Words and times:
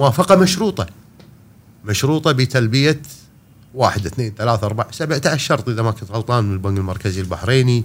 موافقه 0.00 0.36
مشروطه. 0.36 0.86
مشروطه 1.84 2.32
بتلبيه 2.32 3.00
واحد 3.74 4.06
اثنين 4.06 4.32
ثلاثة 4.38 4.66
أربعة 4.66 4.92
سبعة 4.92 5.20
عشر 5.26 5.38
شرط 5.38 5.68
إذا 5.68 5.82
ما 5.82 5.90
كنت 5.90 6.10
غلطان 6.10 6.44
من 6.44 6.52
البنك 6.52 6.78
المركزي 6.78 7.20
البحريني 7.20 7.84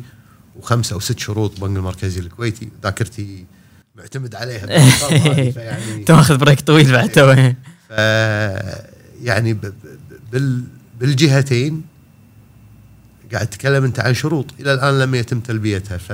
وخمسة 0.56 0.94
أو 0.94 1.00
ست 1.00 1.20
شروط 1.20 1.56
البنك 1.56 1.78
المركزي 1.78 2.20
الكويتي. 2.20 2.70
ذاكرتي 2.84 3.46
معتمد 3.96 4.36
عليها 4.36 4.66
يعني 4.66 6.04
تاخذ 6.04 6.38
بريك 6.38 6.62
طويل 6.62 6.92
بعد 6.92 7.10
تو. 7.10 7.34
يعني 9.28 9.54
بال 10.32 10.64
بالجهتين 11.00 11.82
قاعد 13.34 13.48
تتكلم 13.48 13.84
أنت 13.84 14.00
عن 14.00 14.14
شروط. 14.14 14.46
إلى 14.60 14.74
الآن 14.74 15.00
لم 15.00 15.16
يتم 15.16 15.40
تلبيتها. 15.40 15.98
ف 15.98 16.12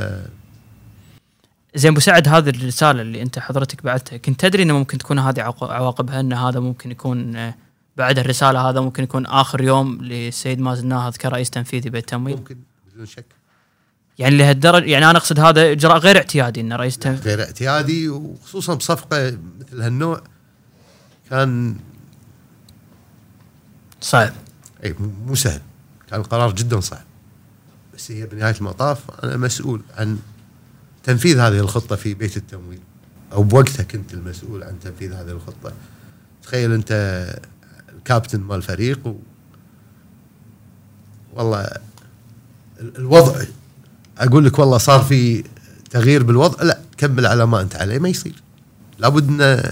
زين 1.78 1.92
أبو 1.92 2.00
سعد 2.00 2.28
هذه 2.28 2.50
الرسالة 2.50 3.02
اللي 3.02 3.22
أنت 3.22 3.40
حضرتك 3.40 3.84
بعتها 3.84 4.18
كنت 4.18 4.40
تدري 4.40 4.64
إنه 4.64 4.74
ممكن 4.74 4.98
تكون 4.98 5.20
هذه 5.20 5.42
عواقبها 5.62 6.20
ان 6.20 6.34
هذا 6.34 6.60
ممكن 6.60 6.92
يكون 6.92 7.36
آه، 7.36 7.56
بعد 7.98 8.20
الرسالة 8.20 8.70
هذا 8.70 8.82
ممكن 8.82 9.04
يكون 9.04 9.26
آخر 9.26 9.62
يوم 9.62 10.02
للسيد 10.02 10.60
مازن 10.60 10.88
ناهض 10.88 11.16
كرئيس 11.16 11.50
تنفيذي 11.50 11.90
بيت 11.90 12.04
التمويل 12.04 12.36
ممكن 12.36 12.58
بدون 12.94 13.06
شك. 13.06 13.26
يعني 14.18 14.38
لهالدرجة 14.38 14.86
يعني 14.86 15.10
أنا 15.10 15.18
أقصد 15.18 15.40
هذا 15.40 15.72
إجراء 15.72 15.98
غير 15.98 16.18
اعتيادي 16.18 16.62
إن 16.62 16.74
رئيس 16.74 16.98
تنفيذي 16.98 17.30
غير 17.30 17.46
اعتيادي 17.46 18.10
وخصوصا 18.10 18.74
بصفقة 18.74 19.38
مثل 19.60 19.82
هالنوع 19.82 20.22
كان 21.30 21.76
صعب. 24.02 24.34
إي 24.84 24.96
مو 25.26 25.36
سهل. 25.36 25.62
كان 26.10 26.20
القرار 26.20 26.52
جدا 26.52 26.80
صعب. 26.80 27.06
بس 27.96 28.12
هي 28.12 28.26
بنهاية 28.26 28.56
المطاف 28.56 29.24
أنا 29.24 29.38
مسؤول 29.38 29.82
عن 29.98 30.20
تنفيذ 31.08 31.40
هذه 31.40 31.60
الخطة 31.60 31.96
في 31.96 32.14
بيت 32.14 32.38
التمويل. 32.38 32.80
أو 33.34 33.44
بوقتها 33.44 33.84
كنت 33.84 34.14
المسؤول 34.14 34.64
عن 34.64 34.80
تنفيذ 34.80 35.14
هذه 35.14 35.32
الخطة. 35.32 35.72
تخيل 36.44 36.74
أنت 36.74 36.92
الكابتن 37.98 38.40
مال 38.40 38.58
الفريق 38.58 39.08
و 39.08 39.16
والله 41.34 41.68
الوضع 42.80 43.44
أقول 44.18 44.46
لك 44.46 44.60
والله 44.60 44.78
صار 44.78 45.02
في 45.02 45.44
تغيير 45.90 46.24
بالوضع 46.24 46.64
لا 46.64 46.80
كمل 46.98 47.26
على 47.26 47.46
ما 47.46 47.62
أنت 47.62 47.76
عليه 47.76 48.00
ما 48.00 48.10
يصير. 48.10 48.36
لابد 49.00 49.28
انه 49.28 49.72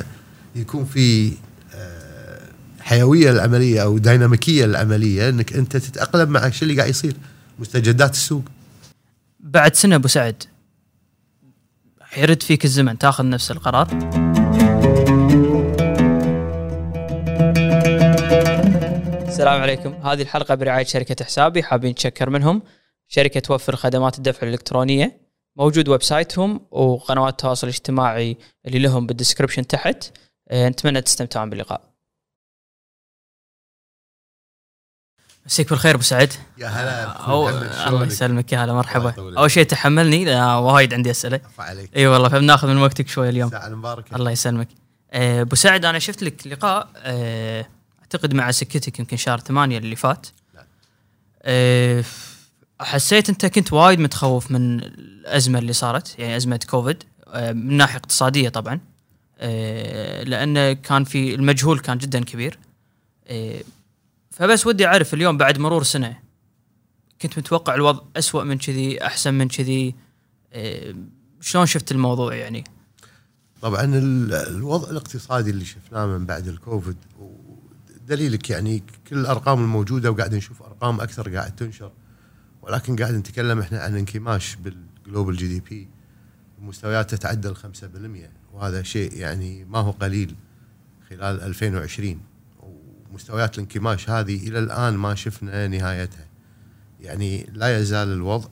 يكون 0.55 0.85
في 0.85 1.33
آه، 1.73 2.41
حيوية 2.79 3.31
العملية 3.31 3.83
أو 3.83 3.97
ديناميكية 3.97 4.65
العملية 4.65 5.29
أنك 5.29 5.53
أنت 5.53 5.77
تتأقلم 5.77 6.29
مع 6.29 6.47
الشيء 6.47 6.63
اللي 6.63 6.77
قاعد 6.79 6.89
يصير 6.89 7.15
مستجدات 7.59 8.13
السوق. 8.13 8.43
بعد 9.39 9.75
سنة 9.75 9.95
أبو 9.95 10.07
سعد 10.07 10.43
يرد 12.17 12.43
فيك 12.43 12.65
الزمن 12.65 12.97
تاخذ 12.97 13.29
نفس 13.29 13.51
القرار. 13.51 13.87
السلام 19.27 19.61
عليكم. 19.61 19.93
هذه 19.93 20.21
الحلقة 20.21 20.55
برعاية 20.55 20.85
شركة 20.85 21.25
حسابي 21.25 21.63
حابين 21.63 21.91
نتشكر 21.91 22.29
منهم. 22.29 22.61
شركة 23.07 23.39
توفر 23.39 23.75
خدمات 23.75 24.17
الدفع 24.17 24.47
الإلكترونية. 24.47 25.21
موجود 25.55 25.89
website 25.89 26.03
هم 26.03 26.59
وقنوات 26.71 27.31
التواصل 27.31 27.67
الاجتماعي 27.67 28.37
اللي 28.65 28.79
لهم 28.79 29.07
بال 29.07 29.16
description 29.16 29.67
تحت. 29.67 30.17
آه، 30.49 30.69
نتمنى 30.69 31.01
تستمتعون 31.01 31.49
باللقاء. 31.49 31.94
مسيك 35.45 35.69
بالخير 35.69 35.95
أبو 35.95 36.03
سعد. 36.03 36.33
يا 36.57 36.67
هلا 36.67 37.03
أو 37.03 37.49
الله 37.49 38.05
يسلمك 38.05 38.53
يا 38.53 38.65
هلا 38.65 38.73
مرحبا. 38.73 39.13
أول 39.37 39.51
شيء 39.51 39.63
تحملني 39.63 40.41
وايد 40.41 40.93
عندي 40.93 41.11
أسئلة. 41.11 41.39
عليك. 41.59 41.97
إي 41.97 42.07
والله 42.07 42.29
فبناخذ 42.29 42.67
من 42.67 42.77
وقتك 42.77 43.07
شوي 43.07 43.29
اليوم. 43.29 43.49
ساعة 43.49 43.67
المباركة. 43.67 44.15
الله 44.15 44.31
يسلمك. 44.31 44.67
آه، 45.11 45.41
أبو 45.41 45.55
سعد 45.55 45.85
أنا 45.85 45.99
شفت 45.99 46.23
لك 46.23 46.47
لقاء 46.47 46.89
آه، 46.97 47.65
أعتقد 48.01 48.33
مع 48.33 48.51
سكتك 48.51 48.99
يمكن 48.99 49.17
شهر 49.17 49.39
ثمانية 49.39 49.77
اللي 49.77 49.95
فات. 49.95 50.27
حسيت 52.81 53.29
أنت 53.29 53.45
كنت 53.45 53.73
وايد 53.73 53.99
متخوف 53.99 54.51
من 54.51 54.79
الأزمة 54.79 55.59
اللي 55.59 55.73
صارت 55.73 56.19
يعني 56.19 56.35
أزمة 56.35 56.59
كوفيد 56.69 57.03
من 57.35 57.77
ناحية 57.77 57.97
اقتصادية 57.97 58.49
طبعا. 58.49 58.79
لأنه 60.23 60.73
كان 60.73 61.03
في 61.03 61.35
المجهول 61.35 61.79
كان 61.79 61.97
جدا 61.97 62.23
كبير. 62.23 62.59
فبس 64.35 64.67
ودي 64.67 64.85
أعرف 64.85 65.13
اليوم 65.13 65.37
بعد 65.37 65.59
مرور 65.59 65.83
سنة 65.83 66.19
كنت 67.21 67.37
متوقع 67.37 67.75
الوضع 67.75 68.03
أسوأ 68.15 68.43
من 68.43 68.57
كذي 68.57 69.05
أحسن 69.05 69.33
من 69.33 69.47
كذي؟ 69.47 69.95
إيه 70.53 70.95
شلون 71.41 71.65
شفت 71.65 71.91
الموضوع 71.91 72.35
يعني؟ 72.35 72.63
طبعا 73.61 73.83
الوضع 74.47 74.89
الاقتصادي 74.89 75.49
اللي 75.49 75.65
شفناه 75.65 76.05
من 76.05 76.25
بعد 76.25 76.47
الكوفيد 76.47 76.97
دليلك 78.07 78.49
يعني 78.49 78.83
كل 79.07 79.17
الأرقام 79.17 79.61
الموجودة 79.63 80.11
وقاعد 80.11 80.35
نشوف 80.35 80.63
أرقام 80.63 81.01
أكثر 81.01 81.35
قاعد 81.35 81.55
تنشر. 81.55 81.91
ولكن 82.61 82.95
قاعد 82.95 83.13
نتكلم 83.13 83.59
إحنا 83.59 83.79
عن 83.79 83.95
انكماش 83.95 84.55
بال 84.55 84.75
global 84.75 85.35
GDP. 85.37 85.87
مستويات 86.59 87.15
تتعدى 87.15 87.47
ال 87.47 87.57
5% 87.57 87.59
وهذا 88.53 88.83
شيء 88.83 89.13
يعني 89.13 89.65
ما 89.65 89.79
هو 89.79 89.91
قليل 89.91 90.35
خلال 91.09 91.41
2020 91.41 92.34
مستويات 93.15 93.55
الانكماش 93.55 94.09
هذه 94.09 94.47
إلى 94.47 94.59
الآن 94.59 94.93
ما 94.93 95.15
شفنا 95.15 95.67
نهايتها. 95.67 96.25
يعني 96.99 97.49
لا 97.53 97.79
يزال 97.79 98.07
الوضع 98.07 98.49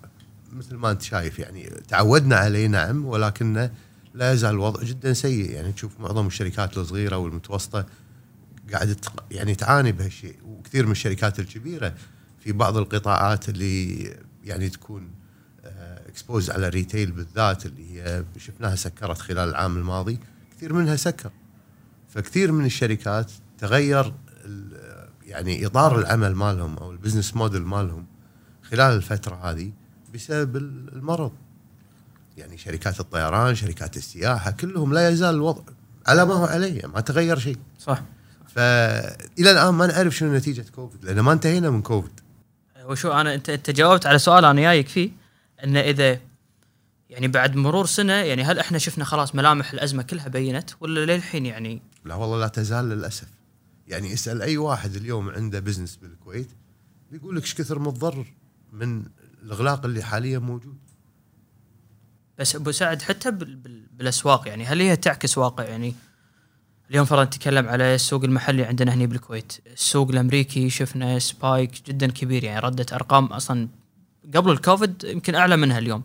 مثل 0.53 0.75
ما 0.75 0.91
أنت 0.91 1.01
شايف 1.01 1.39
يعني 1.39 1.69
تعودنا 1.87 2.35
عليه 2.35 2.67
نعم 2.67 3.05
ولكن 3.05 3.69
لا 4.13 4.31
يزال 4.31 4.49
الوضع 4.49 4.83
جدا 4.83 5.13
سيء. 5.13 5.51
يعني 5.51 5.71
تشوف 5.71 5.99
معظم 5.99 6.27
الشركات 6.27 6.77
الصغيرة 6.77 7.17
والمتوسطة 7.17 7.85
قاعدة 8.73 8.95
يعني 9.31 9.55
تعاني 9.55 9.91
بهالشيء. 9.91 10.35
وكثير 10.45 10.85
من 10.85 10.91
الشركات 10.91 11.39
الكبيرة 11.39 11.93
في 12.39 12.51
بعض 12.51 12.77
القطاعات 12.77 13.49
اللي 13.49 14.09
يعني 14.43 14.69
تكون 14.69 15.11
exposed 16.07 16.49
على 16.49 16.67
ال 16.67 16.74
retail 16.74 17.11
بالذات 17.11 17.65
اللي 17.65 18.01
هي 18.01 18.23
شفناها 18.37 18.75
سكرت 18.75 19.17
خلال 19.17 19.49
العام 19.49 19.77
الماضي 19.77 20.19
كثير 20.57 20.73
منها 20.73 20.95
سكر. 20.95 21.31
فكثير 22.09 22.51
من 22.51 22.65
الشركات 22.65 23.31
تغير 23.57 24.13
يعني 25.33 25.65
إطار 25.65 25.99
العمل 25.99 26.35
مالهم 26.35 26.77
أو 26.77 26.91
ال 26.91 26.96
business 26.96 27.35
model 27.35 27.61
مالهم 27.61 28.05
خلال 28.63 28.95
الفترة 28.95 29.35
هذه 29.35 29.71
بسبب 30.13 30.55
المرض. 30.55 31.31
يعني 32.37 32.57
شركات 32.57 32.99
الطيران 32.99 33.55
شركات 33.55 33.97
السياحة 33.97 34.51
كلهم 34.51 34.93
لا 34.93 35.09
يزال 35.09 35.35
الوضع 35.35 35.61
على 36.07 36.25
ما 36.25 36.33
هو 36.33 36.45
عليه 36.45 36.87
ما 36.87 37.01
تغير 37.01 37.39
شيء. 37.39 37.57
صح. 37.79 38.01
فالى 38.55 39.51
الآن 39.51 39.73
ما 39.73 39.87
نعرف 39.87 40.15
شنو 40.15 40.33
نتيجة 40.35 40.65
كوفيد 40.75 41.05
لأن 41.05 41.19
ما 41.19 41.31
انتهينا 41.33 41.69
من 41.69 41.81
كوفيد. 41.81 42.19
وشو 42.85 43.11
أنا 43.11 43.33
أنت 43.33 43.49
أنت 43.49 43.69
جاوبت 43.69 44.05
على 44.05 44.19
سؤال 44.19 44.45
أنا 44.45 44.61
جايك 44.61 44.87
فيه 44.87 45.11
إنه 45.63 45.79
إذا 45.79 46.19
يعني 47.09 47.27
بعد 47.27 47.55
مرور 47.55 47.85
سنة 47.85 48.13
يعني 48.13 48.43
هل 48.43 48.59
إحنا 48.59 48.77
شفنا 48.77 49.05
خلاص 49.05 49.35
ملامح 49.35 49.73
الأزمة 49.73 50.03
كلها 50.03 50.27
بينت 50.27 50.69
ولا 50.79 51.13
للحين 51.13 51.45
يعني؟ 51.45 51.81
لا 52.05 52.15
والله 52.15 52.39
لا 52.39 52.47
تزال 52.47 52.89
للأسف. 52.89 53.27
يعني 53.87 54.13
اسال 54.13 54.41
أي 54.41 54.57
واحد 54.57 54.95
اليوم 54.95 55.29
عنده 55.29 55.59
business 55.59 55.95
بالكويت 55.95 56.51
بيقول 57.11 57.35
لك 57.35 57.43
إيش 57.43 57.55
كثر 57.55 57.79
متضرر 57.79 58.25
من 58.71 59.05
الإغلاق 59.43 59.85
اللي 59.85 60.03
حاليا 60.03 60.39
موجود. 60.39 60.77
بس 62.39 62.55
أبو 62.55 62.71
سعد 62.71 63.01
حتى 63.01 63.31
بالأسواق 63.31 64.47
يعني 64.47 64.65
هل 64.65 64.81
هي 64.81 64.95
تعكس 64.95 65.37
واقع؟ 65.37 65.63
يعني 65.63 65.95
اليوم 66.89 67.05
فرضا 67.05 67.23
نتكلم 67.23 67.67
على 67.67 67.95
السوق 67.95 68.23
المحلي 68.23 68.63
عندنا 68.63 68.93
هنا 68.93 69.05
بالكويت. 69.05 69.53
السوق 69.67 70.09
الأمريكي 70.09 70.69
شفنا 70.69 71.19
spike 71.19 71.87
جدا 71.87 72.07
كبير 72.07 72.43
يعني 72.43 72.59
ردت 72.59 72.93
أرقام 72.93 73.25
أصلا 73.25 73.67
قبل 74.35 74.51
الكوفيد 74.51 75.03
يمكن 75.03 75.35
أعلى 75.35 75.57
منها 75.57 75.79
اليوم. 75.79 76.03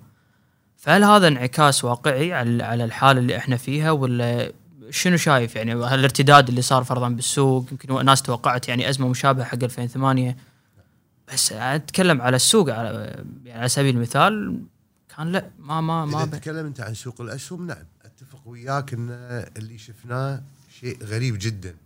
فهل 0.77 1.05
هذا 1.05 1.29
انعكاس 1.29 1.85
واقعي 1.85 2.33
على 2.33 2.85
الحالة 2.85 3.21
اللي 3.21 3.37
إحنا 3.37 3.57
فيها 3.57 3.91
ولا 3.91 4.53
شنو 4.91 5.17
شايف 5.17 5.57
يعني 5.57 5.75
هالارتداد 5.75 6.49
اللي 6.49 6.63
صار 6.63 6.85
فرضا 6.85 7.09
بالسوق 7.09 7.67
يمكن 7.73 8.05
ناس 8.05 8.23
توقعت 8.23 8.69
يعني 8.69 8.89
أزمة 8.89 9.09
مشابهة 9.09 9.45
حق 9.45 9.59
2008 9.63 10.37
بس 11.33 11.53
أتكلم 11.53 12.23
على 12.23 12.37
السوق 12.37 12.71
على 12.71 13.25
يعني 13.45 13.59
على 13.61 13.69
سبيل 13.69 13.97
المثال 13.97 14.63
كان 15.17 15.33
لا 15.33 15.51
ما 15.59 15.81
ما 15.81 16.05
ما 16.05 16.23
إذا 16.23 16.39
تتكلم 16.39 16.67
أنت 16.67 16.81
عن 16.81 16.95
سوق 16.95 17.21
الأسهم 17.21 17.67
نعم 17.67 17.85
أتفق 18.05 18.49
وياك 18.49 18.95
إن 18.95 19.11
اللي 19.57 19.79
شفناه 19.79 20.43
شيء 20.81 21.05
غريب 21.05 21.37
جدا 21.41 21.77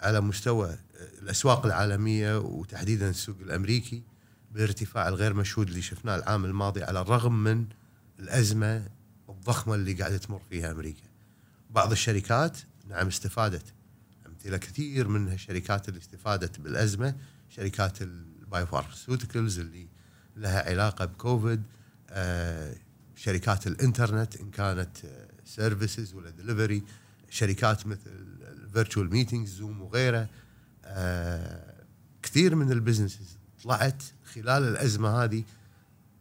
على 0.00 0.20
مستوى 0.20 0.76
الأسواق 1.22 1.66
العالمية 1.66 2.38
وتحديدا 2.38 3.10
السوق 3.10 3.36
الأمريكي 3.40 4.02
بالارتفاع 4.52 5.08
الغير 5.08 5.34
مشهود 5.34 5.68
اللي 5.68 5.82
شفناه 5.82 6.16
العام 6.16 6.44
الماضي 6.44 6.82
على 6.82 7.00
الرغم 7.00 7.44
من 7.44 7.64
الأزمة 8.18 8.88
الضخمة 9.28 9.74
اللي 9.74 9.92
قاعدة 9.92 10.16
تمر 10.16 10.40
فيها 10.50 10.70
أمريكا. 10.70 11.02
بعض 11.74 11.92
الشركات 11.92 12.58
نعم 12.88 13.06
استفادت 13.06 13.62
أمثلة 14.26 14.56
كثير 14.56 15.08
من 15.08 15.32
الشركات 15.32 15.88
اللي 15.88 16.00
استفادت 16.00 16.60
بالأزمة 16.60 17.14
شركات 17.48 18.02
ال 18.02 18.66
biopharmaceuticals 18.66 19.58
اللي 19.58 19.88
لها 20.36 20.70
علاقة 20.70 21.04
بكوفيد 21.04 21.62
آه 22.10 22.74
شركات 23.16 23.66
الإنترنت 23.66 24.36
إن 24.36 24.50
كانت 24.50 24.96
services 25.44 26.14
ولا 26.14 26.30
دليفري 26.30 26.82
شركات 27.30 27.86
مثل 27.86 28.10
ال 28.40 28.49
virtual 28.49 29.10
meetings 29.10 29.50
زوم 29.50 29.82
وغيره 29.82 30.28
آه 30.84 31.84
كثير 32.22 32.54
من 32.54 32.72
ال 32.72 32.78
businesses 32.78 33.38
طلعت 33.64 34.02
خلال 34.24 34.62
الأزمة 34.62 35.24
هذه 35.24 35.44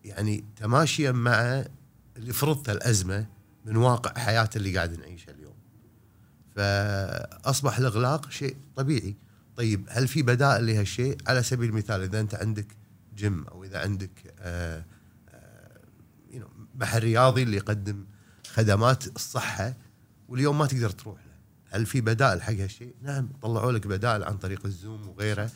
يعني 0.03 0.43
تماشيا 0.55 1.11
مع 1.11 1.65
اللي 2.17 2.33
فرضته 2.33 2.71
الأزمة 2.71 3.25
من 3.65 3.75
واقع 3.75 4.21
حياة 4.21 4.49
اللي 4.55 4.75
قاعد 4.75 4.99
نعيشه 4.99 5.29
اليوم. 5.29 5.42
فأصبح 6.55 7.77
الإغلاق 7.77 8.29
شيء 8.29 8.55
طبيعي. 8.75 9.15
طيب 9.57 9.85
هل 9.89 10.07
في 10.07 10.21
بدائل 10.23 10.65
لهالشيء؟ 10.67 11.17
على 11.27 11.43
سبيل 11.43 11.69
المثال 11.69 12.01
إذا 12.01 12.19
أنت 12.19 12.35
عندك 12.35 12.67
جيم 13.15 13.43
أو 13.43 13.63
إذا 13.63 13.79
عندك 13.79 14.33
آه 14.39 14.85
آه 15.29 15.79
محل 16.75 16.99
رياضي 16.99 17.43
اللي 17.43 17.57
يقدم 17.57 18.05
خدمات 18.53 19.07
الصحه 19.07 19.73
واليوم 20.29 20.57
ما 20.57 20.65
تقدر 20.65 20.89
تروح 20.89 21.19
له. 21.19 21.33
هل 21.69 21.85
في 21.85 22.01
بدائل 22.01 22.41
حق 22.41 22.53
هالشيء؟ 22.53 22.95
نعم 23.01 23.29
طلعوا 23.41 23.71
لك 23.71 23.87
بدائل 23.87 24.23
عن 24.23 24.37
طريق 24.37 24.65
الزوم 24.65 25.09
وغيره 25.09 25.49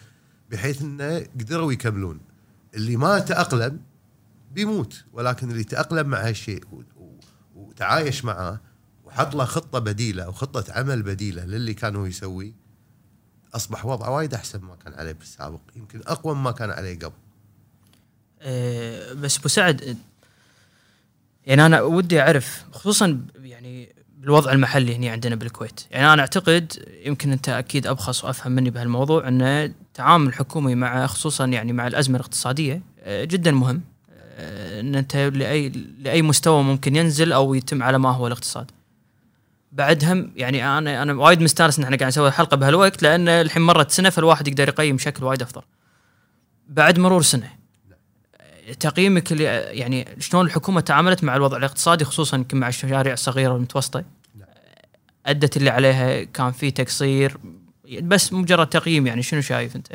بحيث 0.52 0.82
إنه 0.82 1.20
قدروا 1.20 1.74
يكملون. 1.74 2.20
اللي 2.76 2.98
ما 2.98 3.20
تأقلم 3.20 3.80
بيموت 4.52 5.04
ولكن 5.14 5.52
اللي 5.52 5.64
تأقلم 5.64 6.08
مع 6.08 6.28
هالشيء 6.28 6.64
وتعايش 7.56 8.26
معاه 8.26 8.60
وحط 9.18 9.36
له 9.36 9.46
خطه 9.46 9.80
بديله 9.80 10.24
أو 10.24 10.32
خطه 10.32 10.74
عمل 10.74 11.04
بديله 11.04 11.46
للي 11.46 11.74
كان 11.74 11.96
هو 11.96 12.44
اصبح 13.54 13.86
وضعه 13.86 14.10
وايد 14.10 14.34
احسن 14.34 14.60
ما 14.62 14.76
كان 14.76 14.94
عليه 14.94 15.12
بالسابق 15.12 15.60
يمكن 15.76 16.02
اقوى 16.08 16.36
مما 16.36 16.52
كان 16.52 16.70
عليه 16.72 17.00
قبل. 17.00 17.14
أه 18.42 19.14
بس 19.14 19.38
أبو 19.38 19.48
سعد 19.48 19.98
يعني 21.46 21.66
أنا 21.66 21.82
ودي 21.82 22.22
أعرف 22.22 22.66
خصوصا 22.72 23.26
يعني 23.36 23.96
بالوضع 24.18 24.52
المحلي 24.52 24.96
هنا 24.96 25.12
عندنا 25.12 25.36
بالكويت. 25.36 25.82
يعني 25.92 26.14
أنا 26.14 26.22
أعتقد 26.22 26.74
يمكن 27.06 27.32
أنت 27.32 27.50
أكيد 27.50 27.88
أبخص 27.88 28.24
وأفهم 28.24 28.52
مني 28.52 28.70
بهالموضوع 28.70 29.28
أن 29.28 29.42
التعامل 29.42 30.28
الحكومي 30.28 30.76
مع 30.76 31.08
خصوصا 31.08 31.46
يعني 31.46 31.74
مع 31.74 31.88
الأزمة 31.88 32.16
الاقتصادية 32.16 32.82
آه، 33.00 33.24
جدا 33.24 33.52
مهم. 33.52 33.82
آه، 34.12 34.80
أن 34.80 34.96
أنت 34.96 35.16
لأي 35.16 35.70
لأي 36.00 36.22
مستوى 36.22 36.64
ممكن 36.64 36.96
ينزل 36.96 37.32
أو 37.32 37.54
يتم 37.54 37.84
على 37.84 38.00
ما 38.00 38.12
هو 38.12 38.28
الاقتصاد. 38.28 38.72
بعدهم 39.78 40.32
يعني 40.36 40.78
أنا 40.78 41.02
أنا 41.04 41.14
وايد 41.14 41.42
مستانس 41.42 41.78
إن 41.78 41.84
إحنا 41.84 41.98
قاعد 41.98 42.08
نسوي 42.08 42.28
الحلقة 42.28 42.58
بهالوقت 42.58 43.04
لأن 43.04 43.28
الحين 43.28 43.62
مرت 43.62 43.92
سنة 43.92 44.10
فالواحد 44.10 44.48
يقدر 44.48 44.68
يقيم 44.68 44.96
بشكل 44.96 45.24
وايد 45.24 45.42
أفضل. 45.42 45.62
بعد 46.70 47.00
مرور 47.00 47.22
سنة 47.22 47.50
تقييمك 48.80 49.32
اللي 49.32 49.44
يعني 49.44 50.08
شلون 50.20 50.46
الحكومة 50.46 50.82
تعاملت 50.82 51.24
مع 51.24 51.36
الوضع 51.36 51.58
الاقتصادي 51.58 52.06
خصوصا 52.06 52.38
يمكن 52.38 52.58
مع 52.58 52.68
الشارع 52.68 53.14
الصغيرة 53.14 53.54
والمتوسطه 53.54 54.04
أدت 55.26 55.58
اللي 55.58 55.70
عليها 55.70 56.24
كان 56.24 56.52
في 56.52 56.72
تقصير 56.72 57.38
بس 58.02 58.34
مجرد 58.34 58.68
تقييم 58.68 59.08
يعني 59.08 59.24
شنو 59.24 59.42
شايف 59.42 59.76
أنت؟ 59.76 59.88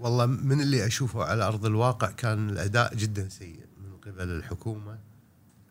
والله 0.00 0.26
من 0.26 0.60
اللي 0.60 0.86
أشوفه 0.86 1.24
على 1.24 1.44
أرض 1.44 1.66
الواقع 1.66 2.10
كان 2.10 2.50
الأداء 2.50 2.94
جدا 2.94 3.28
سيء 3.28 3.60
من 3.78 4.12
قبل 4.12 4.28
الحكومة 4.28 4.98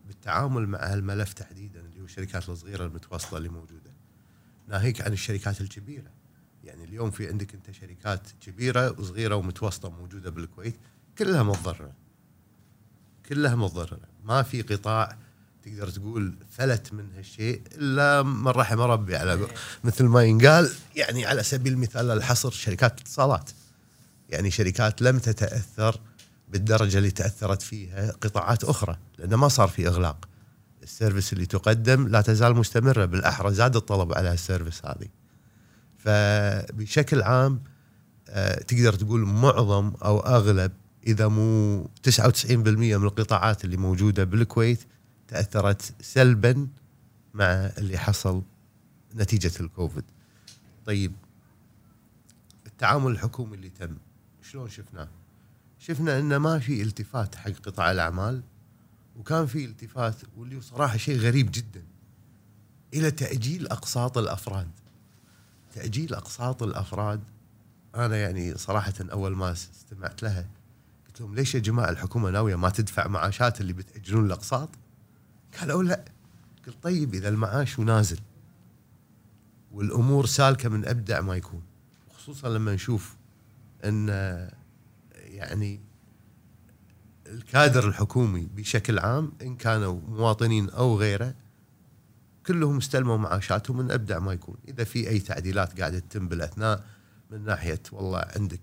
بالتعامل 0.08 0.68
مع 0.68 0.80
هالملف 0.80 1.34
تحديدا 1.34 1.79
الشركات 2.10 2.50
الصغيرة 2.50 2.86
المتوسطه 2.86 3.38
اللي 3.38 3.50
موجودة. 3.50 3.92
ناهيك 4.68 5.02
عن 5.02 5.14
الشركات 5.14 5.62
الكبيرة. 5.62 6.12
يعني 6.64 6.84
اليوم 6.84 7.12
في 7.12 7.28
عندك 7.28 7.54
انت 7.54 7.72
شركات 7.72 8.22
كبيرة 8.42 9.00
وصغيرة 9.00 9.36
ومتوسطه 9.36 9.90
موجودة 9.90 10.30
بالكويت 10.30 10.76
كلها 11.18 11.44
متضررة. 11.44 11.92
كلها 13.30 13.56
متضررة، 13.56 14.08
ما 14.24 14.44
في 14.44 14.62
قطاع 14.62 15.18
تقدر 15.64 15.90
تقول 15.90 16.36
فلت 16.52 16.94
من 16.94 17.12
هالشيء 17.16 17.62
إلا 17.76 18.24
من 18.24 18.48
رحم 18.48 18.80
ربي 18.80 19.16
على 19.16 19.48
مثل 19.84 20.06
ما 20.06 20.24
ينقال 20.24 20.72
يعني 20.96 21.26
على 21.26 21.44
سبيل 21.44 21.74
المثال 21.74 22.12
الحصر 22.12 22.52
شركات 22.52 22.94
الاتصالات. 22.98 23.52
يعني 24.30 24.52
شركات 24.52 25.02
لم 25.02 25.20
تتأثر 25.20 26.00
بالدرجة 26.50 26.98
اللي 26.98 27.12
تأثرت 27.12 27.62
فيها 27.62 28.12
قطاعات 28.12 28.64
أخرى 28.64 28.98
لأنه 29.18 29.38
ما 29.38 29.48
صار 29.48 29.68
في 29.68 29.88
إغلاق 29.88 30.30
ال 30.84 30.90
service 30.90 31.34
اللي 31.34 31.46
تقدم 31.46 32.08
لا 32.08 32.22
تزال 32.22 32.56
مستمرة 32.56 33.06
بالأحرى 33.06 33.54
زاد 33.54 33.76
الطلب 33.76 34.14
على 34.14 34.34
ال 34.34 34.40
service 34.40 34.86
هذه 34.86 35.08
فبشكل 35.98 37.22
عام 37.22 37.64
آه، 38.30 38.62
تقدر 38.62 38.94
تقول 38.94 39.20
معظم 39.20 39.94
أو 40.04 40.20
أغلب 40.20 40.72
إذا 41.08 41.28
مو 41.28 41.84
99% 42.10 42.56
من 42.58 42.94
القطاعات 42.94 43.66
اللي 43.66 43.78
موجودة 43.78 44.24
بالكويت 44.24 44.80
تأثرت 45.28 45.94
سلبا 46.02 46.68
مع 47.34 47.46
اللي 47.78 47.98
حصل 47.98 48.42
نتيجة 49.16 49.52
الكوفيد. 49.60 50.04
طيب 50.86 51.14
التعامل 52.68 53.12
الحكومي 53.12 53.56
اللي 53.56 53.70
تم 53.70 53.98
شلون 54.42 54.70
شفناه؟ 54.70 55.10
شفنا 55.80 56.20
إنه 56.20 56.38
ما 56.38 56.60
في 56.60 56.82
التفات 56.82 57.36
حق 57.36 57.52
قطاع 57.52 57.92
الأعمال 57.92 58.42
وكان 59.20 59.46
في 59.46 59.66
التفات 59.66 60.16
واللي 60.38 60.62
صراحة 60.62 60.98
شيء 60.98 61.20
غريب 61.20 61.52
جدا 61.52 61.84
إلى 62.94 63.12
تأجيل 63.12 63.68
أقساط 63.68 64.18
الأفراد. 64.18 64.70
تأجيل 65.76 66.14
أقساط 66.14 66.64
الأفراد 66.64 67.24
أنا 67.96 68.18
يعني 68.18 68.58
صراحة 68.58 68.94
أول 69.00 69.36
ما 69.36 69.52
استمعت 69.52 70.24
لها 70.24 70.48
قلت 71.08 71.22
لهم 71.22 71.36
ليش 71.36 71.56
يا 71.56 71.60
جماعة 71.60 71.90
الحكومة 71.90 72.30
ناوية 72.30 72.56
ما 72.56 72.70
تدفع 72.70 73.08
معاشات 73.08 73.62
اللي 73.62 73.74
بتأجلون 73.74 74.26
الأقساط؟ 74.26 74.70
قالوا 75.60 75.84
لا 75.84 76.06
قلت 76.68 76.84
طيب 76.84 77.14
إذا 77.14 77.30
المعاش 77.30 77.80
نازل 77.80 78.20
والأمور 79.72 80.26
سالكة 80.26 80.70
من 80.70 80.86
أبدع 80.88 81.22
ما 81.22 81.36
يكون 81.36 81.62
خصوصا 82.18 82.50
لما 82.50 82.74
نشوف 82.74 83.16
إن 83.86 84.10
يعني 85.16 85.80
الكادر 87.30 87.88
الحكومي 87.88 88.46
بشكل 88.56 89.00
عام 89.00 89.32
إن 89.42 89.56
كانوا 89.56 90.00
مواطنين 90.08 90.70
أو 90.70 90.98
غيره 90.98 91.36
كلهم 92.46 92.78
استلموا 92.78 93.18
معاشاتهم 93.18 93.78
من 93.78 93.92
أبدع 93.92 94.20
ما 94.20 94.34
يكون، 94.34 94.56
إذا 94.68 94.84
في 94.84 95.10
أي 95.10 95.20
تعديلات 95.20 95.80
قاعدة 95.80 96.00
تتم 96.00 96.28
بالأثناء 96.28 96.84
من 97.32 97.46
ناحية 97.46 97.82
والله 97.92 98.26
عندك 98.36 98.62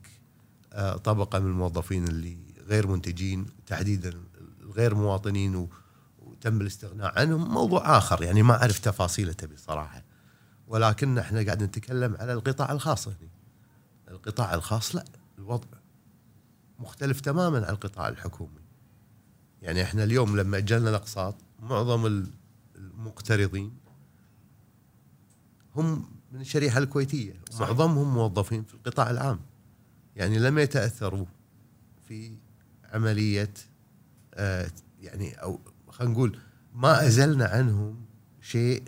آه، 0.73 0.97
طبقة 0.97 1.39
من 1.39 1.47
الموظفين 1.47 2.09
اللي 2.09 2.39
غير 2.67 2.87
منتجين 2.87 3.47
تحديدا 3.67 4.13
الغير 4.61 4.95
مواطنين 4.95 5.69
وتم 6.19 6.61
الاستغناء 6.61 7.19
عنهم. 7.19 7.55
موضوع 7.55 7.99
آخر 7.99 8.23
يعني 8.23 8.43
ما 8.43 8.55
أعرف 8.55 8.79
تفاصيله 8.79 9.33
تبي 9.33 9.57
صراحة 9.57 10.03
ولكن 10.69 11.19
إحنا 11.19 11.43
قاعد 11.43 11.63
نتكلم 11.63 12.17
على 12.21 12.33
القطاع 12.33 12.73
الخاص 12.73 13.09
هنا 13.09 13.17
القطاع 14.09 14.55
الخاص 14.55 14.97
لا 14.97 15.05
الوضع 15.39 15.76
مختلف 16.79 17.21
تماما 17.21 17.67
عن 17.67 17.73
القطاع 17.73 18.09
الحكومي. 18.09 18.61
يعني 19.63 19.83
إحنا 19.83 20.05
اليوم 20.05 20.37
لما 20.37 20.57
أجلنا 20.57 20.91
الأقساط 20.91 21.35
معظم 21.63 22.27
المقترضين 22.77 23.73
هم 25.77 26.11
من 26.33 26.41
الشريحة 26.41 26.79
الكويتية. 26.79 27.41
معظمهم 27.61 28.15
موظفين 28.15 28.65
في 28.65 28.75
القطاع 28.75 29.11
العام. 29.11 29.41
يعني 30.17 30.39
لم 30.39 30.59
يتأثروا 30.59 31.27
في 32.09 32.37
عملية 32.85 33.55
آه 34.35 34.71
يعني 35.01 35.35
أو 35.35 35.61
خلينا 35.89 36.13
نقول 36.13 36.39
ما 36.75 37.07
أزلنا 37.07 37.45
عنهم 37.45 38.05
شيء 38.41 38.83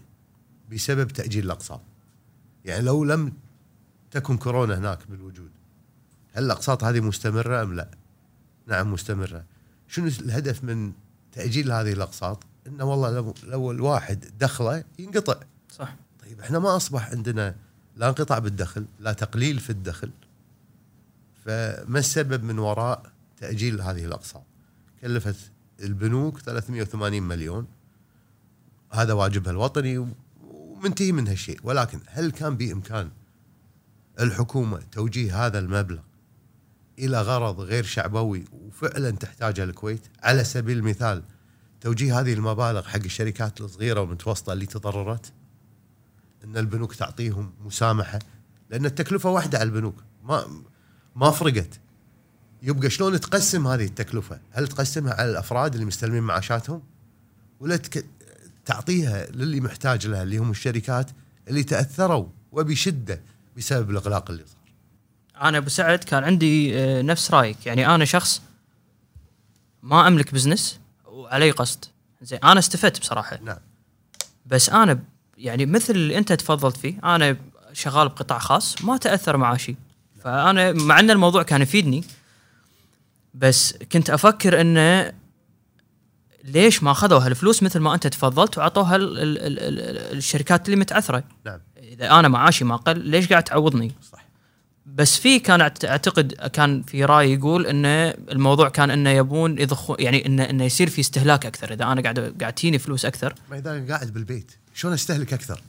بسبب 0.70 1.08
تأجيل 1.08 1.44
الأقساط. 1.44 1.80
يعني 2.64 2.82
لو 2.82 3.04
لم 3.04 3.32
تكن 4.10 4.36
كورونا 4.36 4.78
هناك 4.78 5.06
بالوجود 5.10 5.50
هل 6.38 6.44
الاقساط 6.44 6.84
هذه 6.84 7.00
مستمرة 7.00 7.62
أم 7.62 7.74
لا؟ 7.74 7.88
نعم 8.66 8.92
مستمرة. 8.92 9.44
شنو 9.88 10.06
الهدف 10.06 10.64
من 10.64 10.92
تأجيل 11.32 11.72
هذه 11.72 11.92
الأقساط؟ 11.92 12.42
إنه 12.66 12.84
والله 12.84 13.10
لو, 13.10 13.34
لو 13.44 13.70
الواحد 13.70 14.24
دخله 14.40 14.84
ينقطع. 14.98 15.40
صح. 15.70 15.96
طيب 16.22 16.40
إحنا 16.40 16.58
ما 16.58 16.76
أصبح 16.76 17.10
عندنا 17.10 17.54
لا 17.96 18.08
انقطاع 18.08 18.38
بالدخل، 18.38 18.86
لا 19.00 19.12
تقليل 19.12 19.58
في 19.58 19.70
الدخل. 19.70 20.10
فما 21.44 21.98
السبب 21.98 22.44
من 22.44 22.58
وراء 22.58 23.02
تأجيل 23.36 23.80
هذه 23.80 24.04
الأقساط؟ 24.04 24.42
كلفت 25.00 25.50
البنوك 25.80 26.38
380 26.38 27.22
مليون 27.22 27.66
هذا 28.92 29.12
واجبها 29.12 29.50
الوطني 29.50 30.08
ومنتهي 30.42 31.12
من 31.12 31.28
هالشيء 31.28 31.60
ولكن 31.62 32.00
هل 32.06 32.30
كان 32.30 32.56
بإمكان 32.56 33.10
الحكومة 34.20 34.82
توجيه 34.92 35.46
هذا 35.46 35.58
المبلغ 35.58 36.00
إلى 36.98 37.22
غرض 37.22 37.60
غير 37.60 37.84
شعبوي 37.84 38.44
وفعلا 38.52 39.10
تحتاجها 39.10 39.64
الكويت 39.64 40.00
على 40.22 40.44
سبيل 40.44 40.78
المثال 40.78 41.22
توجيه 41.80 42.20
هذه 42.20 42.32
المبالغ 42.32 42.82
حق 42.88 43.00
الشركات 43.04 43.60
الصغيرة 43.60 44.00
والمتوسطة 44.00 44.52
اللي 44.52 44.66
تضررت 44.66 45.32
إن 46.44 46.56
البنوك 46.56 46.94
تعطيهم 46.94 47.52
مسامحة 47.64 48.18
لأن 48.70 48.86
التكلفة 48.86 49.30
واحدة 49.30 49.58
على 49.58 49.66
البنوك 49.66 49.94
ما 50.24 50.62
ما 51.16 51.30
فرقت 51.30 51.80
يبقى 52.62 52.90
شلون 52.90 53.20
تقسم 53.20 53.66
هذه 53.66 53.84
التكلفة؟ 53.84 54.40
هل 54.50 54.68
تقسمها 54.68 55.14
على 55.14 55.30
الأفراد 55.30 55.74
اللي 55.74 55.86
مستلمين 55.86 56.22
معاشاتهم؟ 56.22 56.82
ولا 57.60 57.76
تك... 57.76 58.06
تعطيها 58.64 59.26
للي 59.30 59.60
محتاج 59.60 60.06
لها 60.06 60.22
اللي 60.22 60.38
هم 60.38 60.50
الشركات 60.50 61.10
اللي 61.48 61.62
تأثروا 61.64 62.26
وبشدة 62.52 63.22
بسبب 63.56 63.90
الإغلاق 63.90 64.30
اللي 64.30 64.44
صار 64.46 64.57
أنا 65.42 65.58
أبو 65.58 65.68
سعد 65.68 65.98
كان 66.04 66.24
عندي 66.24 66.78
آه، 66.78 67.02
نفس 67.02 67.30
رأيك. 67.30 67.66
يعني 67.66 67.94
أنا 67.94 68.04
شخص 68.04 68.42
ما 69.82 70.06
أملك 70.08 70.34
بزنس 70.34 70.80
وعلي 71.06 71.50
قصد. 71.50 71.84
زين 72.22 72.38
أنا 72.44 72.58
استفدت 72.58 73.00
بصراحة. 73.00 73.38
نعم. 73.42 73.56
بس 74.46 74.70
أنا 74.70 74.98
يعني 75.38 75.66
مثل 75.66 75.94
اللي 75.94 76.18
أنت 76.18 76.32
تفضلت 76.32 76.76
فيه 76.76 76.94
أنا 77.04 77.36
شغال 77.72 78.08
بقطاع 78.08 78.38
خاص 78.38 78.82
ما 78.84 78.96
تأثر 78.96 79.36
معاشي 79.36 79.76
فأنا 80.24 80.72
مع 80.72 81.00
أن 81.00 81.10
الموضوع 81.10 81.42
كان 81.42 81.62
يفيدني 81.62 82.04
بس 83.34 83.74
كنت 83.92 84.10
أفكر 84.10 84.60
انه 84.60 85.12
ليش 86.44 86.82
ما 86.82 86.90
أخذوا 86.90 87.18
هالفلوس 87.18 87.62
مثل 87.62 87.78
ما 87.80 87.94
أنت 87.94 88.06
تفضلت 88.06 88.58
وعطوها 88.58 88.96
ال- 88.96 89.18
ال- 89.18 89.38
ال- 89.38 89.58
ال- 89.58 90.16
الشركات 90.16 90.66
اللي 90.66 90.76
متعثرة. 90.80 91.24
نعم. 91.44 91.60
إذا 91.76 92.10
أنا 92.10 92.28
معاشي 92.28 92.64
ما 92.64 92.76
قل 92.76 92.98
ليش 92.98 93.28
قاعد 93.28 93.44
تعوضني؟ 93.44 93.92
صح 94.12 94.27
بس 94.94 95.16
في 95.16 95.38
كان 95.38 95.60
أعتقد 95.60 96.32
كان 96.32 96.82
في 96.82 97.04
رأي 97.04 97.34
يقول 97.34 97.66
انه 97.66 98.10
الموضوع 98.10 98.68
كان 98.68 98.90
إنه 98.90 99.10
يبون 99.10 99.58
يضخون 99.58 99.96
يعني 99.98 100.26
انه 100.26 100.42
إنه 100.42 100.64
يصير 100.64 100.90
في 100.90 101.00
استهلاك 101.00 101.46
أكثر. 101.46 101.72
إذا 101.72 101.84
أنا 101.84 102.02
قاعد 102.02 102.36
قاعد 102.40 102.52
تجيني 102.52 102.78
فلوس 102.78 103.04
أكثر. 103.04 103.34
ما 103.50 103.58
اذا 103.58 103.86
قاعد 103.88 104.12
بالبيت. 104.12 104.52
شلون 104.74 104.94
أستهلك 104.94 105.32
أكثر؟ 105.32 105.62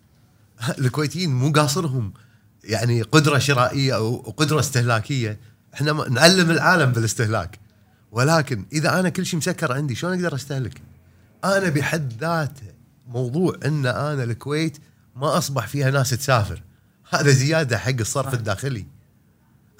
الكويتيين 0.78 1.30
مو 1.34 1.52
قاصرهم. 1.52 2.12
يعني 2.64 3.02
قدرة 3.02 3.38
شرائية 3.38 3.96
أو 3.96 4.16
قدرة 4.16 4.60
استهلاكية. 4.60 5.38
إحنا 5.74 5.92
نعلم 6.08 6.50
العالم 6.50 6.92
بالاستهلاك. 6.92 7.58
ولكن 8.12 8.64
إذا 8.72 9.00
أنا 9.00 9.08
كل 9.08 9.26
شيء 9.26 9.38
مسكر 9.38 9.72
عندي 9.72 9.94
شلون 9.94 10.12
أقدر 10.14 10.34
أستهلك؟ 10.34 10.80
أنا 11.44 11.68
بحد 11.68 12.12
ذاته 12.20 12.66
موضوع 13.08 13.56
إن 13.64 13.86
أنا 13.86 14.24
الكويت 14.24 14.78
ما 15.16 15.38
أصبح 15.38 15.66
فيها 15.66 15.90
ناس 15.90 16.10
تسافر. 16.10 16.62
هذا 17.10 17.30
زيادة 17.30 17.78
حق 17.78 18.00
الصرف 18.00 18.34
الداخلي. 18.34 18.86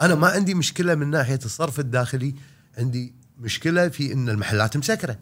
أنا 0.02 0.14
ما 0.14 0.28
عندي 0.28 0.54
مشكلة 0.54 0.94
من 0.94 1.10
ناحية 1.10 1.38
الصرف 1.44 1.80
الداخلي 1.80 2.34
عندي 2.78 3.12
مشكلة 3.40 3.88
في 3.88 4.12
إن 4.12 4.28
المحلات 4.28 4.76
مسكرة. 4.76 5.18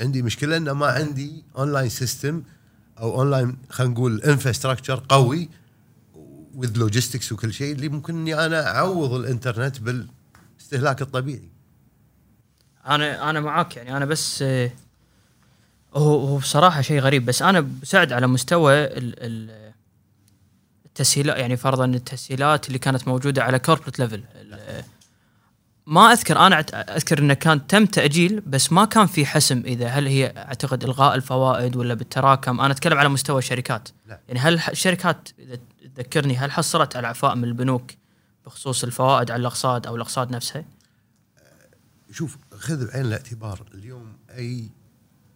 عندي 0.00 0.22
مشكلة 0.22 0.56
إن 0.56 0.70
ما 0.70 0.86
عندي 0.86 1.44
online 1.58 1.88
system 1.88 2.42
أو 2.98 3.20
اونلاين 3.20 3.56
خلينا 3.70 3.92
نقول 3.92 4.22
infrastructure 4.22 5.04
قوي 5.08 5.48
with 6.54 6.78
logistics 6.78 7.32
وكل 7.32 7.52
شيء 7.52 7.74
اللي 7.74 7.88
ممكن 7.88 8.14
إني 8.14 8.46
أنا 8.46 8.76
أعوض 8.76 9.12
الإنترنت 9.12 9.80
بالاستهلاك 9.80 11.02
الطبيعي. 11.02 11.48
أنا 12.86 13.30
أنا 13.30 13.40
معاك 13.40 13.76
يعني. 13.76 13.96
أنا 13.96 14.04
بس 14.04 14.42
آه، 14.42 14.70
هو 15.94 16.26
هو 16.26 16.36
بصراحة 16.36 16.80
شيء 16.80 17.00
غريب. 17.00 17.24
بس 17.26 17.42
أنا 17.42 17.60
بساعد 17.60 18.12
على 18.12 18.26
مستوى 18.26 18.74
ال- 18.84 19.14
ال- 19.22 19.67
التسهيلات 21.00 21.38
يعني 21.38 21.56
فرضا 21.56 21.84
التسهيلات 21.84 22.68
اللي 22.68 22.78
كانت 22.78 23.08
موجودة 23.08 23.44
على 23.44 23.58
corporate 23.58 23.98
level 23.98 24.24
ما 25.86 26.12
أذكر 26.12 26.38
أنا 26.38 26.60
أذكر 26.96 27.18
إنه 27.18 27.34
كان 27.34 27.66
تم 27.66 27.86
تأجيل 27.86 28.40
بس 28.40 28.72
ما 28.72 28.84
كان 28.84 29.06
في 29.06 29.26
حسم 29.26 29.62
إذا 29.66 29.86
هل 29.86 30.06
هي 30.06 30.26
أعتقد 30.36 30.84
إلغاء 30.84 31.14
الفوائد 31.14 31.76
ولا 31.76 31.94
بالتراكم. 31.94 32.60
أنا 32.60 32.72
أتكلم 32.72 32.98
على 32.98 33.08
مستوى 33.08 33.38
الشركات. 33.38 33.88
لا. 34.06 34.20
يعني 34.28 34.40
هل 34.40 34.60
الشركات 34.68 35.28
إذا 35.38 35.58
تذكرني 35.96 36.36
هل 36.36 36.52
حصلت 36.52 36.96
على 36.96 37.06
اعفاء 37.06 37.34
من 37.34 37.44
البنوك 37.44 37.90
بخصوص 38.46 38.84
الفوائد 38.84 39.30
على 39.30 39.40
الأقساط 39.40 39.86
أو 39.86 39.96
الأقساط 39.96 40.30
نفسها؟ 40.30 40.64
شوف 42.10 42.36
خذ 42.52 42.86
بعين 42.86 43.06
الاعتبار. 43.06 43.66
اليوم 43.74 44.16
أي 44.30 44.70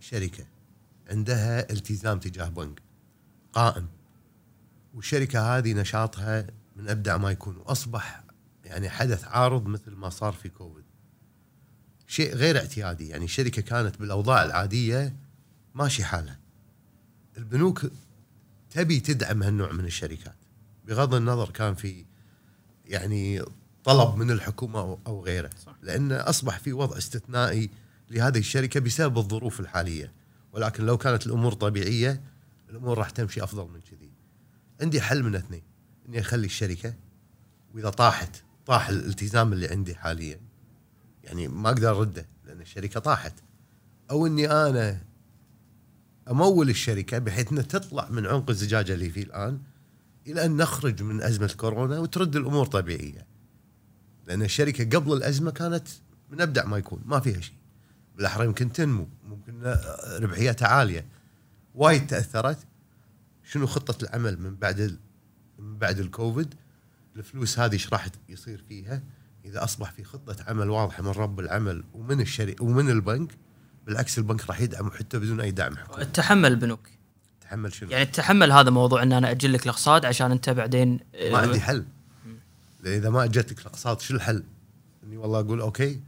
شركة 0.01 0.45
عندها 1.11 1.73
التزام 1.73 2.19
تجاه 2.19 2.49
بنك 2.49 2.83
قائم. 3.53 3.87
والشركة 4.95 5.59
هذه 5.59 5.73
نشاطها 5.75 6.47
من 6.77 6.89
أبدع 6.89 7.17
ما 7.17 7.31
يكون 7.31 7.57
وأصبح 7.57 8.25
يعني 8.65 8.91
حدث 8.91 9.25
عارض 9.25 9.67
مثل 9.67 9.91
ما 9.95 10.09
صار 10.09 10.33
في 10.33 10.49
كوفيد. 10.49 10.85
شيء 12.07 12.35
غير 12.35 12.59
اعتيادي 12.59 13.09
يعني 13.09 13.25
الشركة 13.25 13.63
كانت 13.63 13.99
بالأوضاع 13.99 14.45
العادية 14.45 15.17
ماشي 15.75 16.05
حالها. 16.05 16.39
البنوك 17.37 17.87
تبي 18.71 19.01
تدعم 19.01 19.43
هالنوع 19.43 19.73
من 19.73 19.85
الشركات 19.85 20.37
بغض 20.85 21.15
النظر 21.15 21.51
كان 21.51 21.75
في 21.75 22.05
يعني 22.85 23.43
طلب 23.85 24.17
من 24.17 24.31
الحكومة 24.31 24.99
أو 25.07 25.25
غيره. 25.25 25.51
صح. 25.67 25.75
لأن 25.83 26.13
أصبح 26.13 26.59
في 26.59 26.73
وضع 26.73 26.99
استثنائي 26.99 27.71
لهذه 28.11 28.39
الشركة 28.39 28.81
بسبب 28.81 29.19
الظروف 29.19 29.61
الحالية. 29.61 30.13
ولكن 30.53 30.87
لو 30.87 30.99
كانت 30.99 31.27
الأمور 31.27 31.53
طبيعية 31.53 32.21
الأمور 32.71 32.99
راح 32.99 33.11
تمشي 33.11 33.45
أفضل 33.45 33.69
من 33.73 33.81
كذي. 33.81 34.02
عندي 34.83 35.01
حل 35.01 35.23
من 35.23 35.35
اثنين 35.35 35.63
إني 36.09 36.21
أخلي 36.21 36.47
الشركة 36.47 36.95
وإذا 37.75 37.91
طاحت 37.91 38.43
طاح 38.67 38.89
الالتزام 38.89 39.53
اللي 39.53 39.69
عندي 39.69 39.95
حاليا 39.95 40.41
يعني 41.25 41.49
ما 41.49 41.69
أقدر 41.69 41.99
أرده 41.99 42.27
لأن 42.45 42.61
الشركة 42.61 43.01
طاحت 43.01 43.35
أو 44.11 44.27
إني 44.27 44.51
أنا 44.51 45.03
أمول 46.31 46.71
الشركة 46.71 47.19
بحيث 47.19 47.53
إنها 47.53 47.63
تطلع 47.63 48.09
من 48.11 48.27
عنق 48.27 48.51
الزجاجة 48.51 48.95
اللي 48.95 49.11
فيه 49.11 49.23
الآن 49.23 49.61
إلى 50.27 50.45
أن 50.45 50.57
نخرج 50.57 51.03
من 51.03 51.23
أزمة 51.23 51.55
كورونا 51.57 51.99
وترد 51.99 52.37
الأمور 52.37 52.67
طبيعية. 52.67 53.27
لأن 54.27 54.43
الشركة 54.43 54.99
قبل 54.99 55.13
الأزمة 55.13 55.51
كانت 55.51 55.89
من 56.31 56.41
أبدع 56.41 56.65
ما 56.65 56.79
يكون 56.79 57.03
ما 57.05 57.21
فيها 57.21 57.41
شيء. 57.41 57.57
بالأحرى 58.17 58.45
يمكن 58.45 58.73
تنمو 58.73 59.09
ممكن 59.29 59.77
ربحيتها 60.21 60.69
عالية. 60.69 61.07
وايد 61.75 62.07
تأثرت 62.07 62.59
شنو 63.53 63.67
خطة 63.67 64.05
العمل 64.05 64.41
من 64.41 64.57
بعد. 64.57 64.99
من 65.59 65.79
بعد 65.79 65.99
الكوفيد؟ 65.99 66.55
الفلوس 67.17 67.59
هذه 67.59 67.73
إيش 67.73 67.93
راح 67.93 68.09
يصير 68.29 68.65
فيها؟ 68.69 69.03
إذا 69.45 69.65
أصبح 69.65 69.91
في 69.91 70.05
خطة 70.05 70.37
عمل 70.49 70.71
واضحة 70.71 71.03
من 71.03 71.09
رب 71.09 71.41
العمل 71.41 71.85
ومن 71.95 72.21
الشركة 72.21 72.65
ومن 72.65 72.91
البنك 72.91 73.33
بالعكس 73.87 74.19
البنك 74.19 74.47
راح 74.47 74.61
يدعم 74.61 74.91
حتى 74.91 75.19
بدون 75.19 75.41
أي 75.41 75.51
دعم 75.51 75.77
حكومي. 75.77 76.05
تحمل 76.05 76.53
البنوك 76.53 76.89
تحمل 77.41 77.73
شنو؟ 77.73 77.91
يعني 77.91 78.07
تحمل 78.07 78.53
هذا 78.53 78.71
موضوع 78.71 79.03
إن 79.03 79.13
أنا 79.13 79.31
أجل 79.31 79.53
لك 79.53 79.65
الأقساط 79.65 80.05
عشان 80.05 80.31
أنت 80.31 80.51
بعدين 80.51 81.01
ما 81.31 81.39
عندي 81.39 81.61
حل. 81.61 81.85
إذا 82.87 83.11
ما 83.11 83.25
اجتك 83.25 83.61
الأقساط 83.61 84.01
شو 84.01 84.15
الحل؟ 84.15 84.45
إني 85.05 85.17
والله 85.17 85.41
أقول 85.41 85.61
أوكي 85.61 86.01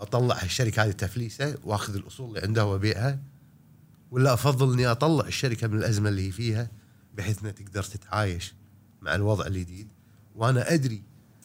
اطلع 0.00 0.42
الشركة 0.42 0.84
هذه 0.84 0.90
تفليسة 0.90 1.58
وأخذ 1.64 1.94
الأصول 1.94 2.28
اللي 2.28 2.40
عندها 2.40 2.64
وأبيعها. 2.64 3.18
ولا 4.12 4.32
أفضل 4.34 4.72
إني 4.72 4.86
أطلع 4.86 5.26
الشركة 5.26 5.66
من 5.68 5.78
الأزمة 5.78 6.08
اللي 6.08 6.26
هي 6.26 6.30
فيها 6.30 6.68
بحيث 7.14 7.40
إنها 7.40 7.52
تقدر 7.52 7.82
تتعايش 7.82 8.54
مع 9.02 9.14
الوضع 9.14 9.46
الجديد. 9.46 9.88
وأنا 10.34 10.74
أدري 10.74 11.02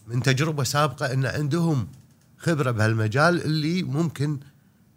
من 0.07 0.23
تجربة 0.23 0.63
سابقة 0.63 1.13
إن 1.13 1.25
عندهم 1.25 1.87
خبرة 2.37 2.71
بهالمجال 2.71 3.41
اللي 3.41 3.83
ممكن 3.83 4.39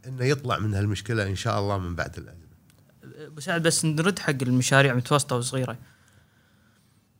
إنه 0.06 0.24
يطلع 0.24 0.58
من 0.58 0.74
هالمشكلة 0.74 1.26
إن 1.26 1.36
شاء 1.36 1.58
الله 1.60 1.78
من 1.78 1.94
بعد 1.94 2.16
الأزمة. 2.18 2.50
أبو 3.26 3.40
سعد 3.40 3.62
بس 3.62 3.84
نرد 3.84 4.18
حق 4.18 4.30
المشاريع 4.42 4.94
متوسطة 4.94 5.36
وصغيرة. 5.36 5.78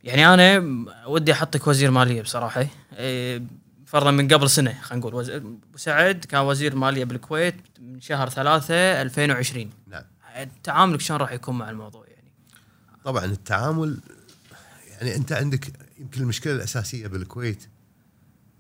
يعني 0.05 0.27
أنا 0.35 0.59
ودي 1.07 1.33
أحطك 1.33 1.67
وزير 1.67 1.91
مالية 1.91 2.23
بصراحة. 2.23 2.67
إيه، 2.93 3.43
فرضا 3.87 4.11
من 4.11 4.29
قبل 4.29 4.51
سنة 4.51 4.81
خلينا 4.83 5.01
نقول. 5.01 5.15
وز- 5.15 5.31
أبو 5.31 5.59
سعد 5.77 6.25
كان 6.25 6.41
وزير 6.41 6.77
مالية 6.77 7.05
بالكويت 7.05 7.55
من 7.81 8.01
شهر 8.01 8.29
ثلاثة 8.29 8.75
2020 9.03 9.71
نعم. 9.87 10.03
تعاملك 10.63 11.01
شلون 11.01 11.21
راح 11.21 11.33
يكون 11.33 11.59
مع 11.59 11.71
الموضوع 11.71 12.07
يعني؟ 12.07 12.33
طبعا 13.05 13.25
التعامل 13.25 14.01
يعني 14.91 15.17
أنت 15.17 15.33
عندك 15.33 15.73
يمكن 15.99 16.21
المشكلة 16.21 16.53
الأساسية 16.53 17.07
بالكويت 17.07 17.69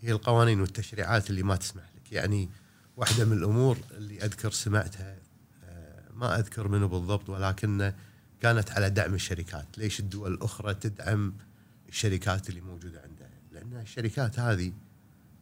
هي 0.00 0.12
القوانين 0.12 0.60
والتشريعات 0.60 1.30
اللي 1.30 1.42
ما 1.42 1.56
تسمح 1.56 1.82
لك. 1.96 2.12
يعني 2.12 2.48
واحدة 2.96 3.24
من 3.24 3.32
الأمور 3.32 3.78
اللي 3.90 4.24
أذكر 4.24 4.50
سمعتها 4.50 5.16
آه، 5.64 6.02
ما 6.14 6.38
أذكر 6.38 6.68
منه 6.68 6.86
بالضبط 6.86 7.28
ولكن 7.28 7.92
كانت 8.40 8.70
على 8.70 8.90
دعم 8.90 9.14
الشركات. 9.14 9.78
ليش 9.78 10.00
الدول 10.00 10.34
الأخرى 10.34 10.74
تدعم 10.74 11.34
الشركات 11.88 12.48
اللي 12.48 12.60
موجودة 12.60 13.02
عندها؟ 13.02 13.30
لأن 13.52 13.80
الشركات 13.80 14.38
هذه 14.38 14.72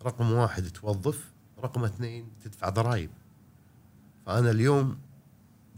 رقم 0.03 0.33
واحد 0.33 0.71
توظف 0.71 1.25
رقم 1.59 1.85
اثنين 1.85 2.29
تدفع 2.45 2.69
ضرائب. 2.69 3.11
فأنا 4.27 4.51
اليوم 4.51 4.99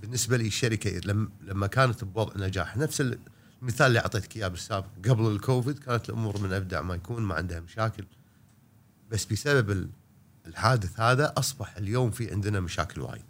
بالنسبة 0.01 0.37
لي 0.37 0.47
الشركة 0.47 0.91
لما 1.43 1.67
كانت 1.67 2.05
بوضع 2.05 2.47
نجاح. 2.47 2.77
نفس 2.77 3.01
المثال 3.63 3.87
اللي 3.87 3.99
اعطيتك 3.99 4.37
إياه 4.37 4.49
بالسابق. 4.49 4.87
قبل 5.09 5.27
الكوفيد 5.27 5.79
كانت 5.79 6.09
الأمور 6.09 6.41
من 6.41 6.53
أبدع 6.53 6.83
ما 6.83 6.95
يكون 6.95 7.23
ما 7.23 7.35
عندها 7.35 7.61
مشاكل. 7.61 8.05
بس 9.11 9.25
بسبب 9.25 9.71
ال- 9.71 9.89
الحادث 10.47 11.01
هذا 11.01 11.35
أصبح 11.37 11.77
اليوم 11.77 12.11
في 12.11 12.31
عندنا 12.33 12.61
مشاكل 12.61 13.01
وايد. 13.01 13.25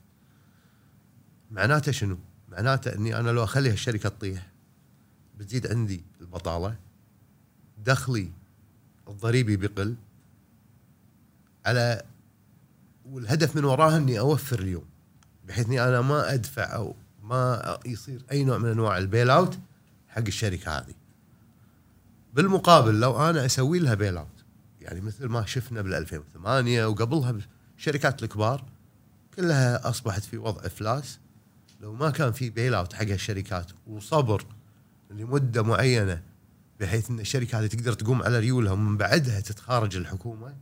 معناته 1.51 1.93
شنو؟ 1.93 2.19
معناته 2.49 2.95
إني 2.95 3.17
أنا 3.21 3.31
لو 3.31 3.45
أخلي 3.45 3.71
هالشركة 3.71 4.09
تطيح 4.09 4.47
بتزيد 5.39 5.67
عندي 5.67 6.05
البطالة 6.21 6.77
دخلي 7.85 8.31
الضريبي 9.09 9.57
بيقل 9.57 9.95
على 11.67 12.03
والهدف 13.05 13.57
من 13.57 13.65
وراها 13.65 13.97
إني 13.97 14.19
أوفر 14.19 14.59
اليوم. 14.59 14.85
بحيث 15.51 15.67
إني 15.67 15.85
أنا 15.85 16.01
ما 16.01 16.35
أدفع 16.35 16.63
أو 16.63 16.97
ما 17.23 17.79
يصير 17.87 18.23
أي 18.33 18.45
نوع 18.45 18.59
من 18.59 18.71
أنواع 18.71 18.99
ال 18.99 19.31
bailout 19.31 19.59
حق 20.09 20.23
الشركة 20.27 20.79
هذه 20.79 20.95
بالمقابل 22.35 23.01
لو 23.01 23.31
أنا 23.31 23.47
أسوي 23.47 23.79
لها 23.79 23.95
bailout 23.95 24.45
يعني 24.81 25.01
مثل 25.01 25.27
ما 25.27 25.47
شفنا 25.47 25.83
بال 25.83 25.95
2008 25.95 26.87
وقبلها 26.87 27.35
الشركات 27.79 28.23
الكبار 28.23 28.65
كلها 29.37 29.89
أصبحت 29.89 30.25
في 30.25 30.39
وضع 30.39 30.67
إفلاس 30.67 31.19
لو 31.81 31.95
ما 31.95 32.11
كان 32.11 32.33
في 32.33 32.51
bailout 32.51 32.93
حق 32.93 33.03
الشركات 33.03 33.67
وصبر 33.87 34.45
لمدة 35.11 35.63
معينة 35.63 36.23
بحيث 36.81 37.11
إن 37.11 37.21
الشركة 37.21 37.61
هذه 37.61 37.67
تقدر 37.67 37.93
تقوم 37.93 38.23
على 38.23 38.39
ريولها 38.39 38.73
ومن 38.73 38.97
بعدها 38.97 39.41
تتخارج 39.41 39.97
الحكومة 39.97 40.55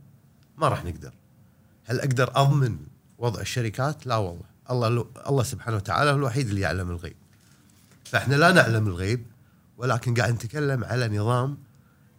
ما 0.57 0.67
راح 0.67 0.85
نقدر. 0.85 1.13
هل 1.85 1.99
أقدر 1.99 2.31
أضمن 2.35 2.77
وضع 3.17 3.41
الشركات؟ 3.41 4.07
لا 4.07 4.15
والله، 4.15 4.48
الله 4.71 5.05
الله 5.27 5.43
سبحانه 5.43 5.77
وتعالى 5.77 6.11
هو 6.11 6.15
الوحيد 6.15 6.47
اللي 6.47 6.61
يعلم 6.61 6.89
الغيب. 6.89 7.15
فإحنا 8.05 8.35
لا 8.35 8.51
نعلم 8.51 8.87
الغيب 8.87 9.25
ولكن 9.77 10.13
قاعد 10.13 10.33
نتكلم 10.33 10.83
على 10.83 11.17
نظام 11.17 11.57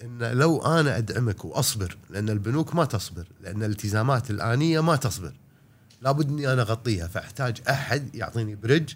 إن 0.03 0.19
لو 0.19 0.63
أنا 0.63 0.99
أدعمك 0.99 1.45
وأصبر 1.45 1.97
لأن 2.11 2.29
البنوك 2.29 2.75
ما 2.75 2.85
تصبر 2.85 3.27
لأن 3.41 3.63
الالتزامات 3.63 4.31
الآنية 4.31 4.81
ما 4.81 4.97
تصبر 4.97 5.33
لابد 6.03 6.29
إني 6.29 6.53
أنا 6.53 6.63
أغطيها 6.63 7.07
فأحتاج 7.07 7.61
أحد 7.71 8.15
يعطيني 8.15 8.55
بريدج 8.55 8.95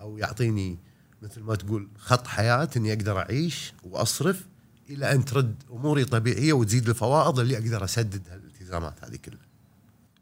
أو 0.00 0.18
يعطيني 0.18 0.78
مثل 1.22 1.40
ما 1.40 1.54
تقول 1.54 1.88
خط 1.98 2.26
حياة 2.26 2.68
إني 2.76 2.92
أقدر 2.92 3.18
أعيش 3.18 3.72
وأصرف 3.84 4.46
إلى 4.90 5.12
أن 5.12 5.24
ترد 5.24 5.54
أموري 5.70 6.04
طبيعية 6.04 6.52
وتزيد 6.52 6.88
الفوائض 6.88 7.40
اللي 7.40 7.56
أقدر 7.56 7.84
أسدد 7.84 8.28
هالالتزامات 8.30 9.04
هذه 9.04 9.16
كلها. 9.16 9.45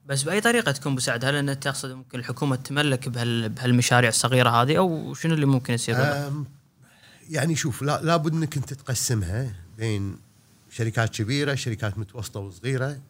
بس 0.07 0.23
بأي 0.23 0.41
طريقة 0.41 0.73
تكون 0.73 0.93
مساعد 0.93 1.25
هل 1.25 1.35
أنت 1.35 1.63
تقصد 1.63 1.91
ممكن 1.91 2.19
الحكومة 2.19 2.57
تملك 2.57 3.09
بهال 3.09 3.49
بهالمشاريع 3.49 4.09
الصغيرة 4.09 4.51
هذه 4.51 4.79
أو 4.79 5.15
شنو 5.15 5.35
اللي 5.35 5.47
ممكن 5.47 5.75
يصير؟ 5.75 5.97
يعني 7.31 7.57
شوف 7.57 7.83
لا 7.83 8.03
لابد 8.03 8.33
إنك 8.33 8.57
أنت 8.57 8.75
تقسمها 8.75 9.55
بين 9.79 10.17
شركات 10.71 11.15
كبيرة، 11.15 11.55
شركات 11.55 11.99
متوسطة 11.99 12.41
وصغيرة 12.41 13.01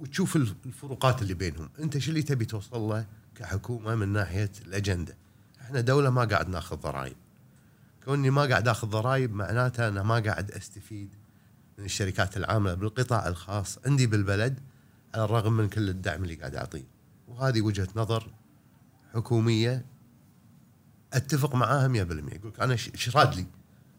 وتشوف 0.00 0.36
الفروقات 0.66 1.22
اللي 1.22 1.34
بينهم، 1.34 1.68
أنت 1.78 1.98
شو 1.98 2.10
اللي 2.10 2.22
تبي 2.22 2.44
توصل 2.44 2.80
له 2.80 3.06
كحكومة 3.34 3.94
من 3.94 4.08
ناحية 4.08 4.50
الأجندة؟ 4.66 5.16
إحنا 5.60 5.80
دولة 5.80 6.10
ما 6.10 6.24
قاعد 6.24 6.48
ناخذ 6.48 6.76
ضرائب. 6.76 7.16
كوني 8.04 8.30
ما 8.30 8.44
قاعد 8.44 8.68
آخذ 8.68 8.88
ضرائب 8.88 9.34
معناته 9.34 9.88
أنا 9.88 10.02
ما 10.02 10.18
قاعد 10.18 10.50
أستفيد 10.50 11.08
من 11.78 11.84
الشركات 11.84 12.36
العاملة 12.36 12.74
بالقطاع 12.74 13.28
الخاص 13.28 13.78
عندي 13.86 14.06
بالبلد 14.06 14.60
على 15.16 15.24
الرغم 15.24 15.52
من 15.52 15.68
كل 15.68 15.88
الدعم 15.88 16.22
اللي 16.22 16.34
قاعد 16.34 16.54
أعطيه. 16.54 16.84
وهذه 17.28 17.60
وجهة 17.60 17.88
نظر 17.96 18.30
حكومية 19.14 19.84
أتفق 21.12 21.54
معاها 21.54 21.88
100% 21.88 21.92
يقول 21.92 22.52
أنا 22.60 22.72
إيش 22.72 23.16
راد 23.16 23.34
لي؟ 23.34 23.46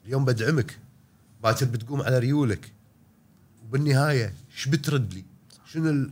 اليوم 0.06 0.26
بدعمك 0.26 0.80
باكر 1.44 1.66
بتقوم 1.66 2.02
على 2.02 2.20
ريولك 2.20 2.74
وبالنهاية 3.64 4.34
إيش 4.52 4.68
بترد 4.68 5.14
لي؟ 5.14 5.26
شنو 5.66 6.10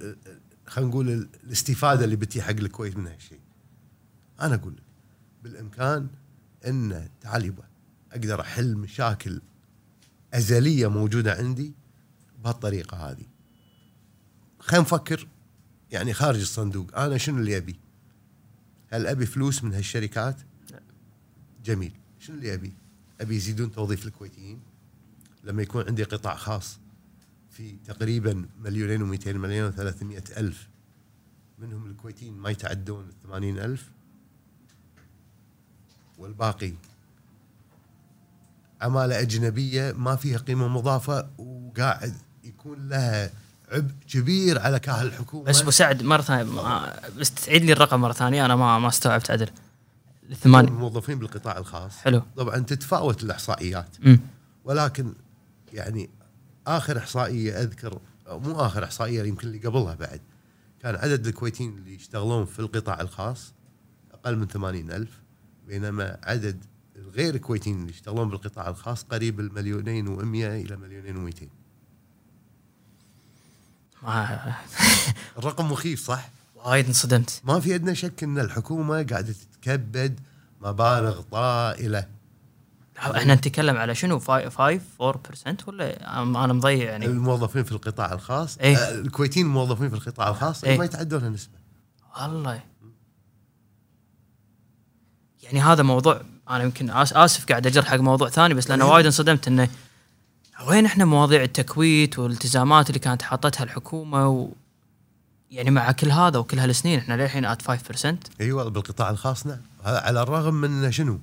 خلينا 0.68 0.90
نقول 0.90 1.30
الاستفادة 1.44 2.06
اللي 2.06 2.16
بتي 2.16 2.42
حق 2.42 2.50
الكويت 2.50 2.98
من 2.98 3.08
هالشيء؟ 3.08 3.40
أنا 4.42 4.56
أقول 4.56 4.74
لك 4.74 4.84
بالإمكان 5.44 6.08
إن 6.68 7.10
تعال 7.22 7.54
أقدر 8.12 8.42
أحل 8.42 8.78
مشاكل 8.78 9.42
أزلية 10.34 10.88
موجودة 10.88 11.34
عندي 11.34 11.74
بهالطريقة 12.44 12.98
هذه. 12.98 13.35
خلينا 14.66 14.84
نفكر. 14.86 15.28
يعني 15.92 16.14
خارج 16.14 16.40
الصندوق، 16.40 16.98
أنا 16.98 17.18
شنو 17.18 17.38
اللي 17.38 17.58
أبي؟ 17.58 17.80
هل 18.88 19.08
أبي 19.08 19.26
فلوس 19.26 19.64
من 19.64 19.74
هالشركات؟ 19.74 20.42
جميل، 21.66 21.92
شنو 22.20 22.36
اللي 22.36 22.54
أبي؟ 22.54 22.74
أبي 23.22 23.36
يزيدون 23.36 23.72
توظيف 23.72 24.06
الكويتيين. 24.06 24.60
لما 25.44 25.62
يكون 25.62 25.88
عندي 25.88 26.04
قطاع 26.04 26.36
خاص 26.36 26.80
في 27.50 27.78
تقريبا 27.86 28.46
مليونين 28.60 29.18
و200 29.18 29.28
مليون 29.28 29.72
و300 29.72 30.38
ألف 30.38 30.70
منهم 31.60 31.86
الكويتيين 31.86 32.34
ما 32.34 32.50
يتعدون 32.50 33.06
ال 33.06 33.14
80 33.24 33.60
ألف. 33.60 33.92
والباقي؟ 36.18 36.74
عماله 38.82 39.22
أجنبية 39.22 39.92
ما 39.92 40.16
فيها 40.16 40.38
قيمة 40.38 40.68
مضافة 40.68 41.30
وقاعد 41.38 42.18
يكون 42.44 42.90
لها 42.90 43.45
عبء 43.72 43.92
كبير 44.10 44.60
على 44.60 44.80
كاهل 44.80 45.08
الحكومة. 45.08 45.44
بس 45.44 45.62
أبو 45.62 45.72
سعد 45.72 46.04
مرة 46.04 46.22
ثانية 46.22 46.44
بس 47.20 47.34
تعيد 47.34 47.64
لي 47.64 47.72
الرقم 47.72 48.02
مرة 48.02 48.14
ثانية 48.14 48.46
أنا 48.46 48.56
ما 48.56 48.80
ما 48.80 48.88
استوعبت 48.88 49.32
عدل. 49.32 49.50
الثمان 50.30 50.66
الموظفين 50.66 51.20
بالقطاع 51.20 51.58
الخاص. 51.58 51.98
حلو. 51.98 52.22
طبعا 52.38 52.60
تتفاوت 52.60 53.24
الإحصائيات. 53.24 53.98
م. 54.04 54.18
ولكن 54.66 55.14
يعني 55.74 56.10
آخر 56.68 56.98
إحصائية 56.98 57.62
أذكر 57.62 58.00
مو 58.28 58.56
آخر 58.56 58.84
إحصائية 58.84 59.24
يمكن 59.24 59.48
اللي 59.48 59.60
قبلها 59.60 59.96
بعد. 59.96 60.22
كان 60.82 60.96
عدد 60.96 61.28
الكويتيين 61.28 61.78
اللي 61.78 61.96
يشتغلون 61.96 62.46
في 62.46 62.60
القطاع 62.60 63.02
الخاص 63.02 63.54
أقل 64.14 64.36
من 64.38 64.48
80 64.48 64.92
ألف 64.92 65.10
بينما 65.68 66.18
عدد 66.24 66.66
الغير 66.96 67.36
الكويتيين 67.36 67.80
اللي 67.82 67.90
يشتغلون 67.90 68.30
بالقطاع 68.30 68.70
الخاص 68.70 69.04
قريب 69.04 69.40
المليونين 69.40 70.18
و100 70.18 70.22
إلى 70.46 70.76
مليونين 70.76 71.32
و200 71.32 71.44
الرقم 75.38 75.72
مخيف 75.72 76.06
صح؟ 76.06 76.30
وايد 76.56 76.86
انصدمت 76.88 77.42
ما 77.44 77.60
في 77.60 77.76
ادنى 77.76 77.96
شك 77.96 78.24
إن 78.24 78.40
الحكومة 78.40 79.04
قاعدة 79.04 79.34
تتكبد 79.34 80.20
مبالغ 80.62 81.22
طائلة 81.22 82.08
إحنا 82.98 83.36
نتكلم 83.36 83.78
على 83.78 83.96
شنو 83.96 84.20
5 84.20 84.80
4% 85.02 85.68
ولا 85.68 86.20
أنا 86.20 86.54
مضيع 86.54 86.92
يعني 86.92 87.06
الموظفين 87.06 87.64
في 87.64 87.72
القطاع 87.72 88.14
الخاص 88.14 88.58
إيه؟ 88.58 88.78
آه، 88.78 88.92
الكويتيين 88.92 89.46
الموظفين 89.46 89.90
في 89.90 89.96
القطاع 89.96 90.30
الخاص 90.30 90.64
إيه؟ 90.64 90.78
ما 90.78 90.86
يتعدون 90.86 91.24
هالنسبه 91.24 91.54
والله 92.22 92.62
يعني 95.44 95.62
هذا 95.62 95.84
موضوع 95.84 96.22
أنا 96.50 96.64
يمكن 96.64 96.90
آسف 96.90 97.46
قاعد 97.46 97.68
اجر 97.68 97.86
حق 97.86 97.98
موضوع 97.98 98.30
ثاني 98.30 98.54
بس 98.54 98.70
لأنه 98.70 98.86
إيه. 98.86 98.92
وايد 98.92 99.06
انصدمت 99.06 99.48
إنه 99.48 99.70
وين 100.64 100.86
إحنا 100.86 101.06
مواضيع 101.06 101.44
التكويت 101.44 102.20
والالتزامات 102.20 102.90
اللي 102.90 103.00
كانت 103.00 103.22
حاطتها 103.22 103.64
الحكومة 103.64 104.28
و 104.28 104.50
يعني 105.52 105.72
مع 105.72 105.92
كل 105.92 106.12
هذا 106.12 106.40
وكل 106.40 106.60
هالسنين 106.60 107.00
إحنا 107.00 107.14
للحين 107.14 107.46
ات 107.46 107.62
5% 107.62 108.16
أيوه 108.42 108.70
بالقطاع 108.70 109.10
الخاص 109.10 109.46
نعم. 109.48 109.62
هذا 109.84 110.00
على 110.00 110.22
الرغم 110.22 110.54
من 110.54 110.92
شنو؟ 110.92 111.20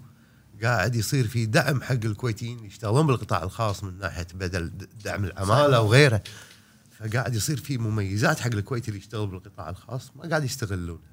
قاعد 0.63 0.97
يصير 0.97 1.29
في 1.29 1.47
دعم 1.47 1.83
حق 1.83 1.93
الكويتيين 2.05 2.65
يشتغلون 2.65 3.07
بالقطاع 3.07 3.43
الخاص 3.43 3.85
من 3.85 3.99
ناحية 3.99 4.27
بدل 4.35 4.73
دعم 5.05 5.25
العمالة 5.25 5.81
وغيره. 5.81 6.23
فقاعد 6.99 7.35
يصير 7.35 7.57
في 7.57 7.79
مميزات 7.79 8.41
حق 8.41 8.47
الكويتي 8.47 8.89
اللي 8.89 8.99
يشتغل 8.99 9.27
بالقطاع 9.27 9.71
الخاص 9.71 10.11
ما 10.17 10.29
قاعد 10.29 10.45
يستغلونها 10.45 11.13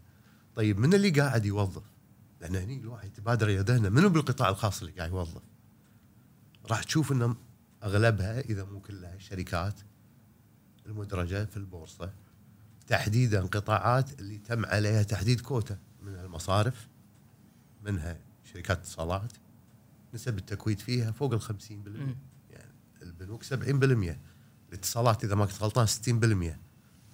طيب 0.56 0.80
من 0.80 0.94
اللي 0.94 1.10
قاعد 1.10 1.46
يوظف؟ 1.46 1.84
لأن 2.42 2.56
هني 2.56 2.78
الواحد 2.80 3.08
يتبادر 3.08 3.48
إلى 3.48 3.60
ذهنه 3.60 3.90
منو 3.90 4.10
بالقطاع 4.10 4.50
الخاص 4.50 4.82
اللي 4.82 4.92
قاعد 4.92 5.10
يوظف؟ 5.10 5.42
راح 6.70 6.84
تشوف 6.84 7.12
ان 7.12 7.36
أغلبها 7.84 8.39
إذا 8.39 8.63
مو 8.63 8.80
كلها 8.80 9.15
الشركات 9.15 9.80
المدرجه 10.86 11.46
في 11.46 11.58
البورصة 11.58 12.13
تحديدا 12.88 13.42
قطاعات 13.42 14.20
اللي 14.20 14.38
تم 14.38 14.65
عليها 14.65 15.04
تحديد 15.04 15.42
كوتا 15.42 15.78
منها 16.02 16.26
المصارف 16.26 16.88
منها 17.84 18.20
شركات 18.54 18.78
اتصالات 18.78 19.34
نسب 20.13 20.38
التكويت 20.38 20.82
فيها 20.82 21.12
فوق 21.12 21.34
ال 21.34 21.42
50% 21.42 21.52
مم. 21.72 22.15
يعني 22.50 22.72
البنوك 23.02 23.44
70% 23.44 24.15
الاتصالات 24.70 25.24
إذا 25.24 25.36
ما 25.36 25.46
كنت 25.46 25.63
غلطان 25.63 25.88
60% 25.88 26.56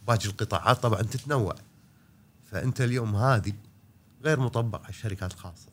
باقي 0.08 0.26
القطاعات 0.26 0.78
طبعا 0.78 1.02
تتنوع. 1.02 1.56
فأنت 2.44 2.82
اليوم 2.82 3.16
هذه 3.16 3.54
غير 4.24 4.40
مطبق 4.40 4.80
على 4.80 4.90
الشركات 4.90 5.34
الخاصة. 5.34 5.70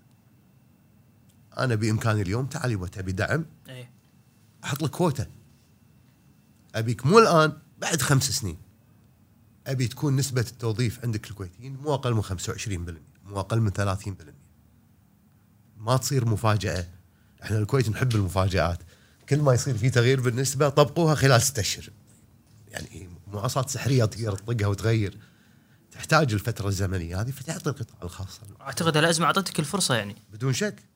أنا 1.58 1.74
بإمكاني 1.74 2.22
اليوم 2.22 2.46
تعال 2.46 2.70
يبا 2.70 2.86
تبي 2.86 3.12
دعم. 3.12 3.44
إيه. 3.68 3.90
أحط 4.64 4.82
لك 4.82 4.90
كوتا. 4.90 5.26
أبيك 6.74 7.06
مو 7.06 7.18
الآن 7.18 7.52
بعد 7.78 8.02
خمس 8.02 8.30
سنين. 8.30 8.58
أبي 9.66 9.88
تكون 9.88 10.16
نسبة 10.16 10.40
التوظيف 10.40 11.04
عندك 11.04 11.30
الكويتيين 11.30 11.76
مو 11.76 11.94
أقل 11.94 12.14
من 12.14 12.22
25% 12.22 13.00
مو 13.24 13.40
أقل 13.40 13.60
من 13.60 13.70
30% 13.70 14.34
ما 15.76 15.96
تصير 15.96 16.24
مفاجأة. 16.24 16.88
إحنا 17.42 17.58
الكويت 17.58 17.88
نحب 17.88 18.14
المفاجآت. 18.14 18.78
كل 19.28 19.38
ما 19.40 19.54
يصير 19.54 19.78
في 19.78 19.90
تغيير 19.90 20.20
بالنسبة 20.20 20.68
طبقوها 20.68 21.14
خلال 21.14 21.42
ستة 21.42 21.60
أشهر. 21.60 21.90
يعني 22.68 23.08
مواصفات 23.26 23.70
سحرية 23.70 24.04
تقدر 24.04 24.36
تطقها 24.36 24.66
وتغير. 24.66 25.18
تحتاج 25.92 26.32
الفترة 26.32 26.68
الزمنية 26.68 27.20
هذه 27.20 27.30
فتعطي 27.30 27.70
القطاع 27.70 27.96
الخاص. 28.02 28.40
أعتقد 28.60 28.96
الازمه 28.96 29.26
أعطتك 29.26 29.58
الفرصة 29.58 29.94
يعني. 29.94 30.16
بدون 30.32 30.52
شك. 30.52 30.91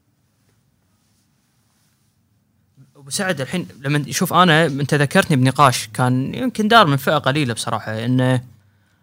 أبو 2.96 3.10
سعد 3.10 3.40
الحين 3.40 3.68
لما 3.80 4.12
شوف 4.12 4.32
أنا 4.32 4.66
أنت 4.66 4.94
ذكرتني 4.94 5.36
بنقاش 5.36 5.88
كان 5.94 6.34
يمكن 6.34 6.68
دار 6.68 6.86
من 6.86 6.96
فئة 6.96 7.18
قليلة 7.18 7.54
بصراحة 7.54 8.04
إنه 8.04 8.42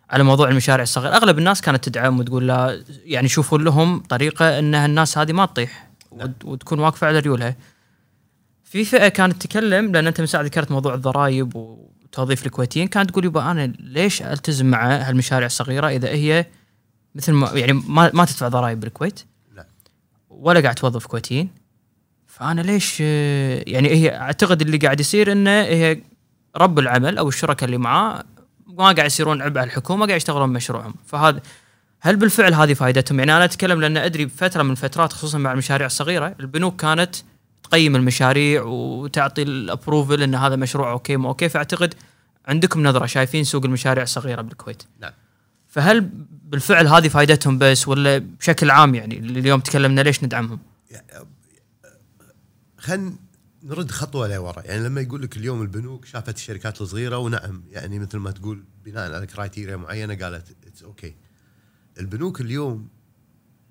على 0.10 0.24
موضوع 0.24 0.50
المشاريع 0.50 0.84
الصغيرة 0.84 1.16
أغلب 1.16 1.38
الناس 1.38 1.62
كانت 1.62 1.84
تدعم 1.84 2.20
وتقول 2.20 2.48
لا 2.48 2.84
يعني 3.06 3.28
شوفوا 3.28 3.58
لهم 3.58 4.00
طريقة 4.00 4.60
ان 4.60 4.76
الناس 4.76 5.18
هذه 5.18 5.32
ما 5.32 5.46
تطيح 5.46 5.90
نعم. 6.18 6.34
وتكون 6.44 6.80
واقفة 6.80 7.08
على 7.08 7.20
ريولها 7.20 7.56
في 8.64 8.86
فئة 8.86 9.08
كانت 9.08 9.42
تتكلم 9.42 9.92
لأن 9.92 10.08
أنت 10.08 10.22
من 10.22 10.28
ساعة 10.28 10.42
ذكرت 10.42 10.72
موضوع 10.72 10.94
الضرائب 10.94 11.56
وتوظيف 11.56 12.46
الكويتيين 12.46 12.88
كانت 12.88 13.10
تقول 13.10 13.26
يبا 13.26 13.52
أنا 13.52 13.74
ليش 13.80 14.22
ألتزم 14.22 14.66
مع 14.66 14.96
هالمشاريع 14.96 15.46
الصغيرة 15.46 15.88
إذا 15.88 16.10
هي 16.10 16.46
مثل 17.16 17.32
ما 17.32 17.52
يعني 17.52 17.74
ما, 17.74 18.12
ما 18.14 18.26
تدفع 18.26 18.48
ضرائب 18.48 18.80
بالكويت 18.80 19.20
لا. 19.56 19.66
ولا 20.30 20.60
قاعد 20.60 20.76
توظف 20.76 21.06
كويتيين 21.06 21.63
فأنا 22.34 22.62
ليش 22.62 23.00
يعني 23.00 23.90
هي 23.90 24.16
أعتقد 24.16 24.62
اللي 24.62 24.78
قاعد 24.78 25.00
يصير 25.00 25.32
إنه 25.32 25.62
هي 25.62 26.02
رب 26.58 26.80
العمل 26.80 27.18
أو 27.18 27.28
الشركاء 27.30 27.66
اللي 27.66 27.78
معاه 27.78 28.24
ما 28.68 28.84
قاعد 28.84 29.06
يصيرون 29.06 29.42
عبء 29.42 29.60
على 29.60 29.68
الحكومة 29.68 30.06
قاعد 30.06 30.18
يشتغلون 30.18 30.50
بمشروعهم 30.50 30.96
فهذا 31.06 31.42
هل 32.02 32.16
بالفعل 32.16 32.54
هذه 32.54 32.74
فائدتهم؟ 32.74 33.20
يعني 33.20 33.38
أنا 33.38 33.46
أتكلم 33.46 33.82
لأن 33.82 33.98
أدري 33.98 34.26
بفترة 34.26 34.64
من 34.64 34.72
الفترات 34.72 35.14
خصوصا 35.14 35.38
مع 35.38 35.52
المشاريع 35.52 35.88
الصغيرة 35.88 36.36
البنوك 36.40 36.82
كانت 36.82 37.16
تقيم 37.64 37.96
المشاريع 37.96 38.64
وتعطي 38.64 39.42
ال 39.42 39.51
approval 39.51 40.24
إن 40.24 40.36
هذا 40.36 40.56
مشروع 40.56 40.92
okay 40.92 41.18
مو 41.18 41.28
okay 41.30 41.50
فأعتقد 41.50 41.94
عندكم 42.46 42.84
نظرة 42.84 43.06
شايفين 43.06 43.44
سوق 43.44 43.66
المشاريع 43.66 44.04
الصغيرة 44.04 44.42
بالكويت. 44.42 44.84
نعم 45.00 45.12
فهل 45.68 46.10
بالفعل 46.46 46.88
هذه 46.88 47.08
فائدتهم 47.08 47.58
بس 47.58 47.88
ولا 47.88 48.18
بشكل 48.18 48.72
عام 48.72 48.96
يعني 48.96 49.18
اللي 49.18 49.40
اليوم 49.40 49.60
تكلمنا 49.60 50.02
ليش 50.02 50.24
ندعمهم؟ 50.24 50.60
خلينا 52.84 53.16
نرد 53.64 53.92
خطوة 53.92 54.28
لورا. 54.28 54.62
يعني 54.62 54.84
لما 54.84 55.02
يقول 55.02 55.22
لك 55.22 55.38
اليوم 55.38 55.62
البنوك 55.62 56.06
شافت 56.06 56.36
الشركات 56.36 56.82
الصغيرة 56.82 57.18
ونعم. 57.18 57.64
يعني 57.70 58.00
مثل 58.00 58.18
ما 58.18 58.32
تقول 58.32 58.64
بناء 58.86 59.14
على 59.14 59.28
criteria 59.28 59.76
معينة 59.76 60.16
قالت 60.16 60.56
it's 60.68 60.84
okay 60.84 61.16
البنوك 62.00 62.42
اليوم 62.42 62.88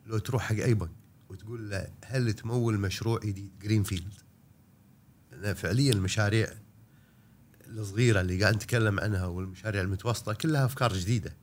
لو 0.07 0.19
تروح 0.19 0.43
حق 0.43 0.57
أي 0.57 0.75
بنك 0.75 0.91
وتقول 1.29 1.71
له 1.71 1.89
هل 2.05 2.33
تمول 2.33 2.79
مشروع 2.79 3.21
جديد؟ 3.21 3.51
greenfield 3.63 4.15
فعليا 5.55 5.93
المشاريع 5.93 6.49
الصغيرة 7.67 8.21
اللي 8.21 8.43
قاعد 8.43 8.55
نتكلم 8.55 9.01
عنها 9.01 9.27
والمشاريع 9.27 9.83
المتوسطة 9.83 10.33
كلها 10.33 10.65
أفكار 10.65 10.93
جديدة. 10.93 11.37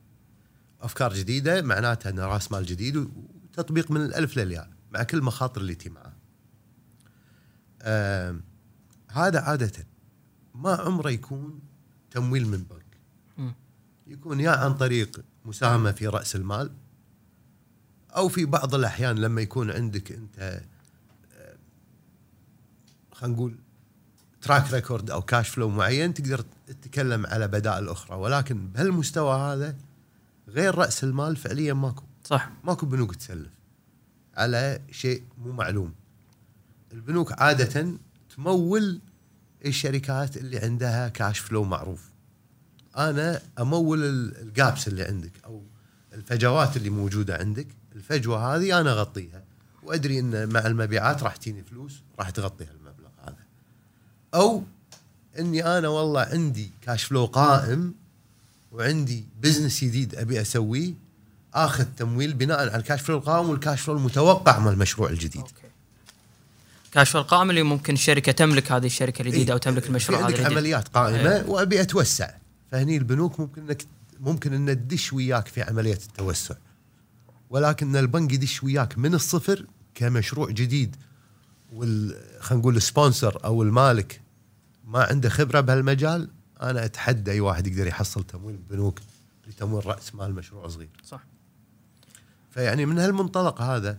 أفكار 0.81 1.13
جديدة 1.13 1.61
معناتها 1.61 2.09
إن 2.09 2.19
رأس 2.19 2.51
مال 2.51 2.65
جديد 2.65 2.97
وتطبيق 2.97 3.91
من 3.91 4.01
الألف 4.01 4.37
للياء 4.37 4.69
مع 4.91 5.03
كل 5.03 5.21
مخاطر 5.21 5.61
اللي 5.61 5.75
تي 5.75 5.89
معاه 5.89 6.18
آم، 7.81 8.43
هذا 9.07 9.39
عادة 9.39 9.71
ما 10.55 10.75
عمره 10.75 11.09
يكون 11.09 11.59
تمويل 12.11 12.47
من 12.47 12.63
بنك. 12.63 12.85
يكون 14.07 14.39
يا 14.39 14.51
عن 14.51 14.73
طريق 14.73 15.23
مساهمة 15.45 15.91
في 15.91 16.07
رأس 16.07 16.35
المال 16.35 16.71
أو 18.15 18.27
في 18.29 18.45
بعض 18.45 18.75
الأحيان 18.75 19.15
لما 19.15 19.41
يكون 19.41 19.71
عندك 19.71 20.11
أنت 20.11 20.39
آه، 20.39 21.55
خلينا 23.11 23.35
نقول 23.35 23.55
track 24.41 24.73
record 24.73 25.11
أو 25.11 25.21
cash 25.21 25.49
flow 25.49 25.69
معين 25.69 26.13
تقدر 26.13 26.45
تتكلم 26.67 27.25
على 27.25 27.47
بدائل 27.47 27.89
أخرى. 27.89 28.17
ولكن 28.17 28.67
بهالمستوى 28.67 29.39
هذا 29.39 29.77
غير 30.47 30.75
رأس 30.75 31.03
المال 31.03 31.35
فعليا 31.37 31.73
ماكو. 31.73 32.03
صح. 32.23 32.49
ماكو 32.63 32.85
بنوك 32.85 33.15
تسلف 33.15 33.51
على 34.37 34.81
شيء 34.91 35.23
مو 35.37 35.51
معلوم. 35.51 35.93
البنوك 36.93 37.41
عادة 37.41 37.87
تمول 38.35 38.99
الشركات 39.65 40.37
اللي 40.37 40.59
عندها 40.59 41.07
cash 41.07 41.39
flow 41.39 41.63
معروف. 41.63 42.09
أنا 42.97 43.41
أمول 43.59 44.03
ال- 44.03 44.37
ال 44.41 44.50
gaps 44.50 44.87
اللي 44.87 45.03
عندك 45.03 45.31
أو 45.45 45.63
الفجوات 46.13 46.77
اللي 46.77 46.89
موجودة 46.89 47.37
عندك. 47.37 47.67
الفجوة 47.95 48.55
هذه 48.55 48.81
أنا 48.81 48.91
أغطيها. 48.91 49.43
وأدري 49.83 50.19
إن 50.19 50.49
مع 50.49 50.65
المبيعات 50.67 51.23
راح 51.23 51.35
تجيني 51.35 51.63
فلوس 51.63 52.01
راح 52.19 52.29
تغطي 52.29 52.65
هالمبلغ 52.65 53.09
هذا. 53.23 53.35
أو 54.35 54.63
إني 55.39 55.77
أنا 55.77 55.87
والله 55.87 56.21
عندي 56.21 56.71
cash 56.81 57.03
flow 57.03 57.25
قائم 57.25 57.93
وعندي 58.71 59.23
business 59.41 59.83
جديد 59.83 60.15
أبي 60.15 60.41
أسويه 60.41 60.93
آخذ 61.53 61.85
تمويل 61.97 62.33
بناء 62.33 62.59
على 62.59 62.75
ال 62.75 62.80
cash 62.80 63.01
flow 63.01 63.17
القائم 63.17 63.49
وال 63.49 63.60
cash 63.60 63.81
flow 63.81 63.95
المتوقع 63.97 64.59
مال 64.59 64.73
المشروع 64.73 65.09
الجديد. 65.09 65.41
okay. 65.41 65.68
cash 66.91 67.04
flow 67.04 67.17
القائم 67.17 67.49
اللي 67.49 67.63
ممكن 67.63 67.95
شركه 67.95 68.31
تملك 68.31 68.71
هذه 68.71 68.85
الشركة 68.85 69.21
الجديدة 69.21 69.53
أو 69.53 69.57
تملك 69.57 69.87
المشروع 69.87 70.19
هذا 70.19 70.25
عندك. 70.25 70.51
عمليات 70.51 70.87
قائمة 70.87 71.35
إيه. 71.35 71.45
وأبي 71.45 71.81
أتوسع. 71.81 72.29
فهني 72.71 72.97
البنوك 72.97 73.39
ممكن 73.39 73.61
انك 73.61 73.85
ممكن 74.19 74.53
إن 74.53 74.65
تدش 74.65 75.13
وياك 75.13 75.47
في 75.47 75.61
عملية 75.61 75.93
التوسع. 75.93 76.55
ولكن 77.49 77.95
البنك 77.95 78.33
يدش 78.33 78.63
وياك 78.63 78.97
من 78.97 79.13
الصفر 79.13 79.65
كمشروع 79.95 80.49
جديد. 80.49 80.95
وال 81.73 82.15
خلينا 82.39 82.61
نقول 82.61 82.77
السبونسر 82.77 83.45
أو 83.45 83.63
المالك 83.63 84.21
ما 84.87 85.03
عنده 85.03 85.29
خبرة 85.29 85.59
بهالمجال 85.59 86.29
أنا 86.61 86.85
أتحدى 86.85 87.31
أي 87.31 87.39
واحد 87.39 87.67
يقدر 87.67 87.87
يحصل 87.87 88.23
تمويل 88.23 88.57
بنوك 88.69 88.99
لتمويل 89.47 89.85
رأس 89.85 90.15
مال 90.15 90.35
مشروع 90.35 90.67
صغير. 90.67 90.89
صح. 91.05 91.23
فيعني 92.51 92.85
من 92.85 92.99
هالمنطلق 92.99 93.61
هذا 93.61 93.97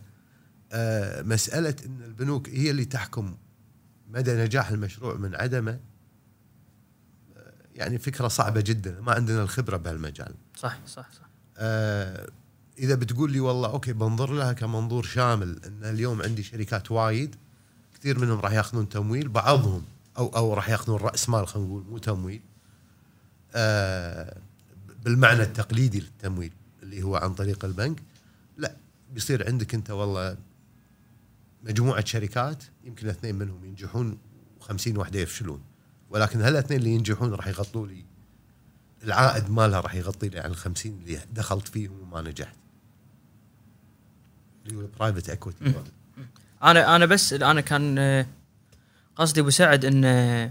آه، 0.72 1.22
مسألة 1.22 1.74
أن 1.86 2.02
البنوك 2.02 2.48
هي 2.48 2.70
اللي 2.70 2.84
تحكم 2.84 3.36
مدى 4.10 4.34
نجاح 4.34 4.68
المشروع 4.68 5.14
من 5.14 5.34
عدمه 5.34 5.80
آه، 7.36 7.52
يعني 7.74 7.98
فكرة 7.98 8.28
صعبة 8.28 8.60
جدا. 8.60 9.00
ما 9.00 9.12
عندنا 9.12 9.42
الخبرة 9.42 9.76
بهالمجال. 9.76 10.34
صح 10.56 10.78
صح 10.86 11.12
صح. 11.12 11.28
آه، 11.56 12.28
إذا 12.78 12.94
بتقول 12.94 13.32
لي 13.32 13.40
والله 13.40 13.68
أوكي 13.68 13.92
بنظر 13.92 14.32
لها 14.32 14.52
كمنظور 14.52 15.02
شامل 15.02 15.60
أن 15.64 15.84
اليوم 15.84 16.22
عندي 16.22 16.42
شركات 16.42 16.90
وايد 16.90 17.36
كثير 17.94 18.18
منهم 18.18 18.40
راح 18.40 18.52
ياخذون 18.52 18.88
تمويل 18.88 19.28
بعضهم 19.28 19.84
أو 20.18 20.28
أو 20.36 20.54
راح 20.54 20.68
ياخذون 20.68 21.00
رأس 21.00 21.28
مال 21.28 21.48
خلينا 21.48 21.68
نقول 21.68 21.84
مو 21.90 21.98
تمويل. 21.98 22.40
آه، 23.54 24.36
بالمعنى 25.04 25.42
التقليدي 25.42 26.00
للتمويل 26.00 26.52
اللي 26.82 27.02
هو 27.02 27.16
عن 27.16 27.34
طريق 27.34 27.64
البنك. 27.64 28.02
لا 28.56 28.76
بيصير 29.12 29.46
عندك 29.46 29.74
أنت 29.74 29.90
والله 29.90 30.36
مجموعة 31.62 32.04
شركات 32.04 32.64
يمكن 32.84 33.08
اثنين 33.08 33.34
منهم 33.34 33.64
ينجحون 33.64 34.18
و50 34.60 34.96
واحدة 34.96 35.20
يفشلون. 35.20 35.62
ولكن 36.10 36.40
هالاثنين 36.40 36.80
اللي 36.80 36.90
ينجحون 36.90 37.34
راح 37.34 37.46
يغطوا 37.46 37.86
لي؟ 37.86 38.04
العائد 39.04 39.50
مالها 39.50 39.80
راح 39.80 39.94
يغطي 39.94 40.28
لي 40.28 40.40
على 40.40 40.50
ال 40.52 40.56
50 40.56 40.92
اللي 40.92 41.20
دخلت 41.32 41.68
فيهم 41.68 42.00
وما 42.00 42.22
نجحت. 42.22 42.56
اللي 44.66 44.82
هو 44.82 44.86
برايفت 44.98 45.30
اكويتي 45.30 45.74
أنا 46.62 46.96
أنا 46.96 47.06
بس 47.06 47.32
أنا 47.32 47.60
كان 47.60 47.98
آه، 47.98 48.26
قصدي 49.16 49.40
أبو 49.40 49.50
سعد 49.50 49.84
إن 49.84 50.04
آه، 50.04 50.50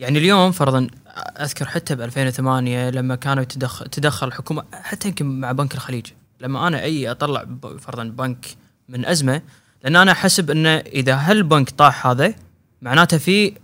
يعني 0.00 0.18
اليوم 0.18 0.52
فرضا 0.52 0.86
أذكر 1.16 1.64
حتى 1.64 1.94
ب 1.94 2.00
2008 2.00 2.90
لما 2.90 3.16
كانوا 3.16 3.42
يتدخل 3.42 3.86
تدخل 3.86 4.28
الحكومة 4.28 4.64
حتى 4.72 5.08
يمكن 5.08 5.40
مع 5.40 5.52
بنك 5.52 5.74
الخليج. 5.74 6.06
لما 6.40 6.68
أنا 6.68 6.82
أي 6.82 7.10
أطلع 7.10 7.46
فرضا 7.78 8.04
بنك 8.04 8.56
من 8.88 9.06
أزمة 9.06 9.42
لأن 9.84 9.96
أنا 9.96 10.12
أحسب 10.12 10.50
إنه 10.50 10.76
إذا 10.76 11.14
هالبنك 11.14 11.70
طاح 11.70 12.06
هذا 12.06 12.34
معناته 12.82 13.18
في 13.18 13.54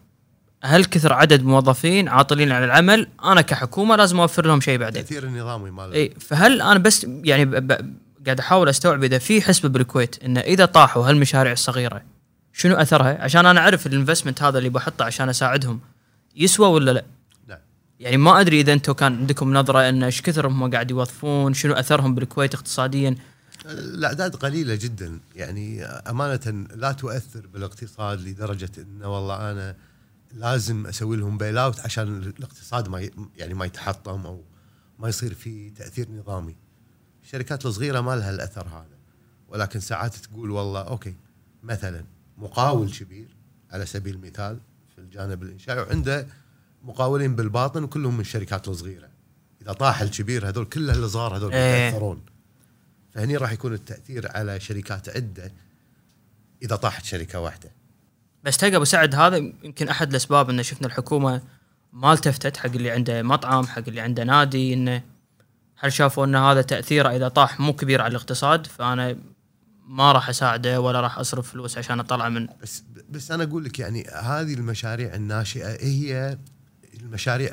هل 0.62 0.84
كثر 0.84 1.12
عدد 1.12 1.44
موظفين 1.44 2.08
عاطلين 2.08 2.52
عن 2.52 2.64
العمل 2.64 3.08
أنا 3.24 3.40
كحكومة 3.40 3.96
لازم 3.96 4.20
أوفر 4.20 4.46
لهم 4.46 4.60
شيء 4.60 4.78
بعدين. 4.78 5.02
التاثير 5.02 5.24
النظامي 5.24 5.70
مال 5.70 5.92
إي 5.92 6.14
فهل 6.20 6.62
أنا 6.62 6.78
بس 6.78 7.06
يعني 7.24 7.44
قاعد 8.26 8.40
أحاول 8.40 8.68
أستوعب 8.68 9.04
إذا 9.04 9.18
في 9.18 9.42
حسبة 9.42 9.68
بالكويت 9.68 10.24
انه 10.24 10.40
إذا 10.40 10.64
طاحوا 10.64 11.08
هالمشاريع 11.08 11.52
الصغيرة 11.52 12.02
شنو 12.52 12.74
أثرها؟ 12.74 13.22
عشان 13.22 13.46
أنا 13.46 13.60
أعرف 13.60 13.86
الانفستمنت 13.86 14.42
هذا 14.42 14.58
اللي 14.58 14.68
بحطه 14.68 15.04
عشان 15.04 15.28
أساعدهم 15.28 15.80
يسوى 16.36 16.68
ولا 16.68 16.90
لا؟ 16.90 17.04
نعم 17.48 17.58
يعني 18.00 18.16
ما 18.16 18.40
أدري 18.40 18.60
إذا 18.60 18.72
أنتم 18.72 18.92
كان 18.92 19.16
عندكم 19.16 19.54
نظرة 19.54 19.88
إن 19.88 20.02
إيش 20.02 20.22
كثر 20.22 20.46
هم 20.46 20.70
قاعد 20.70 20.90
يوظفون 20.90 21.54
شنو 21.54 21.74
أثرهم 21.74 22.14
بالكويت 22.14 22.54
اقتصاديا؟ 22.54 23.16
الأعداد 23.70 24.36
قليلة 24.36 24.74
جدا 24.74 25.20
يعني 25.36 25.84
أمانة 25.84 26.66
لا 26.74 26.92
تؤثر 26.92 27.46
بالاقتصاد 27.46 28.20
لدرجة 28.20 28.70
إنه 28.78 29.14
والله 29.14 29.50
أنا 29.50 29.76
لازم 30.32 30.86
أسوي 30.86 31.16
لهم 31.16 31.38
bail 31.38 31.58
out 31.58 31.80
عشان 31.80 32.16
الاقتصاد 32.16 32.88
ما 32.88 33.08
يعني 33.36 33.54
ما 33.54 33.64
يتحطم 33.64 34.26
أو 34.26 34.44
ما 34.98 35.08
يصير 35.08 35.34
في 35.34 35.70
تأثير 35.70 36.10
نظامي. 36.10 36.56
الشركات 37.22 37.66
الصغيرة 37.66 38.00
ما 38.00 38.16
لها 38.16 38.30
الأثر 38.30 38.68
هذا 38.68 38.98
ولكن 39.48 39.80
ساعات 39.80 40.16
تقول 40.16 40.50
والله 40.50 40.80
okay 40.80 41.16
مثلا 41.62 42.04
مقاول 42.38 42.90
كبير 42.90 43.36
على 43.70 43.86
سبيل 43.86 44.14
المثال 44.14 44.58
في 44.94 44.98
الجانب 45.00 45.42
الإنشائي 45.42 45.80
وعنده 45.80 46.26
مقاولين 46.82 47.36
بالباطن 47.36 47.84
وكلهم 47.84 48.14
من 48.14 48.20
الشركات 48.20 48.68
الصغيرة. 48.68 49.08
إذا 49.62 49.72
طاح 49.72 50.00
الكبير 50.00 50.48
هذول 50.48 50.64
كله 50.64 50.92
الصغار 50.92 51.36
هذول 51.36 51.52
إيه. 51.52 51.88
يتاثرون. 51.88 52.22
فهني 53.14 53.36
راح 53.36 53.52
يكون 53.52 53.74
التأثير 53.74 54.36
على 54.36 54.60
شركات 54.60 55.08
عدة 55.08 55.52
إذا 56.62 56.76
طاحت 56.76 57.04
شركة 57.04 57.40
واحدة. 57.40 57.70
بس 58.44 58.56
تلقى 58.56 58.76
أبو 58.76 58.84
سعد 58.84 59.14
هذا 59.14 59.36
يمكن 59.36 59.88
أحد 59.88 60.10
الأسباب 60.10 60.50
انه 60.50 60.62
شفنا 60.62 60.86
الحكومة 60.86 61.42
ما 61.92 62.12
التفتت 62.12 62.56
حق 62.56 62.66
اللي 62.66 62.90
عنده 62.90 63.22
مطعم 63.22 63.66
حق 63.66 63.82
اللي 63.88 64.00
عنده 64.00 64.24
نادي 64.24 64.74
انه 64.74 65.02
هل 65.76 65.92
شافوا 65.92 66.24
إن 66.24 66.34
هذا 66.34 66.62
تأثيره 66.62 67.16
إذا 67.16 67.28
طاح 67.28 67.60
مو 67.60 67.72
كبير 67.72 68.02
على 68.02 68.10
الاقتصاد؟ 68.10 68.66
فأنا 68.66 69.16
ما 69.86 70.12
راح 70.12 70.28
أساعده 70.28 70.80
ولا 70.80 71.00
راح 71.00 71.18
أصرف 71.18 71.50
فلوس 71.50 71.78
عشان 71.78 72.00
أطلع 72.00 72.28
من 72.28 72.46
بس 72.62 72.82
بس 73.10 73.30
أنا 73.30 73.44
أقول 73.44 73.64
لك 73.64 73.78
يعني 73.78 74.06
هذه 74.08 74.54
المشاريع 74.54 75.14
الناشئة 75.14 75.84
هي 75.84 76.38
المشاريع 77.00 77.50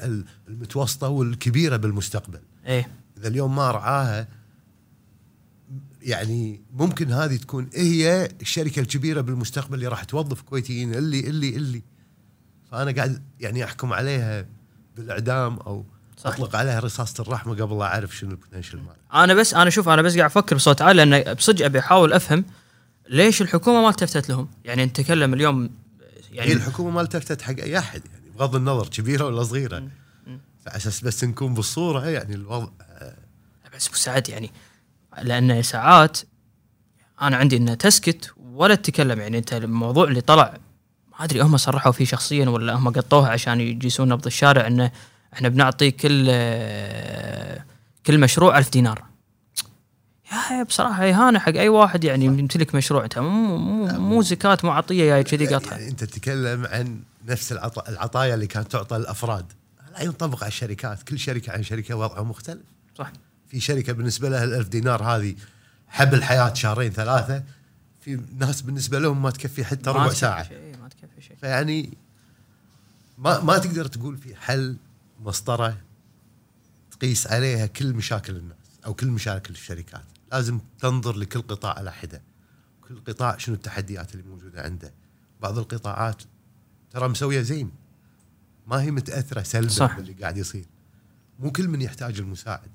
المتوسطة 0.48 1.08
والكبيرة 1.08 1.78
بالمستقبل. 1.78 2.40
إيه. 2.66 2.88
إذا 3.18 3.28
اليوم 3.28 3.56
ما 3.56 3.72
رعاها 3.72 4.28
يعني 6.08 6.62
ممكن 6.74 7.12
هذه 7.12 7.36
تكون 7.36 7.70
هي 7.74 8.30
الشركة 8.42 8.80
الكبيرة 8.80 9.22
بالمستقبل 9.22 9.76
اللي 9.76 9.88
راح 9.88 10.04
توظف 10.04 10.42
كويتيين 10.42 10.94
اللي 10.94 11.20
اللي 11.20 11.50
اللي. 11.50 11.82
فأنا 12.72 12.92
قاعد 12.92 13.24
يعني 13.40 13.64
أحكم 13.64 13.94
عليها 13.94 14.46
بالإعدام 14.98 15.58
أو 15.58 15.86
صح. 16.18 16.30
أطلق 16.30 16.56
عليها 16.56 16.80
رصاصة 16.80 17.22
الرحمة 17.22 17.56
قبل 17.56 17.78
لا 17.78 17.86
أعرف 17.86 18.18
شنو 18.18 18.32
البوتنشل 18.32 18.78
مالها. 18.78 19.24
أنا 19.24 19.34
بس 19.34 19.54
أنا 19.54 19.70
شوف 19.70 19.90
أنا 19.90 20.02
بس 20.02 20.18
قاعد 20.18 20.30
أفكر 20.30 20.56
بصوت 20.56 20.82
عالي 20.82 21.06
لأن 21.06 21.34
بصدق 21.34 21.66
أبي 21.66 21.80
أحاول 21.80 22.14
أفهم 22.14 22.46
ليش 23.10 23.42
الحكومة 23.42 23.82
ما 23.82 23.90
التفتت 23.90 24.30
لهم؟ 24.30 24.48
يعني 24.66 24.86
نتكلم 24.86 25.34
اليوم 25.34 25.70
يعني 26.32 26.50
هي 26.50 26.54
الحكومة 26.54 26.90
ما 26.90 27.02
التفتت 27.02 27.42
حق 27.42 27.60
أي 27.60 27.78
أحد 27.78 28.02
يعني 28.14 28.30
بغض 28.38 28.56
النظر 28.56 28.88
كبيرة 28.88 29.26
ولا 29.26 29.44
صغيرة. 29.44 29.76
على 30.68 30.78
أساس 30.78 31.02
بس 31.02 31.24
نكون 31.24 31.54
بالصورة 31.54 32.06
يعني 32.06 32.36
الوضع 32.36 32.70
بس 33.76 33.88
ابو 33.88 33.96
سعد 33.96 34.30
يعني. 34.30 34.52
لأن 35.22 35.64
ساعات 35.64 36.18
أنا 37.22 37.38
عندي 37.38 37.58
إنها 37.58 37.76
تسكت 37.76 38.34
ولا 38.54 38.76
تتكلم 38.76 39.20
يعني 39.20 39.38
أنت 39.38 39.54
الموضوع 39.54 40.08
اللي 40.08 40.22
طلع 40.22 40.58
ما 41.12 41.26
أدري 41.26 41.42
هم 41.42 41.58
صرحوا 41.58 41.92
فيه 41.92 42.06
شخصيا 42.06 42.50
ولا 42.50 42.74
هم 42.74 42.90
قطوها 42.90 43.30
عشان 43.30 43.62
يجيسون 43.62 44.10
نبض 44.10 44.26
الشارع 44.26 44.68
إنه 44.68 44.92
إحنا 45.34 45.50
بنعطي 45.50 45.92
كل 45.92 46.26
كل 48.06 48.20
مشروع 48.20 48.58
ألف 48.58 48.70
دينار. 48.70 49.04
يا 50.52 50.64
بصراحة 50.64 51.10
إهانة 51.10 51.40
حق 51.40 51.54
أي 51.56 51.70
واحد 51.70 52.04
يعني 52.04 52.26
يمتلك 52.26 52.76
مشروع 52.76 53.04
أنت 53.04 53.20
مو 53.20 53.58
مو 53.88 54.22
زكاه 54.22 54.58
مو 54.64 54.72
عطيه 54.72 55.06
جاي 55.06 55.24
كذي 55.24 55.56
قطها 55.56 55.72
يعني 55.72 55.90
أنت 55.90 56.04
تتكلم 56.04 56.66
عن 56.66 57.00
نفس 57.26 57.52
العط... 57.52 57.90
العطايا 57.90 58.34
اللي 58.34 58.48
كانت 58.48 58.72
تعطى 58.72 58.98
للافراد 58.98 59.46
لا 59.94 60.04
ينطبق 60.04 60.44
على 60.44 60.48
الشركات 60.48 61.04
كل 61.04 61.20
شركة 61.20 61.52
عن 61.52 61.64
شركة 61.64 61.96
وضعها 61.96 62.24
مختلف. 62.24 62.62
صح. 62.98 63.12
في 63.48 63.60
شركة 63.60 63.94
بالنسبة 63.94 64.30
لها 64.30 64.44
الألف 64.44 64.68
دينار 64.68 65.04
هذه 65.04 65.36
حبل 65.88 66.24
حياه 66.24 66.54
شهرين 66.54 66.92
ثلاثة 66.92 67.44
في 68.02 68.20
ناس 68.38 68.62
بالنسبة 68.62 69.00
لهم 69.00 69.22
ما 69.22 69.30
تكفي 69.30 69.66
حتى 69.66 69.92
ما 69.92 69.96
ربع 69.96 70.14
ساعة. 70.14 70.44
شيء 70.48 70.78
ما 70.78 70.88
تكفي 70.88 71.22
شيء. 71.22 71.38
فيعني 71.38 71.98
ما 73.18 73.44
ما 73.44 73.58
تقدر 73.58 73.86
تقول 73.86 74.18
في 74.18 74.36
حل 74.36 74.78
مسطرة 75.20 75.78
تقيس 76.92 77.28
عليها 77.28 77.66
كل 77.66 77.94
مشاكل 77.94 78.36
الناس 78.36 78.58
أو 78.86 78.94
كل 78.94 79.08
مشاكل 79.08 79.54
الشركات. 79.54 80.04
لازم 80.32 80.60
تنظر 80.80 81.18
لكل 81.18 81.42
قطاع 81.42 81.74
على 81.74 81.92
حدة. 81.94 82.22
كل 82.88 83.02
قطاع 83.08 83.38
شنو 83.38 83.56
التحديات 83.56 84.16
اللي 84.16 84.24
موجودة 84.30 84.62
عنده. 84.62 84.94
بعض 85.42 85.58
القطاعات 85.58 86.22
ترى 86.92 87.08
مسوية 87.08 87.42
زين. 87.42 87.72
ما 88.68 88.82
هي 88.82 88.92
متأثرة 88.92 89.44
سلبا. 89.44 89.96
باللي 89.96 90.14
قاعد 90.14 90.38
يصير. 90.38 90.66
مو 91.40 91.52
كل 91.52 91.68
من 91.68 91.82
يحتاج 91.82 92.20
المساعد 92.20 92.70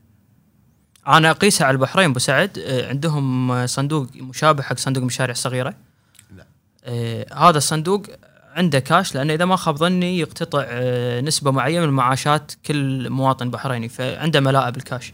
أنا 1.09 1.31
اقيسها 1.31 1.67
على 1.67 1.75
البحرين 1.75 2.11
أبو 2.11 2.19
سعد 2.19 2.59
آه، 2.59 2.89
عندهم 2.89 3.67
صندوق 3.67 4.07
مشابه 4.15 4.63
حق 4.63 4.79
صندوق 4.79 5.01
المشاريع 5.01 5.33
الصغيره 5.33 5.75
لا 6.37 6.47
آه، 6.85 7.49
هذا 7.49 7.59
الصندوق 7.59 8.07
عنده 8.55 8.79
كاش 8.79 9.15
لأنه 9.15 9.35
إذا 9.35 9.45
ما 9.45 9.57
خاب 9.57 9.77
ظني 9.77 10.19
يقتطع 10.19 10.65
آه، 10.69 11.21
نسبة 11.21 11.51
معينة 11.51 11.87
من 11.87 11.93
معاشات 11.93 12.53
كل 12.67 13.11
مواطن 13.11 13.51
بحريني 13.51 13.89
فعنده 13.89 14.41
ملاءة 14.41 14.71
بالكاش. 14.71 15.13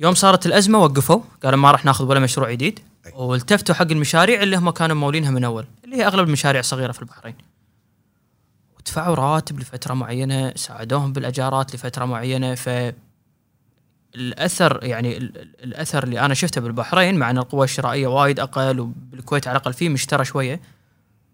يوم 0.00 0.14
صارت 0.14 0.46
الأزمة 0.46 0.78
وقفوا 0.78 1.20
قالوا 1.42 1.58
ما 1.58 1.70
راح 1.70 1.84
ناخذ 1.84 2.04
ولا 2.04 2.20
مشروع 2.20 2.52
جديد. 2.52 2.80
والتفتوا 3.14 3.74
حق 3.74 3.86
المشاريع 3.90 4.42
اللي 4.42 4.56
هم 4.56 4.70
كانوا 4.70 4.96
مولينها 4.96 5.30
من 5.30 5.44
أول 5.44 5.66
اللي 5.84 5.96
هي 5.96 6.06
أغلب 6.06 6.26
المشاريع 6.26 6.60
الصغيره 6.60 6.92
في 6.92 7.02
البحرين. 7.02 7.34
ودفعوا 8.78 9.14
رواتب 9.14 9.60
لفترة 9.60 9.94
معينة، 9.94 10.52
ساعدوهم 10.56 11.12
بالأجارات 11.12 11.74
لفترة 11.74 12.04
معينة 12.04 12.54
ف 12.54 12.68
الأثر 14.14 14.80
يعني 14.82 15.16
ال- 15.16 15.38
ال- 15.38 15.64
الأثر 15.64 16.04
اللي 16.04 16.20
أنا 16.20 16.34
شفته 16.34 16.60
بالبحرين 16.60 17.14
مع 17.14 17.30
إن 17.30 17.38
القوه 17.38 17.64
الشرائية 17.64 18.06
وايد 18.06 18.40
أقل 18.40 18.80
وبالكويت 18.80 19.48
على 19.48 19.56
الأقل 19.56 19.72
فيه 19.72 19.88
مشترى 19.88 20.24
شوية 20.24 20.60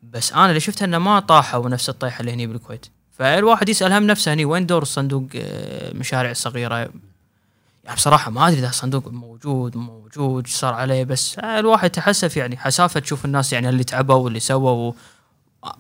بس 0.03 0.33
أنا 0.33 0.47
اللي 0.49 0.61
شفته 0.61 0.85
إنه 0.85 0.99
ما 0.99 1.21
طاحوا 1.21 1.69
نفس 1.69 1.89
الطيحة 1.89 2.21
اللي 2.21 2.33
هني 2.33 2.47
بالكويت 2.47 2.87
فالواحد 3.13 3.69
يسأل 3.69 3.93
هم 3.93 4.07
نفسه 4.07 4.33
هني 4.33 4.45
وين 4.45 4.67
دور 4.67 4.83
الصندوق 4.83 5.27
آه، 5.35 5.91
المشاريع 5.91 6.31
الصغيرة 6.31 6.77
يعني 6.77 7.97
بصراحة 7.97 8.31
ما 8.31 8.49
أدري 8.49 8.59
إذا 8.59 8.69
الصندوق 8.69 9.09
موجود 9.09 9.77
مو 9.77 10.01
موجود 10.17 10.47
صار 10.47 10.75
عليه 10.75 11.05
بس 11.05 11.39
آه، 11.39 11.59
الواحد 11.59 11.91
تحسف 11.91 12.37
يعني 12.37 12.57
حسافة 12.57 13.01
تشوف 13.01 13.25
الناس 13.25 13.53
يعني 13.53 13.69
اللي 13.69 13.85
تعبوا 13.85 14.15
واللي 14.15 14.41
سووا. 14.41 14.93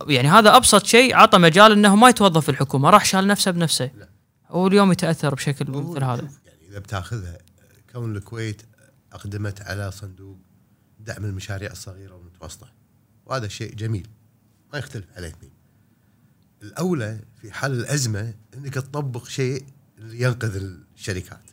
يعني 0.06 0.28
هذا 0.28 0.56
أبسط 0.56 0.86
شيء 0.86 1.16
عطى 1.16 1.38
مجال 1.38 1.72
إنه 1.72 1.96
ما 1.96 2.08
يتوظف 2.08 2.48
الحكومة 2.50 2.90
راح 2.90 3.04
شال 3.04 3.26
نفسه 3.26 3.50
بنفسه 3.50 3.90
لا. 3.98 4.08
واليوم 4.50 4.92
يتأثر 4.92 5.34
بشكل 5.34 5.70
مثل 5.70 6.04
هذا 6.04 6.28
إذا 6.70 6.78
بتاخذها 6.78 7.38
كون 7.92 8.16
الكويت 8.16 8.62
أقدمت 9.12 9.60
على 9.60 9.90
صندوق 9.90 10.38
دعم 11.00 11.24
المشاريع 11.24 11.70
الصغيرة 11.70 12.14
والمتوسطة. 12.14 12.72
وهذا 13.26 13.48
شيء 13.48 13.74
جميل 13.74 14.08
ما 14.72 14.78
يختلف 14.78 15.06
عليه 15.16 15.28
اثنين. 15.28 15.52
الأولى 16.62 17.20
في 17.40 17.52
حال 17.52 17.72
الأزمة 17.72 18.34
إنك 18.54 18.74
تطبق 18.74 19.28
شيء 19.28 19.64
ينقذ 19.98 20.56
الشركات. 20.56 21.50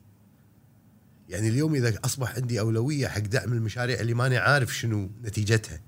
يعني 1.29 1.47
اليوم 1.47 1.75
إذا 1.75 1.99
أصبح 2.05 2.35
عندي 2.35 2.59
أولوية 2.59 3.07
حق 3.07 3.19
دعم 3.19 3.53
المشاريع 3.53 3.99
اللي 3.99 4.13
ماني 4.13 4.37
عارف 4.37 4.75
شنو 4.75 5.09
نتيجتها. 5.23 5.81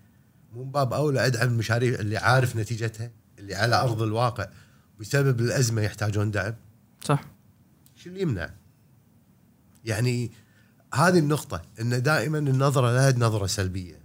مو 0.51 0.63
من 0.63 0.71
باب 0.71 0.93
أولى 0.93 1.25
أدعم 1.25 1.47
المشاريع 1.47 1.99
اللي 1.99 2.17
عارف 2.17 2.55
نتيجتها 2.55 3.11
اللي 3.39 3.55
على 3.55 3.75
أرض 3.75 4.01
الواقع. 4.01 4.49
بسبب 4.99 5.39
الأزمة 5.39 5.81
يحتاجون 5.81 6.31
دعم. 6.31 6.55
صح. 7.03 7.23
شو 7.95 8.09
اللي 8.09 8.21
يمنع؟ 8.21 8.58
يعني 9.85 10.31
هذه 10.93 11.19
النقطة 11.19 11.61
إن 11.81 12.03
دائما 12.03 12.37
النظرة 12.37 12.91
لها 12.91 13.11
نظرة 13.11 13.45
سلبية. 13.45 13.99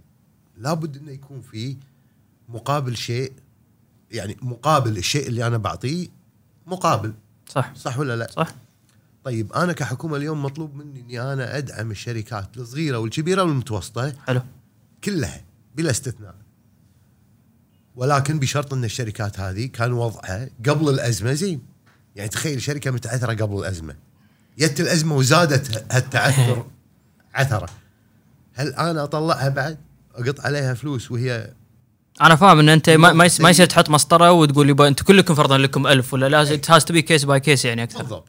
لابد 0.57 0.97
إنه 0.97 1.11
يكون 1.11 1.41
في 1.41 1.77
مقابل 2.49 2.97
شيء 2.97 3.33
يعني 4.11 4.37
مقابل 4.41 4.97
الشيء 4.97 5.27
اللي 5.27 5.47
أنا 5.47 5.57
بعطيه 5.57 6.07
مقابل 6.67 7.13
صح 7.49 7.75
صح 7.75 7.99
ولا 7.99 8.15
لا؟ 8.15 8.31
صح 8.31 8.55
طيب 9.23 9.53
أنا 9.53 9.73
كحكومة 9.73 10.17
اليوم 10.17 10.43
مطلوب 10.43 10.75
مني 10.75 10.99
إني 10.99 11.33
أنا 11.33 11.57
أدعم 11.57 11.91
الشركات 11.91 12.57
الصغيرة 12.57 12.97
والكبيرة 12.97 13.43
والمتوسطة 13.43 14.13
حلو 14.27 14.41
كلها 15.03 15.43
بلا 15.75 15.91
استثناء. 15.91 16.35
ولكن 17.95 18.39
بشرط 18.39 18.73
إن 18.73 18.83
الشركات 18.83 19.39
هذه 19.39 19.65
كان 19.65 19.93
وضعها 19.93 20.49
قبل 20.69 20.89
الأزمة 20.89 21.33
زين. 21.33 21.61
يعني 22.15 22.29
تخيل 22.29 22.61
شركة 22.61 22.91
متعثرة 22.91 23.33
قبل 23.33 23.59
الأزمة. 23.59 23.95
جت 24.57 24.79
الأزمة 24.79 25.15
وزادت 25.15 25.85
هالتعثر 25.91 26.65
عثرة. 27.35 27.69
هل 28.53 28.73
أنا 28.73 29.03
أطلعها 29.03 29.49
بعد؟ 29.49 29.77
أقط 30.15 30.39
عليها 30.39 30.73
فلوس 30.73 31.11
وهي 31.11 31.53
أنا 32.21 32.35
فاهم 32.35 32.59
إن 32.59 32.69
أنت 32.69 32.89
ما 32.89 33.49
يصير 33.49 33.65
تحط 33.65 33.89
مسطرة 33.89 34.31
وتقول 34.31 34.69
يبا 34.69 34.87
أنتم 34.87 35.05
كلكم 35.05 35.35
فرضا 35.35 35.57
لكم 35.57 35.87
ألف 35.87 36.13
ولا 36.13 36.29
لازم 36.29 36.59
has 36.69 36.85
to 36.85 36.93
be 36.93 37.01
case 37.01 37.25
by 37.25 37.39
case 37.39 37.65
يعني 37.65 37.83
أكثر 37.83 37.99
بالضبط. 37.99 38.27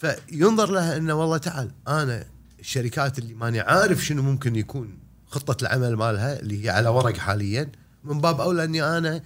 فينظر 0.00 0.70
لها 0.70 0.96
إنه 0.96 1.14
والله 1.14 1.36
تعال 1.36 1.70
أنا 1.88 2.24
الشركات 2.60 3.18
اللي 3.18 3.34
ماني 3.34 3.60
عارف 3.60 4.04
شنو 4.04 4.22
ممكن 4.22 4.56
يكون 4.56 4.98
خطة 5.26 5.62
العمل 5.62 5.96
مالها 5.96 6.40
اللي 6.40 6.64
هي 6.64 6.70
على 6.70 6.88
ورق 6.88 7.16
حاليا 7.16 7.72
من 8.04 8.20
باب 8.20 8.40
أولى 8.40 8.64
إني 8.64 8.98
أنا 8.98 9.22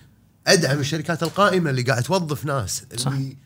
أدعم 0.47 0.79
الشركات 0.79 1.23
القائمة 1.23 1.71
اللي 1.71 1.83
قاعد 1.83 2.03
توظف 2.03 2.45
ناس 2.45 2.85
صح. 2.97 3.13
اللي 3.13 3.37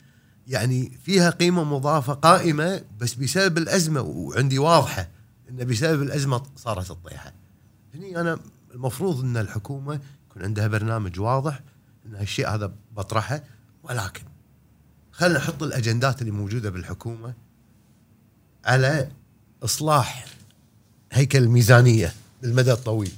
يعني 0.46 0.98
فيها 1.04 1.30
قيمة 1.30 1.64
مضافة 1.64 2.12
قائمة 2.12 2.82
بس 3.00 3.14
بسبب 3.14 3.58
الأزمة 3.58 4.00
وعندي 4.00 4.58
واضحة 4.58 5.08
انه 5.50 5.64
بسبب 5.64 6.02
الأزمة 6.02 6.42
صارت 6.56 6.90
الطيحة. 6.90 7.32
هني 7.94 8.20
أنا 8.20 8.38
المفروض 8.74 9.20
إن 9.20 9.36
الحكومة 9.36 10.00
يكون 10.30 10.42
عندها 10.42 10.66
برنامج 10.66 11.20
واضح 11.20 11.60
إن 12.06 12.14
هالشيء 12.14 12.48
هذا 12.48 12.72
بطرحه 12.96 13.42
ولكن 13.82 14.22
خلينا 15.12 15.38
نحط 15.38 15.62
الأجندات 15.62 16.20
اللي 16.20 16.32
موجودة 16.32 16.70
بالحكومة 16.70 17.34
على 18.64 19.08
إصلاح 19.62 20.26
هيكل 21.12 21.38
الميزانيه 21.38 22.12
بالمدى 22.42 22.72
الطويل. 22.72 23.12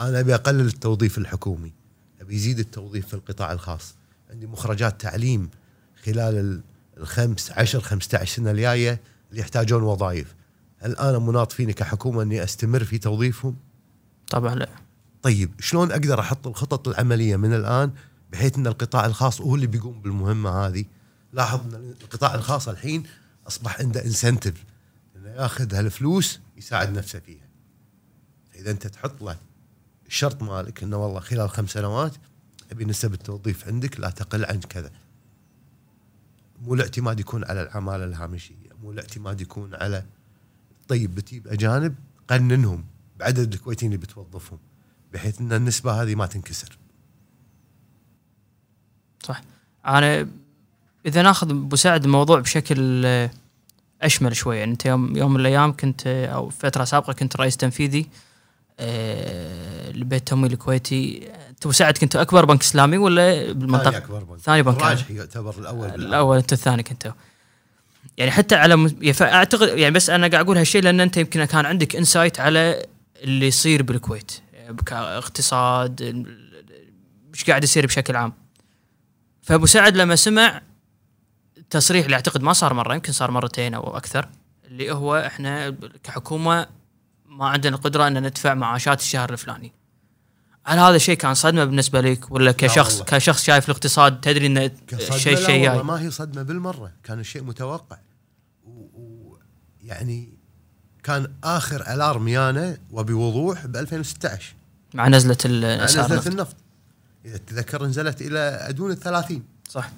أنا 0.00 0.20
أبي 0.20 0.34
أقلل 0.34 0.66
التوظيف 0.66 1.18
الحكومي، 1.18 1.72
أبي 2.20 2.34
يزيد 2.34 2.58
التوظيف 2.58 3.06
في 3.06 3.14
القطاع 3.14 3.52
الخاص، 3.52 3.94
عندي 4.30 4.46
مخرجات 4.46 5.00
تعليم 5.00 5.50
خلال 6.06 6.34
ال- 6.38 6.62
الخمس 6.96 7.50
عشر 7.50 7.80
15 7.80 8.36
سنة 8.36 8.50
الجاية 8.50 9.00
اللي 9.30 9.40
يحتاجون 9.40 9.82
وظائف. 9.82 10.34
هل 10.78 10.96
أنا 10.96 11.18
مناط 11.18 11.52
فيني 11.52 11.72
كحكومة 11.72 12.22
إني 12.22 12.44
أستمر 12.44 12.84
في 12.84 12.98
توظيفهم؟ 12.98 13.56
طبعا 14.30 14.54
لا 14.54 14.68
طيب 15.22 15.50
شلون 15.60 15.90
أقدر 15.92 16.20
أحط 16.20 16.46
الخطط 16.46 16.88
العملية 16.88 17.36
من 17.36 17.54
الآن 17.54 17.90
بحيث 18.32 18.56
إن 18.58 18.66
القطاع 18.66 19.06
الخاص 19.06 19.40
هو 19.40 19.54
اللي 19.54 19.66
بيقوم 19.66 20.00
بالمهمة 20.02 20.50
هذه 20.66 20.84
لاحظ 21.32 21.74
إن 21.74 21.94
القطاع 22.02 22.34
الخاص 22.34 22.68
الحين 22.68 23.02
أصبح 23.46 23.80
عنده 23.80 24.04
انسنتيف 24.04 24.64
إنه 25.16 25.28
ياخذ 25.28 25.74
هالفلوس 25.74 26.40
يساعد 26.56 26.92
نفسه 26.92 27.18
فيها 27.18 27.44
إذا 28.54 28.70
أنت 28.70 28.86
تحط 28.86 29.22
له 29.22 29.36
الشرط 30.06 30.42
مالك 30.42 30.82
إنه 30.82 30.96
والله 30.96 31.20
خلال 31.20 31.50
خمس 31.50 31.70
سنوات 31.70 32.12
أبي 32.72 32.84
نسب 32.84 33.14
التوظيف 33.14 33.68
عندك 33.68 34.00
لا 34.00 34.10
تقل 34.10 34.44
عن 34.44 34.60
كذا 34.60 34.90
مو 36.62 36.74
الاعتماد 36.74 37.20
يكون 37.20 37.44
على 37.44 37.62
العمالة 37.62 38.04
الهامشية 38.04 38.70
مو 38.82 38.92
الاعتماد 38.92 39.40
يكون 39.40 39.74
على 39.74 40.04
طيب 40.88 41.14
بتجيب 41.14 41.48
أجانب 41.48 41.94
قننهم 42.28 42.84
بعدد 43.18 43.52
الكويتيين 43.52 43.92
اللي 43.92 44.06
بتوظفهم 44.06 44.58
بحيث 45.12 45.40
إن 45.40 45.52
النسبة 45.52 46.02
هذه 46.02 46.14
ما 46.14 46.26
تنكسر. 46.26 46.78
صح. 49.22 49.42
أنا 49.86 50.28
إذا 51.06 51.22
ناخذ 51.22 51.50
أبو 51.50 51.76
سعد 51.76 52.04
الموضوع 52.04 52.40
بشكل 52.40 53.06
أشمل 54.02 54.36
شوي 54.36 54.56
يعني 54.56 54.72
أنت 54.72 54.86
يوم 54.86 55.16
يوم 55.16 55.34
من 55.34 55.40
الأيام 55.40 55.76
كنت 55.76 56.06
أو 56.06 56.50
فترة 56.50 56.84
سابقة 56.84 57.12
كنت 57.12 57.36
رئيس 57.36 57.56
تنفيذي 57.56 58.06
آه، 58.80 59.90
لبيت 59.90 60.20
التمويل 60.20 60.52
الكويتي 60.52 61.28
ابو 61.62 61.72
سعد 61.72 61.98
كنت 61.98 62.16
أكبر 62.16 62.44
بنك 62.44 62.60
إسلامي 62.60 62.98
ولا 62.98 63.52
بالمنطقة؟ 63.52 63.84
ثاني 63.90 63.96
أكبر 64.04 64.24
بنك. 64.24 64.38
ثاني 64.40 64.62
بنك 64.62 64.76
الراجحي 64.76 65.14
يعتبر 65.14 65.54
الأول. 65.58 65.88
الأول 65.88 66.36
انت 66.36 66.52
الثاني 66.52 66.82
كنت 66.82 67.12
يعني 68.16 68.30
حتى 68.30 68.54
على 68.54 68.76
مس- 68.76 68.92
يعني 68.92 69.12
فاعتقد 69.12 69.78
يعني 69.78 69.94
بس 69.94 70.10
أنا 70.10 70.28
قاعد 70.28 70.44
أقول 70.44 70.58
هالشيء 70.58 70.82
لأن 70.82 71.00
أنت 71.00 71.16
يمكن 71.16 71.44
كان 71.44 71.66
عندك 71.66 71.96
انسايت 71.96 72.40
على 72.40 72.86
اللي 73.22 73.46
يصير 73.46 73.82
بالكويت. 73.82 74.32
يعني 74.52 74.76
كاقتصاد 74.86 76.02
مش 77.32 77.44
قاعد 77.44 77.64
يصير 77.64 77.86
بشكل 77.86 78.16
عام. 78.16 78.32
فأبو 79.42 79.66
سعد 79.66 79.96
لما 79.96 80.16
سمع 80.16 80.60
التصريح 81.58 82.04
اللي 82.04 82.14
أعتقد 82.16 82.42
ما 82.42 82.52
صار 82.52 82.74
مرة 82.74 82.94
يمكن 82.94 83.12
صار 83.12 83.30
مرتين 83.30 83.74
أو 83.74 83.96
أكثر 83.96 84.28
اللي 84.64 84.92
هو 84.92 85.16
إحنا 85.16 85.74
كحكومة 86.04 86.66
ما 87.28 87.48
عندنا 87.48 87.76
القدره 87.76 88.06
ان 88.06 88.22
ندفع 88.22 88.54
معاشات 88.54 89.00
الشهر 89.00 89.32
الفلاني. 89.32 89.72
هل 90.66 90.78
هذا 90.78 90.96
الشيء 90.96 91.16
كان 91.16 91.34
صدمة 91.34 91.64
بالنسه 91.64 92.00
لك؟ 92.00 92.30
ولا 92.30 92.52
كشخص 92.52 92.92
والله. 92.92 93.04
كشخص 93.04 93.44
شايف 93.44 93.64
الاقتصاد 93.64 94.20
تدري 94.20 94.46
إن 94.46 94.68
كصدمة 94.68 95.16
الشيء 95.16 95.34
لا 95.34 95.46
شيء 95.46 95.68
والله 95.68 95.74
جاي 95.74 95.82
ما 95.82 96.00
هي 96.00 96.10
صدمة 96.10 96.42
بالمرة 96.42 96.92
كان 97.02 97.20
الشيء 97.20 97.42
متوقع. 97.42 97.96
ويعني 99.84 100.28
كان 101.02 101.32
آخر 101.44 101.94
ألارم 101.94 102.28
يانا 102.28 102.78
وبوضوح 102.90 103.66
ب 103.66 103.76
2016 103.76 104.54
مع 104.94 105.08
نزلة 105.08 105.36
مع 105.44 105.84
نزلة 105.84 106.06
النفط. 106.06 106.26
النفط. 106.26 106.56
إذا 107.24 107.36
تتذكر 107.36 107.86
نزلت 107.86 108.22
إلى 108.22 108.38
أدون 108.38 108.90
ال 108.90 109.00
30 109.00 109.42
صح. 109.68 109.90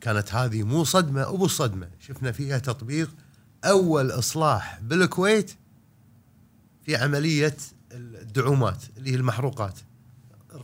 كانت 0.00 0.34
هذه 0.34 0.62
مو 0.62 0.84
صدمة 0.84 1.22
أبو 1.22 1.44
الصدمه 1.44 1.88
شفنا 2.00 2.32
فيها 2.32 2.58
تطبيق 2.58 3.10
أول 3.64 4.10
إصلاح 4.10 4.78
بالكويت 4.82 5.52
في 6.86 6.96
عملية 6.96 7.56
الدعومات 7.92 8.82
اللي 8.96 9.10
هي 9.10 9.14
المحروقات. 9.14 9.78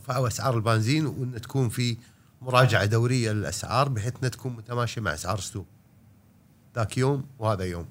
رفعوا 0.03 0.27
أسعار 0.27 0.55
البنزين 0.55 1.05
وان 1.05 1.41
تكون 1.41 1.69
في 1.69 1.97
مراجعة 2.41 2.85
دورية 2.85 3.31
للأسعار 3.31 3.89
بحيث 3.89 4.15
إنها 4.15 4.29
تكون 4.29 4.53
متماشية 4.53 5.01
مع 5.01 5.13
أسعار 5.13 5.37
السوق. 5.37 5.65
ذاك 6.75 6.97
يوم 6.97 7.25
وهذا 7.39 7.63
يوم. 7.63 7.87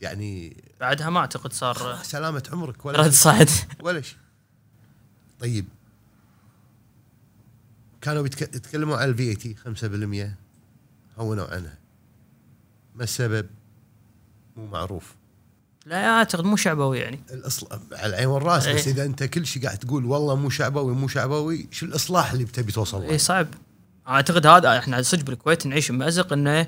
يعني 0.00 0.56
بعدها 0.80 1.10
ما 1.10 1.20
أعتقد 1.20 1.52
صار 1.52 1.98
سلامة 2.02 2.48
عمرك 2.52 2.86
ولا 2.86 3.00
رد. 3.00 3.10
صعد 3.10 3.48
ولا 3.80 4.00
شيء. 4.00 4.18
طيب. 5.40 5.66
كانوا 8.00 8.26
يتكلموا 8.26 8.96
على 8.96 9.10
ال 9.10 9.22
VAT 9.22 9.54
5% 9.54 10.36
هونوا 11.18 11.46
عنها. 11.46 11.78
ما 12.94 13.04
السبب؟ 13.04 13.46
مو 14.56 14.66
معروف. 14.66 15.14
لا 15.86 16.18
أعتقد 16.18 16.44
مو 16.44 16.56
شعبوي 16.56 16.98
يعني. 16.98 17.20
الأصل... 17.30 17.66
على 17.92 18.06
العين 18.06 18.26
والراس 18.26 18.68
بس 18.68 18.86
إيه. 18.86 18.94
إذا 18.94 19.04
أنت 19.04 19.22
كل 19.22 19.46
شيء 19.46 19.62
قاعد 19.62 19.78
تقول 19.78 20.04
والله 20.04 20.36
مو 20.36 20.50
شعبوي 20.50 20.94
مو 20.94 21.08
شعبوي 21.08 21.68
شو 21.70 21.86
الإصلاح 21.86 22.32
اللي 22.32 22.44
بتبي 22.44 22.72
توصل 22.72 23.02
اي 23.02 23.08
له؟ 23.08 23.16
صعب. 23.16 23.46
أعتقد 24.08 24.46
هذا 24.46 24.78
إحنا 24.78 25.02
صدق 25.02 25.24
بالكويت 25.24 25.66
نعيش 25.66 25.90
بمأزق 25.90 26.32
إنه 26.32 26.66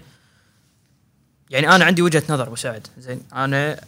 يعني 1.50 1.68
أنا 1.76 1.84
عندي 1.84 2.02
وجهة 2.02 2.22
نظر 2.28 2.46
أبو 2.46 2.56
سعد. 2.56 2.86
زين 2.98 3.20
أنا 3.34 3.80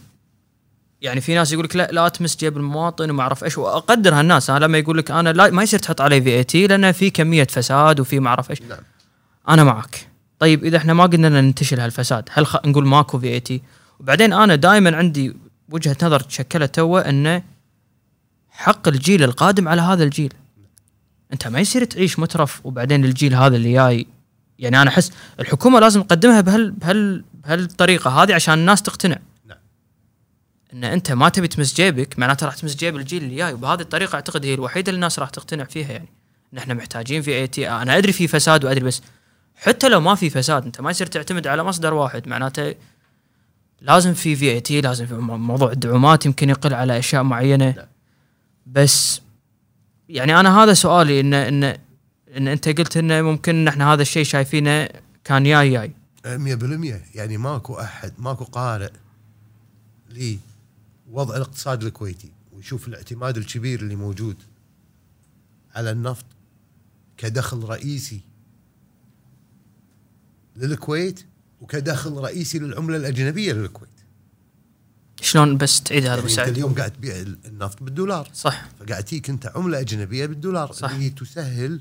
يعني 1.00 1.20
في 1.20 1.34
ناس 1.34 1.52
يقول 1.52 1.64
لك 1.64 1.76
لا 1.76 1.88
لا 1.92 2.08
تمس 2.08 2.36
جيب 2.36 2.56
المواطن 2.56 3.10
وما 3.10 3.22
أعرف 3.22 3.44
إيش 3.44 3.58
وأقدر 3.58 4.14
هالناس. 4.14 4.50
أنا 4.50 4.64
لما 4.64 4.78
يقول 4.78 4.98
لك 4.98 5.10
أنا 5.10 5.32
لا 5.32 5.50
ما 5.50 5.62
يصير 5.62 5.78
تحط 5.78 6.00
علي 6.00 6.22
VAT 6.22 6.66
لأن 6.66 6.92
في 6.92 7.10
كمية 7.10 7.44
فساد 7.44 8.00
وفي 8.00 8.20
ما 8.20 8.28
أعرف 8.28 8.50
إيش. 8.50 8.62
نعم. 8.62 8.78
أنا 9.48 9.64
معك. 9.64 10.08
طيب 10.38 10.64
إذا 10.64 10.76
إحنا 10.76 10.94
ما 10.94 11.02
قدرنا 11.02 11.40
ننتشل 11.40 11.80
هالفساد 11.80 12.28
هل 12.32 12.46
خ... 12.46 12.56
نقول 12.66 12.86
ماكو 12.86 13.18
VAT 13.18 13.62
وبعدين 14.00 14.32
أنا 14.32 14.54
دائما 14.54 14.96
عندي 14.96 15.36
وجهة 15.68 15.96
نظر 16.02 16.20
تشكلت 16.20 16.74
تو 16.74 16.98
إنه 16.98 17.42
حق 18.50 18.88
الجيل 18.88 19.24
القادم 19.24 19.68
على 19.68 19.82
هذا 19.82 20.04
الجيل. 20.04 20.34
أنت 21.32 21.48
ما 21.48 21.60
يصير 21.60 21.84
تعيش 21.84 22.18
مترف 22.18 22.66
وبعدين 22.66 23.04
الجيل 23.04 23.34
هذا 23.34 23.56
اللي 23.56 23.72
جاي. 23.72 24.06
يعني 24.58 24.82
أنا 24.82 24.90
أحس 24.90 25.12
الحكومة 25.40 25.80
لازم 25.80 26.02
تقدمها 26.02 26.40
بهال 26.40 26.70
بهال 26.70 27.24
بهالطريقة 27.34 28.10
هذه 28.10 28.34
عشان 28.34 28.54
الناس 28.54 28.82
تقتنع. 28.82 29.18
نعم. 29.46 29.58
إن 30.72 30.84
أنت 30.84 31.12
ما 31.12 31.28
تبي 31.28 31.48
تمس 31.48 31.74
جيبك 31.74 32.18
معناته 32.18 32.46
راح 32.46 32.54
تمس 32.54 32.76
جيب 32.76 32.96
الجيل 32.96 33.22
اللي 33.22 33.36
جاي. 33.36 33.52
وبهذه 33.52 33.80
الطريقة 33.80 34.14
أعتقد 34.14 34.44
هي 34.44 34.54
الوحيدة 34.54 34.90
اللي 34.90 34.96
الناس 34.96 35.18
راح 35.18 35.30
تقتنع 35.30 35.64
فيها 35.64 35.92
يعني. 35.92 36.08
إن 36.52 36.58
إحنا 36.58 36.74
محتاجين 36.74 37.22
في 37.22 37.34
اي 37.34 37.46
تي 37.46 37.70
أنا 37.70 37.98
أدري 37.98 38.12
في 38.12 38.28
فساد 38.28 38.64
وأدري 38.64 38.84
بس 38.84 39.02
حتى 39.56 39.88
لو 39.88 40.00
ما 40.00 40.14
في 40.14 40.30
فساد 40.30 40.64
أنت 40.64 40.80
ما 40.80 40.90
يصير 40.90 41.06
تعتمد 41.06 41.46
على 41.46 41.64
مصدر 41.64 41.94
واحد. 41.94 42.28
معناته 42.28 42.74
لازم 43.80 44.14
في 44.14 44.36
في 44.36 44.50
اي 44.50 44.60
تي 44.60 44.80
لازم 44.80 45.06
في 45.06 45.14
مو- 45.14 45.36
موضوع 45.38 45.72
الدعومات 45.72 46.26
يمكن 46.26 46.48
يقل 46.50 46.74
على 46.74 46.98
أشياء 46.98 47.22
معينة. 47.22 47.70
نعم. 47.76 47.86
بس 48.66 49.20
يعني 50.08 50.40
أنا 50.40 50.58
هذا 50.62 50.74
سؤالي 50.74 51.20
إن 51.20 51.34
إن 51.34 51.64
إن 52.36 52.48
أنت 52.48 52.68
قلت 52.68 52.96
إنه 52.96 53.22
ممكن 53.22 53.54
ان 53.56 53.68
إحنا 53.68 53.92
هذا 53.92 54.02
الشيء 54.02 54.24
شايفينه 54.24 54.88
كان 55.24 55.44
جاي 55.44 55.70
جاي 55.70 55.92
100% 56.24 57.16
يعني 57.16 57.36
ماكو 57.36 57.74
أحد 57.80 58.12
ماكو 58.18 58.44
قارئ 58.44 58.90
لوضع 60.10 61.36
الاقتصاد 61.36 61.84
الكويتي 61.84 62.32
ويشوف 62.52 62.88
الاعتماد 62.88 63.36
الكبير 63.36 63.80
اللي 63.80 63.96
موجود 63.96 64.36
على 65.74 65.90
النفط 65.90 66.24
كدخل 67.16 67.64
رئيسي 67.64 68.20
للكويت 70.56 71.26
وكدخل 71.60 72.12
رئيسي 72.12 72.58
للعملة 72.58 72.96
الأجنبية 72.96 73.52
للكويت. 73.52 73.90
شلون 75.20 75.56
بس 75.56 75.82
تعيد 75.82 76.06
هذا 76.06 76.28
يعني 76.28 76.40
أنت 76.40 76.56
اليوم 76.56 76.74
قاعد 76.74 76.90
تبيع 76.90 77.16
النفط 77.44 77.82
بالدولار. 77.82 78.30
صح. 78.34 78.68
فقاعد 78.80 79.04
تجيك 79.04 79.30
انت 79.30 79.52
عملة 79.56 79.80
أجنبية 79.80 80.26
بالدولار. 80.26 80.72
صح. 80.72 80.90
اللي 80.90 81.04
هي 81.04 81.10
تسهل 81.10 81.80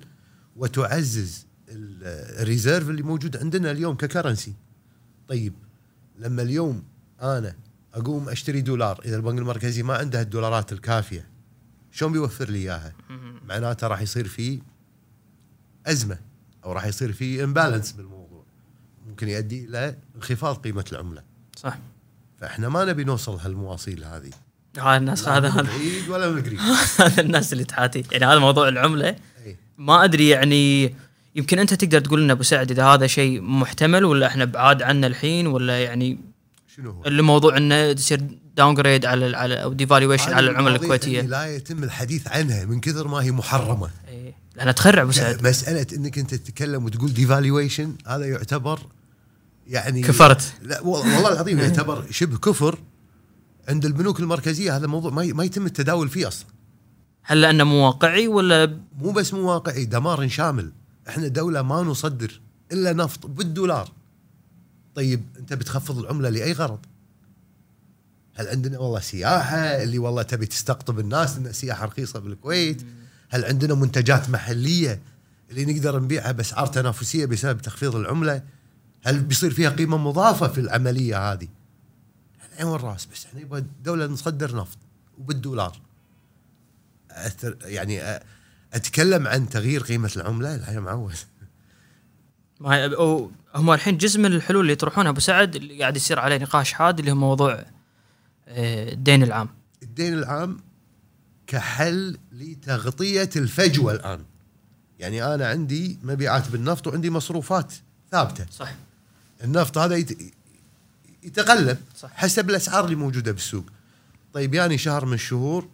وتعزز 0.55 1.45
ال- 1.69 2.39
ال 2.41 2.47
reserve 2.47 2.89
اللي 2.89 3.01
موجود 3.03 3.37
عندنا 3.37 3.71
اليوم 3.71 3.95
ك 3.95 4.01
currency. 4.01 4.53
طيب 5.27 5.53
لما 6.19 6.41
اليوم 6.41 6.83
أنا 7.21 7.55
أقوم 7.93 8.29
أشتري 8.29 8.61
دولار 8.61 9.01
إذا 9.05 9.15
البنك 9.15 9.39
المركزي 9.39 9.83
ما 9.83 9.93
عنده 9.97 10.21
الدولارات 10.21 10.71
الكافية 10.73 11.27
شلون 11.91 12.11
بيوفر 12.11 12.49
لي 12.49 12.57
إياها؟ 12.59 12.93
معناته 13.45 13.87
راح 13.87 14.01
يصير 14.01 14.27
في 14.27 14.61
أزمة 15.85 16.19
أو 16.65 16.71
راح 16.71 16.85
يصير 16.85 17.13
في 17.13 17.43
imbalance 17.43 17.91
بالموضوع. 17.91 18.16
ممكن 19.17 19.29
يؤدي 19.29 19.65
إلى 19.65 19.95
انخفاض 20.15 20.55
قيمة 20.55 20.85
العملة. 20.91 21.21
صح. 21.55 21.77
فإحنا 22.41 22.69
ما 22.69 22.85
نبي 22.85 23.03
نوصل 23.03 23.35
هالمواصيل 23.35 24.03
هذه. 24.03 24.29
هاي 24.77 24.97
الناس 24.97 25.27
هذا 25.27 25.49
هذا 25.49 25.69
ولا 26.09 26.29
من 26.29 26.41
قريب 26.41 26.59
هذا 27.01 27.21
الناس 27.21 27.53
اللي 27.53 27.63
تحاتي. 27.63 28.03
يعني 28.11 28.25
هذا 28.25 28.39
موضوع 28.39 28.67
العملة. 28.67 29.15
أي. 29.45 29.57
ما 29.77 30.03
أدري 30.03 30.29
يعني 30.29 30.95
يمكن 31.35 31.59
أنت 31.59 31.73
تقدر 31.73 31.99
تقول 31.99 32.23
لنا 32.23 32.33
أبو 32.33 32.43
سعد 32.43 32.71
إذا 32.71 32.85
هذا 32.85 33.07
شيء 33.07 33.41
محتمل 33.41 34.05
ولا 34.05 34.27
إحنا 34.27 34.45
بعاد 34.45 34.81
عنه 34.81 35.07
الحين 35.07 35.47
ولا 35.47 35.83
يعني 35.83 36.19
شنو 36.75 36.91
هو؟ 36.91 37.05
اللي 37.05 37.21
موضوع 37.21 37.57
إنه 37.57 37.75
يصير 37.75 38.21
downgrade 38.57 39.05
على 39.05 39.37
على 39.37 39.63
أو 39.63 39.73
devaluation 39.73 40.33
على 40.33 40.49
العملة 40.49 40.75
الكويتية. 40.75 41.21
لا 41.21 41.55
يتم 41.55 41.83
الحديث 41.83 42.27
عنها 42.27 42.65
من 42.65 42.79
كثر 42.79 43.07
ما 43.07 43.17
هي 43.17 43.31
محرمة. 43.31 43.89
إيه. 44.07 44.33
لانها 44.55 44.71
تخرع 44.71 45.01
أبو 45.01 45.11
سعد. 45.11 45.47
مسألة 45.47 45.85
إنك 45.93 46.17
أنت 46.17 46.35
تتكلم 46.35 46.85
وتقول 46.85 47.13
ديفالويشن 47.13 47.95
هذا 48.07 48.25
يعتبر 48.25 48.79
يعني 49.67 50.01
كفرت. 50.01 50.53
لا 50.61 50.81
وال- 50.81 51.13
والله 51.13 51.33
العظيم 51.33 51.59
يعتبر 51.59 52.05
شبه 52.11 52.37
كفر 52.37 52.79
عند 53.69 53.85
البنوك 53.85 54.19
المركزية 54.19 54.75
هذا 54.77 54.87
موضوع 54.87 55.11
ما, 55.11 55.25
ما 55.25 55.43
يتم 55.43 55.65
التداول 55.65 56.09
فيه 56.09 56.27
أصلا 56.27 56.47
هل 57.23 57.41
لأنه 57.41 57.63
مو 57.63 57.85
واقعي 57.85 58.27
ولا 58.27 58.79
مو 58.97 59.11
بس 59.11 59.33
مو 59.33 59.49
واقعي 59.51 59.85
دمار 59.85 60.27
شامل 60.27 60.71
إحنا 61.09 61.27
دولة 61.27 61.61
ما 61.61 61.81
نصدر 61.81 62.41
إلا 62.71 62.93
نفط 62.93 63.25
بالدولار 63.25 63.91
طيب 64.95 65.23
أنت 65.39 65.53
بتخفض 65.53 65.97
العملة 65.99 66.29
لأي 66.29 66.51
غرض؟ 66.53 66.79
هل 68.35 68.47
عندنا 68.47 68.79
والله 68.79 68.99
سياحة 68.99 69.57
اللي 69.57 69.99
والله 69.99 70.21
تبي 70.23 70.45
تستقطب 70.45 70.99
الناس 70.99 71.37
إن 71.37 71.45
السياحه 71.47 71.85
رخيصة 71.85 72.19
بالكويت؟ 72.19 72.81
هل 73.29 73.45
عندنا 73.45 73.73
منتجات 73.75 74.29
محلية 74.29 74.99
اللي 75.51 75.65
نقدر 75.73 75.99
نبيعها 75.99 76.31
بأسعار 76.31 76.67
تنافسية 76.67 77.25
بسبب 77.25 77.61
تخفيض 77.61 77.95
العملة؟ 77.95 78.41
هل 79.07 79.19
بيصير 79.19 79.53
فيها 79.53 79.69
قيمة 79.69 79.97
مضافة 79.97 80.47
في 80.47 80.61
العملية 80.61 81.31
هذه؟ 81.31 81.47
عين 82.57 82.67
والراس 82.67 83.05
بس؟ 83.05 83.25
إحنا 83.25 83.41
يبغى 83.41 83.59
الدولة 83.59 84.05
نصدر 84.05 84.55
نفط 84.55 84.77
وبالدولار. 85.17 85.77
أتر 87.11 87.57
يعني 87.63 88.21
أتكلم 88.73 89.27
عن 89.27 89.49
تغيير 89.49 89.83
قيمة 89.83 90.11
العملة؟ 90.15 90.55
لا 90.55 90.71
يا 90.71 90.79
معود 90.79 91.15
هم 93.55 93.71
الحين 93.71 93.97
جزء 93.97 94.19
من 94.19 94.25
الحلول 94.25 94.61
اللي 94.61 94.73
يطرحونها. 94.73 95.11
أبو 95.11 95.19
سعد 95.19 95.55
اللي 95.55 95.79
قاعد 95.79 95.95
يصير 95.95 96.19
عليه 96.19 96.37
نقاش 96.37 96.73
حاد 96.73 96.99
اللي 96.99 97.11
هو 97.11 97.15
موضوع 97.15 97.65
آه، 98.47 98.93
الدين 98.93 99.23
العام. 99.23 99.49
الدين 99.83 100.13
العام 100.13 100.57
كحل 101.47 102.17
لتغطية 102.31 103.29
الفجوة 103.35 103.93
الآن. 103.93 104.25
يعني 104.99 105.35
أنا 105.35 105.47
عندي 105.47 105.99
مبيعات 106.03 106.49
بالنفط 106.49 106.87
وعندي 106.87 107.09
مصروفات 107.09 107.73
ثابتة. 108.11 108.45
صح 108.51 108.86
النفط 109.43 109.77
هذا 109.77 109.95
يت- 109.95 110.33
يتقلب 111.23 111.77
صح. 111.97 112.09
حسب 112.13 112.49
الأسعار 112.49 112.85
اللي 112.85 112.95
موجودة 112.95 113.31
بالسوق. 113.31 113.65
طيب 114.33 114.53
يعني 114.53 114.77
شهر 114.77 115.05
من 115.05 115.13
الشهور 115.13 115.69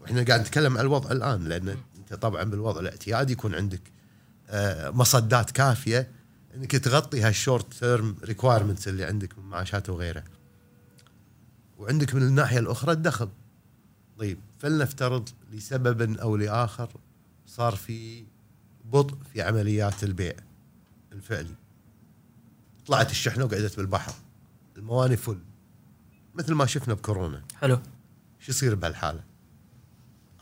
وإحنا 0.00 0.22
قاعد 0.22 0.40
نتكلم 0.40 0.78
عن 0.78 0.84
الوضع 0.84 1.10
الآن 1.10 1.44
لأن 1.44 1.76
أنت 1.98 2.14
طبعا 2.14 2.42
بالوضع 2.42 2.80
الاعتيادي 2.80 3.32
يكون 3.32 3.54
عندك 3.54 3.80
آه، 4.50 4.90
مصدات 4.90 5.50
كافية 5.50 6.10
إنك 6.54 6.70
تغطي 6.72 7.20
هال 7.20 7.35
short 7.35 7.74
term 7.74 8.16
requirements 8.24 8.88
اللي 8.88 9.04
عندك 9.04 9.38
من 9.38 9.44
معاشات 9.44 9.90
وغيره 9.90 10.24
وعندك 11.78 12.14
من 12.14 12.22
الناحية 12.22 12.58
الأخرى 12.58 12.92
الدخل. 12.92 13.28
طيب 14.18 14.38
فلنفترض 14.58 15.28
لسبب 15.52 16.18
أو 16.18 16.36
لآخر 16.36 16.88
صار 17.46 17.76
في 17.76 18.24
بطء 18.84 19.16
في 19.32 19.42
عمليات 19.42 20.04
البيع 20.04 20.34
الفعلي. 21.12 21.54
طلعت 22.86 23.10
الشحنة 23.10 23.44
وقعدت 23.44 23.76
بالبحر 23.76 24.12
المواني 24.76 25.16
full 25.16 25.38
مثل 26.34 26.54
ما 26.54 26.66
شفنا 26.66 26.94
بكورونا 26.94 27.42
حلو 27.60 27.76
شو 28.40 28.52
يصير 28.52 28.74
بهالحالة؟ 28.74 29.20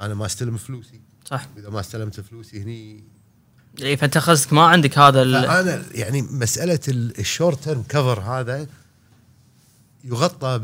أنا 0.01 0.15
ما 0.15 0.27
أستلم 0.27 0.57
فلوسي 0.57 1.01
صح 1.25 1.47
وإذا 1.57 1.71
ما 1.71 1.81
استلمت 1.81 2.21
فلوسي 2.21 2.63
هني 2.63 3.05
اي 3.83 3.97
فأنت 3.97 4.19
قصدك 4.19 4.53
ما 4.53 4.63
عندك 4.67 4.99
هذا 4.99 5.23
ال... 5.23 5.33
فأنا 5.43 5.85
يعني 5.95 6.23
مسألة 6.23 6.81
ال- 6.89 7.19
ال 7.19 7.26
short 7.26 7.65
term 7.65 7.83
cover 7.83 8.21
هذا 8.21 8.67
يغطى 10.05 10.59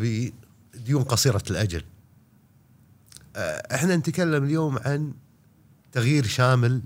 بديون 0.74 1.02
قصيرة 1.02 1.42
الأجل. 1.50 1.82
آه، 3.36 3.74
إحنا 3.74 3.96
نتكلم 3.96 4.44
اليوم 4.44 4.78
عن 4.78 5.14
تغيير 5.92 6.26
شامل 6.26 6.82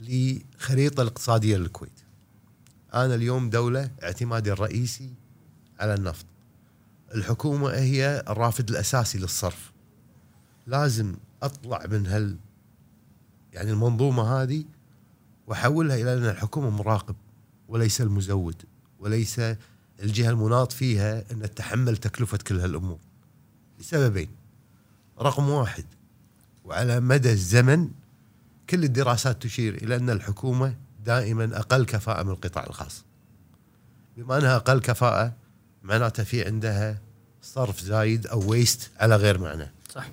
لخريطة 0.00 1.02
الاقتصادية 1.02 1.56
للكويت. 1.56 1.97
أنا 2.94 3.14
اليوم 3.14 3.50
دولة 3.50 3.90
اعتمادي 4.02 4.52
الرئيسي 4.52 5.10
على 5.80 5.94
النفط. 5.94 6.26
الحكومة 7.14 7.70
هي 7.70 8.24
الرافد 8.28 8.70
الأساسي 8.70 9.18
للصرف. 9.18 9.72
لازم 10.66 11.14
أطلع 11.42 11.86
من 11.90 12.06
هال 12.06 12.36
يعني 13.52 13.70
المنظومة 13.70 14.42
هذه 14.42 14.64
وأحولها 15.46 15.96
إلى 15.96 16.14
أن 16.14 16.24
الحكومة 16.24 16.70
مراقب 16.70 17.16
وليس 17.68 18.00
المزود 18.00 18.62
وليس 18.98 19.40
الجهة 20.02 20.30
المناط 20.30 20.72
فيها 20.72 21.24
أن 21.32 21.42
تتحمل 21.42 21.96
تكلفة 21.96 22.38
كل 22.38 22.60
هالأمور 22.60 22.98
لسببين 23.80 24.28
رقم 25.20 25.48
واحد 25.48 25.84
وعلى 26.64 27.00
مدى 27.00 27.30
الزمن 27.30 27.90
كل 28.70 28.84
الدراسات 28.84 29.42
تشير 29.42 29.74
إلى 29.74 29.96
أن 29.96 30.10
الحكومة 30.10 30.74
دائما 31.08 31.58
أقل 31.58 31.84
كفاءة 31.84 32.22
من 32.22 32.30
القطاع 32.30 32.66
الخاص. 32.66 33.04
بما 34.16 34.38
أنها 34.38 34.56
أقل 34.56 34.80
كفاءة 34.80 35.32
معناته 35.82 36.24
في 36.24 36.44
عندها 36.44 36.98
صرف 37.42 37.80
زايد 37.80 38.26
أو 38.26 38.50
ويست 38.50 38.90
على 39.00 39.16
غير 39.16 39.38
معنى. 39.38 39.70
صح. 39.94 40.08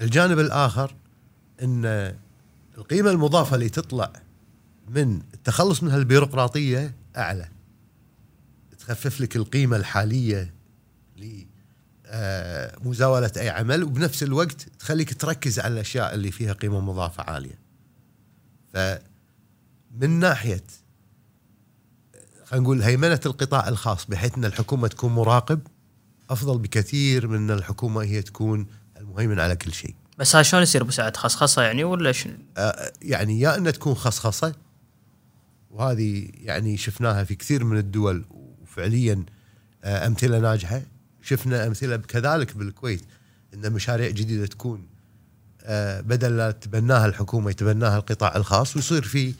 الجانب 0.00 0.38
الآخر 0.38 0.94
إن 1.62 2.14
القيمة 2.78 3.10
المضافة 3.10 3.54
اللي 3.54 3.68
تطلع 3.68 4.12
من 4.88 5.22
التخلص 5.34 5.82
من 5.82 5.90
هالبيروقراطيه 5.90 6.94
أعلى. 7.16 7.48
تخفف 8.78 9.20
لك 9.20 9.36
القيمة 9.36 9.76
الحالية 9.76 10.54
لمزاوله 11.16 13.32
أي 13.36 13.50
عمل 13.50 13.84
وبنفس 13.84 14.22
الوقت 14.22 14.66
تخليك 14.78 15.20
تركز 15.20 15.58
على 15.58 15.74
الأشياء 15.74 16.14
اللي 16.14 16.30
فيها 16.30 16.52
قيمة 16.52 16.80
مضافة 16.80 17.22
عالية. 17.22 17.58
فمن 19.90 20.10
ناحية 20.10 20.64
خلينا 22.44 22.64
نقول 22.64 22.82
هيمنة 22.82 23.20
القطاع 23.26 23.68
الخاص 23.68 24.06
بحيث 24.06 24.34
أن 24.34 24.44
الحكومة 24.44 24.88
تكون 24.88 25.12
مراقب 25.12 25.60
أفضل 26.30 26.58
بكثير 26.58 27.28
من 27.28 27.36
أن 27.36 27.50
الحكومة 27.50 28.02
هي 28.02 28.22
تكون 28.22 28.66
المهيمن 28.96 29.40
على 29.40 29.56
كل 29.56 29.72
شيء. 29.72 29.94
بس 30.18 30.36
هاي 30.36 30.44
شلون 30.44 30.62
يصير 30.62 30.82
أبو 30.82 30.90
سعد؟ 30.90 31.16
خصخصة 31.16 31.62
يعني 31.62 31.84
ولا 31.84 32.12
شنو؟ 32.12 32.34
آه، 32.56 32.92
يعني 33.02 33.40
يا 33.40 33.56
انها 33.56 33.70
تكون 33.70 33.94
خصخصة 33.94 34.54
وهذه 35.70 36.28
يعني 36.34 36.76
شفناها 36.76 37.24
في 37.24 37.34
كثير 37.34 37.64
من 37.64 37.78
الدول 37.78 38.24
وفعليا 38.30 39.24
آه، 39.84 40.06
أمثلة 40.06 40.38
ناجحة. 40.38 40.82
شفنا 41.22 41.66
أمثلة 41.66 41.96
كذلك 41.96 42.56
بالكويت 42.56 43.04
أن 43.54 43.72
مشاريع 43.72 44.10
جديدة 44.10 44.46
تكون 44.46 44.86
آه، 45.62 46.00
بدل 46.00 46.36
لا 46.36 46.50
تبناها 46.50 47.06
الحكومة 47.06 47.50
يتبناها 47.50 47.96
القطاع 47.96 48.36
الخاص 48.36 48.76
ويصير 48.76 49.02
في 49.02 49.34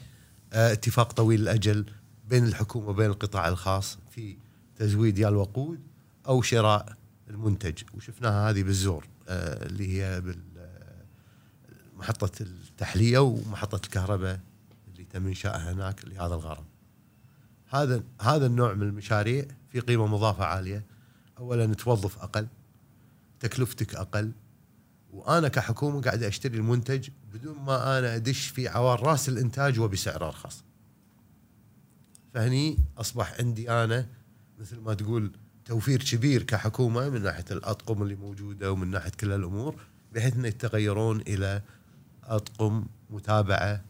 اتفاق 0.53 1.13
طويل 1.13 1.41
الأجل 1.41 1.87
بين 2.29 2.45
الحكومة 2.47 2.89
وبين 2.89 3.07
القطاع 3.07 3.49
الخاص 3.49 3.99
في 4.11 4.37
تزويد 4.77 5.19
يا 5.19 5.29
الوقود 5.29 5.81
أو 6.29 6.43
شراء 6.43 6.97
المنتج 7.31 7.83
وشفناها 7.95 8.51
هذه 8.51 8.63
بالزور 8.63 9.07
آه، 9.29 9.67
اللي 9.67 10.03
هي 10.03 10.21
بال 10.21 10.39
محطة 11.97 12.43
التحلية 12.43 13.19
ومحطة 13.19 13.77
الكهرباء 13.77 14.41
اللي 14.89 15.05
تم 15.05 15.27
إنشائها 15.27 15.73
هناك 15.73 16.05
لهذا 16.05 16.35
الغرض. 16.35 16.65
هذا 17.69 18.03
هذا 18.21 18.47
النوع 18.47 18.75
من 18.75 18.83
المشاريع 18.83 19.45
في 19.69 19.81
قيمة 19.81 20.07
مضافة 20.07 20.45
عالية. 20.45 20.85
أولا 21.39 21.75
توظف 21.75 22.19
أقل 22.19 22.47
تكلفتك 23.41 23.95
أقل 23.95 24.33
وأنا 25.13 25.49
كحكومة 25.49 26.01
قاعد 26.01 26.23
أشتري 26.23 26.57
المنتج 26.57 27.09
بدون 27.37 27.59
ما 27.59 27.99
أنا 27.99 28.17
أدش 28.17 28.47
في 28.47 28.69
عوار 28.69 29.03
رأس 29.03 29.29
الإنتاج 29.29 29.81
وبسعر 29.81 30.27
أرخص. 30.27 30.65
فهني 32.35 32.79
أصبح 32.99 33.35
عندي 33.39 33.71
أنا 33.71 34.07
مثل 34.59 34.81
ما 34.81 34.95
تقول 34.95 35.33
توفير 35.65 36.03
كبير 36.03 36.43
كحكومة 36.43 37.09
من 37.09 37.23
ناحية 37.23 37.45
الأطقم 37.51 38.03
اللي 38.03 38.15
موجودة 38.15 38.73
ومن 38.73 38.91
ناحية 38.91 39.11
كل 39.11 39.33
الأمور 39.33 39.77
بحيث 40.13 40.37
أن 40.37 40.45
يتغيرون 40.45 41.21
إلى 41.21 41.63
أطقم 42.25 42.87
متابعة 43.11 43.85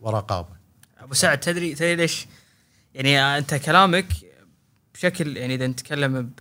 ورقابه 0.00 0.56
أبو 0.98 1.14
سعد 1.14 1.40
تدري 1.40 1.74
تدري 1.74 1.96
ليش؟ 1.96 2.26
يعني 2.94 3.38
أنت 3.38 3.54
كلامك 3.54 4.12
بشكل 4.94 5.36
يعني 5.36 5.54
إذا 5.54 5.66
نتكلم 5.66 6.32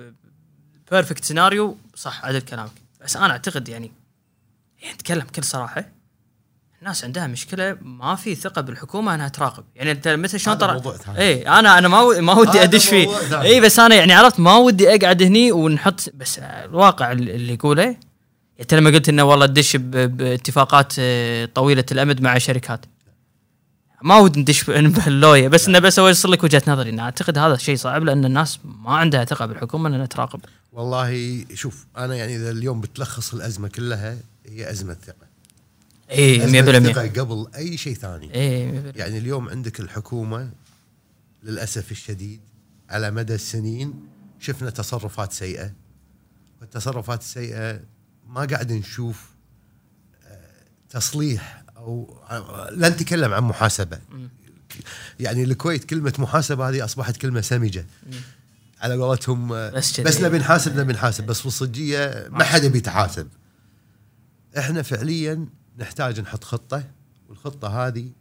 perfect 0.91 1.23
scenario 1.23 1.77
صح 1.95 2.25
عدل 2.25 2.41
كلامك 2.41 2.71
بس 3.01 3.15
أنا 3.15 3.31
أعتقد 3.31 3.69
يعني 3.69 3.91
يعني 4.81 4.93
نتكلم 4.93 5.23
بكل 5.23 5.43
صراحة 5.43 5.98
الناس 6.81 7.03
عندها 7.03 7.27
مشكلة 7.27 7.77
ما 7.81 8.15
في 8.15 8.35
ثقة 8.35 8.61
بالحكومة 8.61 9.15
إنها 9.15 9.27
تراقب. 9.27 9.63
يعني 9.75 9.91
أنت 9.91 10.07
مثل 10.07 10.39
شلون 10.39 10.57
ترى. 10.57 10.81
اي 11.17 11.47
أنا 11.47 11.77
أنا 11.77 11.87
ما 11.87 12.01
ودي 12.01 12.21
ما 12.21 12.33
ودي 12.33 12.63
أدش 12.63 12.89
فيه. 12.89 13.07
اي 13.41 13.61
بس 13.61 13.79
أنا 13.79 13.95
يعني 13.95 14.13
عرفت 14.13 14.39
ما 14.39 14.57
ودي 14.57 14.95
أقعد 14.95 15.23
هني 15.23 15.51
ونحط 15.51 16.09
بس 16.13 16.39
الواقع 16.39 17.11
اللي 17.11 17.53
يقوله 17.53 17.83
يعني 17.83 17.99
انت 18.59 18.73
لما 18.73 18.89
قلت 18.89 19.09
إنه 19.09 19.23
والله 19.23 19.45
تدش 19.45 19.75
باتفاقات 19.75 20.93
آه، 20.99 21.45
طويلة 21.45 21.85
الأمد 21.91 22.21
مع 22.21 22.37
شركات. 22.37 22.85
ما 24.01 24.17
ودي 24.17 24.39
ندش 24.39 24.63
بهاللويه 24.69 25.47
بس 25.53 25.67
إنه 25.67 25.79
بس 25.79 25.99
أوصل 25.99 26.31
لك 26.31 26.43
وجهة 26.43 26.61
نظري. 26.67 26.89
انه 26.89 27.03
أعتقد 27.03 27.37
هذا 27.37 27.57
شيء 27.57 27.75
صعب 27.75 28.03
لأن 28.03 28.25
الناس 28.25 28.59
ما 28.63 28.97
عندها 28.97 29.25
ثقة 29.25 29.45
بالحكومة 29.45 29.89
إنها 29.89 30.05
تراقب. 30.05 30.39
والله 30.73 31.43
شوف 31.53 31.85
أنا 31.97 32.15
يعني 32.15 32.35
إذا 32.35 32.51
اليوم 32.51 32.81
بتلخص 32.81 33.33
الأزمة 33.33 33.67
كلها 33.67 34.17
هي 34.49 34.71
أزمة 34.71 34.97
ثقة. 35.05 35.28
اي 36.11 36.45
أزمة 36.45 36.89
100% 36.89 36.93
ثقه 36.93 37.21
قبل 37.21 37.47
أي 37.55 37.77
شيء 37.77 37.93
ثاني. 37.95 38.33
اي 38.35 38.93
يعني 38.95 39.17
اليوم 39.17 39.49
عندك 39.49 39.79
الحكومة 39.79 40.51
للأسف 41.43 41.91
الشديد 41.91 42.41
على 42.89 43.11
مدى 43.11 43.35
السنين 43.35 43.93
شفنا 44.39 44.69
تصرفات 44.69 45.33
سيئة. 45.33 45.73
والتصرفات 46.61 47.21
السيئة 47.21 47.81
ما 48.27 48.45
قاعد 48.45 48.71
نشوف 48.71 49.29
آه، 50.27 50.39
تصليح 50.89 51.63
أو 51.77 52.17
آه، 52.29 52.69
لا 52.71 52.89
نتكلم 52.89 53.33
عن 53.33 53.43
محاسبة. 53.43 53.99
يعني 55.19 55.43
الكويت 55.43 55.83
كلمة 55.83 56.13
محاسبة 56.19 56.69
هذه 56.69 56.85
أصبحت 56.85 57.17
كلمة 57.17 57.41
سمجة. 57.41 57.85
على 58.81 58.95
قولتهم 58.95 59.53
آه، 59.53 59.69
بس. 59.69 59.99
بس 59.99 60.21
نبي 60.21 60.37
نحاسب 60.37 60.79
نبي 60.79 60.93
نحاسب. 60.93 61.25
بس 61.25 61.41
بالصجيه 61.41 62.27
ما 62.29 62.43
حدا 62.43 62.67
بيتحاسب. 62.67 63.27
إحنا 64.57 64.81
فعليا 64.81 65.45
نحتاج 65.79 66.19
نحط 66.19 66.43
خطة 66.43 66.83
والخطة 67.29 67.87
هذه 67.87 68.11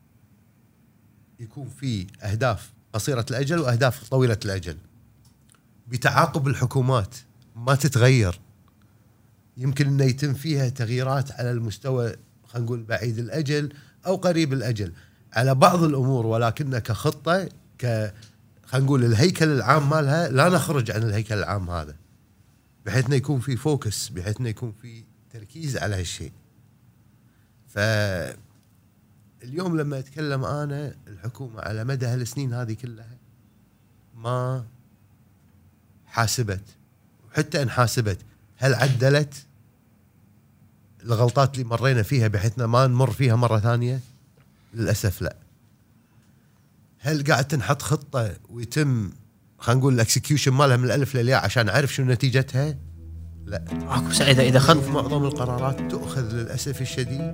يكون 1.41 1.69
في 1.69 2.07
أهداف 2.23 2.73
قصيرة 2.93 3.27
الأجل 3.31 3.59
وأهداف 3.59 4.09
طويلة 4.09 4.39
الأجل. 4.45 4.77
بتعاقب 5.89 6.49
الحكومات 6.49 7.15
ما 7.57 7.75
تتغير. 7.75 8.41
يمكن 9.57 9.87
إنه 9.87 10.05
يتم 10.05 10.35
فيها 10.35 10.69
تغييرات 10.69 11.33
على 11.33 11.51
المستوى 11.51 12.17
خلينا 12.47 12.67
نقول 12.67 12.83
بعيد 12.83 13.19
الأجل 13.19 13.73
أو 14.07 14.17
قريب 14.17 14.53
الأجل. 14.53 14.93
على 15.33 15.55
بعض 15.55 15.83
الأمور 15.83 16.27
ولكنها 16.27 16.79
كخطة 16.79 17.49
ك 17.79 18.13
خلينا 18.67 18.87
نقول 18.87 19.05
الهيكل 19.05 19.49
العام 19.49 19.91
مالها 19.91 20.29
لا 20.29 20.49
نخرج 20.49 20.91
عن 20.91 21.03
الهيكل 21.03 21.35
العام 21.35 21.71
هذا. 21.71 21.97
بحيث 22.87 23.07
إنه 23.07 23.17
يكون 23.17 23.41
في 23.41 23.57
فوكس 23.57 24.09
بحيث 24.09 24.41
إنه 24.41 24.49
يكون 24.49 24.73
في 24.83 25.05
تركيز 25.33 25.77
على 25.77 25.97
هالشيء. 25.97 26.33
ف 27.69 27.79
اليوم 29.43 29.77
لما 29.77 29.99
أتكلم 29.99 30.45
أنا 30.45 30.95
الحكومة 31.09 31.61
على 31.61 31.85
مدى 31.85 32.07
هالسنين 32.07 32.55
هذه 32.55 32.73
كلها 32.73 33.17
ما 34.15 34.65
حاسبت 36.07 36.63
وحتى 37.29 37.63
إن 37.63 37.71
حاسبت 37.71 38.19
هل 38.57 38.75
عدلت 38.75 39.35
الغلطات 41.05 41.55
اللي 41.55 41.65
مرينا 41.65 42.03
فيها 42.03 42.29
بحيث 42.29 42.59
ما 42.59 42.87
نمر 42.87 43.11
فيها 43.11 43.37
مرة 43.37 43.59
ثانية؟ 43.59 44.01
للأسف 44.75 45.23
لا. 45.23 45.37
هل 46.99 47.25
قاعد 47.25 47.45
تنحط 47.49 47.83
خطة 47.83 48.37
ويتم 48.51 49.13
خلينا 49.59 49.81
نقول 49.81 49.95
الاكسكيوشن 49.95 50.53
مالها 50.53 50.77
من 50.77 50.85
الألف 50.85 51.17
للياء 51.17 51.45
عشان 51.45 51.69
أعرف 51.69 51.95
شو 51.95 52.03
نتيجتها؟ 52.03 52.77
لا. 53.49 53.63
ماكو 53.73 54.09
بس 54.09 54.21
إذا 54.21 54.43
اذا 54.43 54.59
خذ 54.59 54.91
معظم 54.91 55.25
القرارات 55.25 55.91
تؤخذ 55.91 56.35
للأسف 56.35 56.81
الشديد 56.81 57.33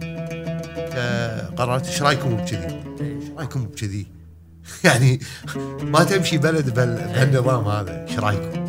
كقرارات 0.75 1.87
إيش 1.87 2.03
رأيكم 2.03 2.37
بكذي؟ 2.37 2.83
إيش 3.01 3.25
رأيكم 3.39 3.65
بكذي؟ 3.65 4.07
يعني 4.85 5.21
ما 5.83 6.05
تمشي 6.05 6.39
بلد 6.39 6.75
بهالنظام 6.75 7.65
هذا، 7.65 8.07
إيش 8.09 8.19
رأيكم؟ 8.19 8.65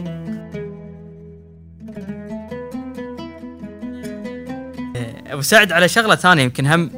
أبو 5.27 5.41
سعد 5.41 5.71
على 5.71 5.87
شغلة 5.87 6.15
ثانية 6.15 6.43
يمكن 6.43 6.67
هم 6.67 6.91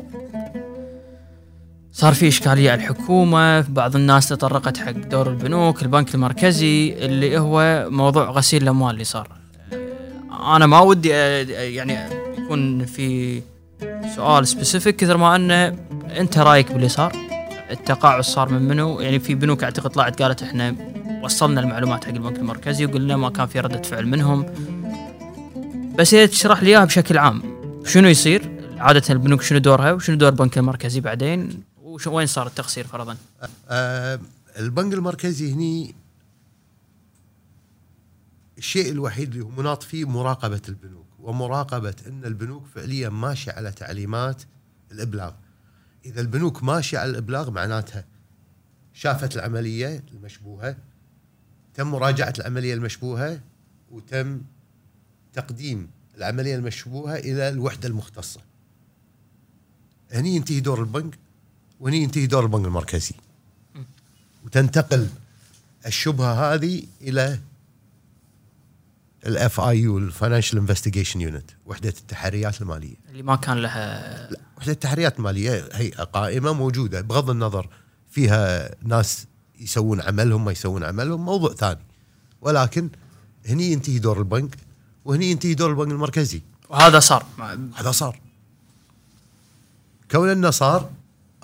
صار 1.92 2.14
في 2.14 2.28
إشكالية 2.28 2.72
على 2.72 2.82
الحكومة 2.82 3.62
بعض 3.62 3.96
الناس 3.96 4.30
تطرقت 4.30 4.78
حق 4.78 4.92
دور 4.92 5.30
البنوك 5.30 5.82
البنك 5.82 6.16
المركزي 6.16 6.94
اللي 6.94 7.40
هو 7.40 7.88
موضوع 7.90 8.30
غسيل 8.30 8.64
الأموال 8.64 8.94
اللي 8.94 9.04
صار 9.04 9.47
أنا 10.38 10.66
ما 10.66 10.80
ودي 10.80 11.10
يعني 11.10 11.98
يكون 12.38 12.86
في 12.86 13.42
سؤال 14.16 14.48
سبيسيفيك 14.48 14.96
كثر 14.96 15.18
ما 15.18 15.36
أنه 15.36 15.68
أنت 16.18 16.38
رأيك 16.38 16.72
باللي 16.72 16.90
صار 16.90 17.16
التقاعس 17.72 18.26
صار 18.26 18.50
من 18.50 18.62
منو؟ 18.62 19.00
يعني 19.00 19.20
في 19.20 19.36
بنوك 19.36 19.64
أعتقد 19.64 19.90
طلعت 19.90 20.22
قالت 20.22 20.44
إحنا 20.44 20.76
وصلنا 21.24 21.62
المعلومات 21.62 22.06
حق 22.06 22.12
البنك 22.12 22.38
المركزي 22.38 22.86
وقلنا 22.86 23.18
ما 23.18 23.30
كان 23.30 23.48
في 23.48 23.60
ردة 23.60 23.82
فعل 23.82 24.08
منهم. 24.08 24.46
بس 25.96 26.14
هي 26.14 26.28
تشرح 26.28 26.64
لي 26.64 26.70
إياها 26.70 26.86
بشكل 26.86 27.18
عام. 27.18 27.44
شنو 27.86 28.08
يصير؟ 28.08 28.52
عادة 28.78 29.04
البنوك 29.10 29.42
شنو 29.42 29.60
دورها 29.60 29.92
وشنو 29.92 30.16
دور 30.16 30.30
البنك 30.30 30.58
المركزي 30.58 31.00
بعدين؟ 31.00 31.64
وين 32.08 32.28
صار 32.28 32.48
التقصير 32.48 32.88
فرضا؟ 32.88 33.18
آه 33.70 34.20
البنك 34.60 34.94
المركزي 34.94 35.54
هني 35.54 35.96
الشيء 38.58 38.92
الوحيد 38.92 39.32
اللي 39.32 39.46
هو 39.46 39.50
مناط 39.50 39.84
فيه 39.84 40.10
مراقبة 40.10 40.62
البنوك 40.70 41.06
ومراقبة 41.20 41.96
أن 42.08 42.26
البنوك 42.26 42.66
فعليا 42.76 43.10
ماشية 43.10 43.52
على 43.52 43.72
تعليمات 43.72 44.44
الإبلاغ. 44.92 45.34
إذا 46.06 46.22
البنوك 46.22 46.64
ماشية 46.64 46.98
على 46.98 47.10
الإبلاغ 47.10 47.52
معناتها 47.52 48.06
شافت 48.94 49.36
العملية 49.36 50.04
المشبوهة 50.14 50.78
تم 51.74 51.88
مراجعة 51.88 52.34
العملية 52.40 52.74
المشبوهة 52.74 53.40
وتم 53.92 54.42
تقديم 55.34 55.90
العملية 56.18 56.56
المشبوهة 56.56 57.16
إلى 57.16 57.50
الوحدة 57.50 57.88
المختصة. 57.88 58.42
هني 60.12 60.36
ينتهي 60.36 60.60
دور 60.60 60.80
البنك 60.80 61.18
وهني 61.80 61.98
ينتهي 61.98 62.28
دور 62.28 62.44
البنك 62.44 62.66
المركزي. 62.66 63.16
وتنتقل 64.46 65.08
الشبهة 65.86 66.54
هذه 66.54 66.84
إلى 67.02 67.40
ال 69.28 69.60
FIU 69.60 69.80
ال 69.80 69.98
financial 69.98 70.60
investigation 70.60 71.22
unit 71.22 71.52
وحدة 71.66 71.90
التحريات 71.90 72.62
المالية. 72.62 72.96
اللي 73.10 73.24
ما 73.24 73.36
كان 73.36 73.58
لها 73.58 74.32
لا 74.32 74.40
وحدة 74.58 74.72
التحريات 74.72 75.18
المالية 75.20 75.70
هيئه 75.74 76.04
قائمة 76.04 76.54
موجودة 76.54 77.02
بغض 77.02 77.30
النظر 77.30 77.70
فيها 78.12 78.70
ناس 78.84 79.26
يسوون 79.60 80.02
عملهم 80.02 80.46
ما 80.46 80.52
يسوون 80.52 80.84
عملهم 80.84 81.26
موضوع 81.26 81.54
ثاني. 81.54 81.80
ولكن 82.42 82.90
هني 83.48 83.72
ينتهي 83.72 84.00
دور 84.00 84.20
البنك 84.20 84.58
وهني 85.06 85.32
ينتهي 85.32 85.54
دور 85.54 85.70
البنك 85.70 85.92
المركزي. 85.92 86.42
وهذا 86.70 87.00
صار. 87.00 87.26
هذا 87.76 87.92
صار. 87.92 88.20
كون 90.12 90.30
أنه 90.30 90.50
صار 90.50 90.90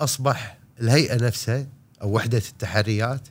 أصبح 0.00 0.58
الهيئة 0.80 1.16
نفسها 1.26 1.66
أو 2.02 2.16
وحدة 2.16 2.38
التحريات 2.38 3.28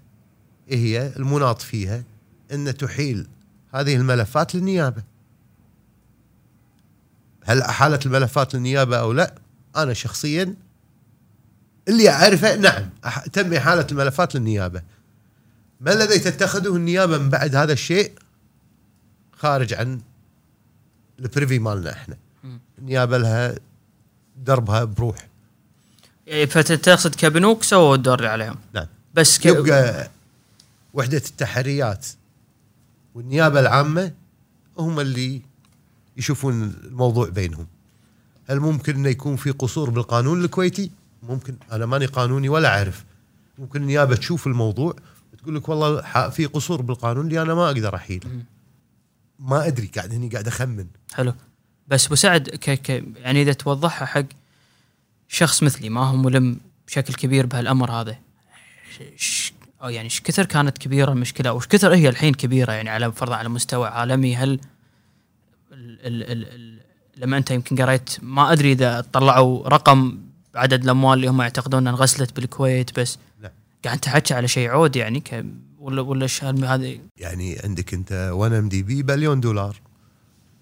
هي 0.69 1.13
المناط 1.15 1.61
فيها 1.61 2.03
إن 2.51 2.77
تحيل 2.77 3.27
هذه 3.73 3.95
الملفات 3.95 4.55
للنيابة. 4.55 5.03
هل 7.43 7.61
أحالت 7.61 8.05
الملفات 8.05 8.55
للنيابة 8.55 8.97
أو 8.97 9.11
لا؟ 9.13 9.35
أنا 9.75 9.93
شخصيا 9.93 10.55
اللي 11.87 12.09
أعرفه 12.09 12.55
نعم 12.55 12.89
تم 13.33 13.53
إحالة 13.53 13.87
الملفات 13.91 14.35
للنيابة. 14.35 14.81
ما 15.81 15.93
الذي 15.93 16.19
تتخذه 16.19 16.75
النيابة 16.75 17.17
من 17.17 17.29
بعد 17.29 17.55
هذا 17.55 17.73
الشيء 17.73 18.11
خارج 19.37 19.73
عن 19.73 20.01
البريفي 21.19 21.59
مالنا 21.59 21.91
إحنا. 21.91 22.17
النيابة 22.79 23.17
لها 23.17 23.55
دربها 24.37 24.83
بروح. 24.83 25.27
يعني 26.27 26.47
فتقصد 26.47 27.15
كبنوك 27.15 27.63
سووا 27.63 27.95
الدور 27.95 28.25
عليهم 28.27 28.55
نعم 28.73 28.87
بس 29.13 29.39
ك... 29.39 29.45
يبقى 29.45 30.09
وحدة 30.93 31.17
التحريات 31.17 32.07
والنيابة 33.15 33.59
العامة 33.59 34.13
هم 34.77 34.99
اللي 34.99 35.41
يشوفون 36.17 36.63
الموضوع 36.83 37.29
بينهم. 37.29 37.67
هل 38.49 38.59
ممكن 38.59 38.95
إنه 38.95 39.09
يكون 39.09 39.35
في 39.35 39.51
قصور 39.51 39.89
بالقانون 39.89 40.43
الكويتي؟ 40.43 40.91
ممكن. 41.23 41.55
أنا 41.71 41.85
ماني 41.85 42.05
قانوني 42.05 42.49
ولا 42.49 42.77
أعرف. 42.77 43.05
ممكن 43.59 43.81
النيابة 43.81 44.15
تشوف 44.15 44.47
الموضوع 44.47 44.95
وتقول 45.33 45.55
لك 45.55 45.69
والله 45.69 46.29
في 46.29 46.45
قصور 46.45 46.81
بالقانون 46.81 47.27
اللي 47.27 47.41
أنا 47.41 47.53
ما 47.53 47.65
أقدر 47.65 47.95
أحيله. 47.95 48.29
ما 49.39 49.67
أدري. 49.67 49.87
قاعد 49.87 50.13
هني 50.13 50.29
قاعد 50.29 50.47
أخمن. 50.47 50.87
حلو. 51.13 51.33
بس 51.87 52.05
أبو 52.05 52.15
سعد 52.15 52.49
ك... 52.49 52.69
ك... 52.69 52.89
يعني 53.17 53.41
إذا 53.41 53.53
توضحها 53.53 54.05
حق 54.05 54.25
شخص 55.27 55.63
مثلي 55.63 55.89
ما 55.89 56.01
هو 56.01 56.15
ملم 56.15 56.57
بشكل 56.87 57.13
كبير 57.13 57.45
بهالأمر 57.45 57.91
هذا 57.91 58.17
ش... 59.15 59.52
أو 59.83 59.89
يعني 59.89 60.05
إيش 60.05 60.21
كثر 60.21 60.45
كانت 60.45 60.77
كبيرة 60.77 61.11
المشكلة 61.11 61.49
أو 61.49 61.55
إيش 61.55 61.67
كثر 61.67 61.93
هي 61.93 62.09
الحين 62.09 62.33
كبيرة 62.33 62.71
يعني 62.71 62.89
على 62.89 63.11
فرضا 63.11 63.35
على 63.35 63.49
مستوى 63.49 63.87
عالمي؟ 63.87 64.35
هل 64.35 64.59
ال 65.71 66.05
ال 66.05 66.23
ال 66.31 66.45
ال 66.55 66.79
لما 67.17 67.37
أنت 67.37 67.51
يمكن 67.51 67.81
قريت 67.81 68.09
ما 68.21 68.51
أدري 68.51 68.71
إذا 68.71 69.01
طلعوا 69.01 69.67
رقم 69.67 70.19
عدد 70.55 70.83
الأموال 70.83 71.17
اللي 71.17 71.27
هم 71.27 71.41
يعتقدون 71.41 71.79
إنها 71.79 71.91
انغسلت 71.91 72.35
بالكويت 72.35 72.99
بس 72.99 73.17
لا. 73.41 73.51
قاعد 73.85 73.99
تحكي 73.99 74.33
على 74.33 74.47
شيء 74.47 74.69
عود 74.69 74.95
يعني 74.95 75.19
ك 75.19 75.45
ولا 75.79 76.01
ولا 76.01 76.27
هذه 76.63 76.99
يعني 77.17 77.59
عندك 77.63 77.93
أنت 77.93 78.29
1 78.33 78.53
ام 78.53 78.69
دي 78.69 78.83
بي 78.83 79.03
بليون 79.03 79.39
دولار. 79.39 79.81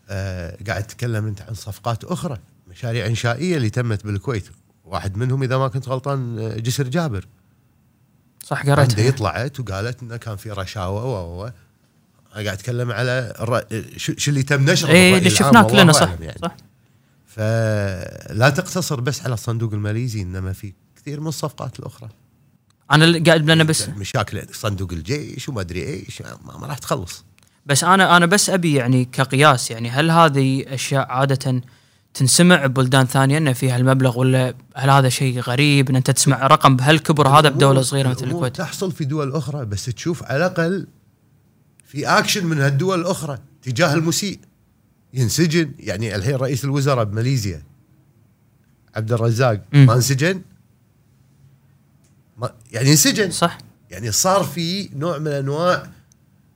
آه 0.10 0.58
قاعد 0.68 0.84
تتكلم 0.84 1.26
أنت 1.26 1.42
عن 1.42 1.54
صفقات 1.54 2.04
أخرى 2.04 2.38
مشاريع 2.68 3.06
إنشائية 3.06 3.58
اللي 3.58 3.70
تمت 3.70 4.06
بالكويت. 4.06 4.50
واحد 4.86 5.18
منهم 5.18 5.44
إذا 5.44 5.58
ما 5.58 5.68
كنت 5.68 5.90
غلطان 5.90 6.40
آه، 6.40 6.58
جسر 6.58 6.88
جابر. 6.88 7.26
صح 8.52 8.62
قريت 8.62 9.00
عنده 9.00 9.10
طلعت 9.10 9.60
وقالت 9.60 10.04
إنه 10.04 10.18
كان 10.18 10.36
في 10.36 10.52
رشاوى 10.52 11.02
و 11.02 11.44
و 11.44 11.50
قاعد 12.34 12.48
أتكلم 12.48 12.92
على 12.92 13.34
الر... 13.40 13.64
شو 13.98 14.14
شو 14.18 14.32
اللي 14.32 14.44
تم 14.44 14.70
نشره 14.70 14.90
اي 14.90 15.18
اللي 15.18 15.30
شفناه 15.30 15.64
كلنا 15.64 15.92
صح 15.92 16.10
يعني. 16.20 16.40
صح. 16.42 16.56
فلا 17.28 18.50
تقتصر 18.50 19.02
بس 19.02 19.22
على 19.22 19.34
الصندوق 19.34 19.74
الماليزي 19.74 20.22
إنما 20.22 20.54
في 20.54 20.74
كثير 20.96 21.20
من 21.20 21.28
الصفقات 21.28 21.80
الأخرى. 21.80 22.10
أنا 22.92 23.24
قاعد 23.26 23.50
أنا 23.50 23.64
بس. 23.64 23.90
مشاكل 23.90 24.44
صندوق 24.54 24.92
الجيش 24.92 25.50
وما 25.50 25.62
أدري 25.62 25.84
إيش 25.84 26.22
ما, 26.22 26.58
ما 26.58 26.68
راح 26.68 26.78
تخلص. 26.78 27.26
بس 27.66 27.84
أنا 27.84 28.18
أنا 28.18 28.26
بس 28.26 28.50
أبي 28.50 28.76
يعني 28.76 29.06
كقياس 29.06 29.72
يعني 29.72 29.90
هل 29.90 30.12
هذه 30.12 30.66
أشياء 30.68 31.12
عادة 31.12 31.62
تنسمع 32.14 32.66
ببلدان 32.66 33.06
ثانية 33.06 33.38
إنه 33.38 33.54
فيها 33.54 33.78
المبلغ 33.78 34.20
ولا 34.20 34.54
هل 34.76 34.90
هذا 34.90 35.10
شيء 35.10 35.40
غريب 35.40 35.90
إن 35.90 35.96
أنت 35.96 36.12
تسمع 36.12 36.48
رقم 36.48 36.76
بهالكبر 36.76 37.28
هذا 37.28 37.50
بدولة 37.50 37.82
صغيرة 37.82 38.10
مثل 38.10 38.26
الكويت؟ 38.26 38.56
تحصل 38.56 38.92
في 38.92 39.06
دول 39.06 39.36
أخرى 39.36 39.66
بس 39.66 39.86
تشوف 39.86 40.24
على 40.24 40.38
الأقل 40.38 40.88
في 41.86 42.08
اكشن 42.08 42.46
من 42.46 42.62
هالدول 42.62 43.00
الأخرى 43.00 43.38
تجاه 43.62 43.94
المسيء 43.94 44.40
ينسجن 45.14 45.72
يعني 45.80 46.16
الحين 46.16 46.36
رئيس 46.36 46.66
الوزراء 46.66 47.04
بماليزيا 47.04 47.64
عبد 48.96 49.14
الرزاق 49.14 49.62
م. 49.74 49.86
ما 49.86 49.94
انسجن 49.94 50.42
ما 52.38 52.54
يعني 52.72 52.92
انسجن 52.92 53.32
صح 53.32 53.58
يعني 53.90 54.12
صار 54.12 54.44
في 54.44 54.90
نوع 54.96 55.18
من 55.18 55.28
أنواع 55.28 55.90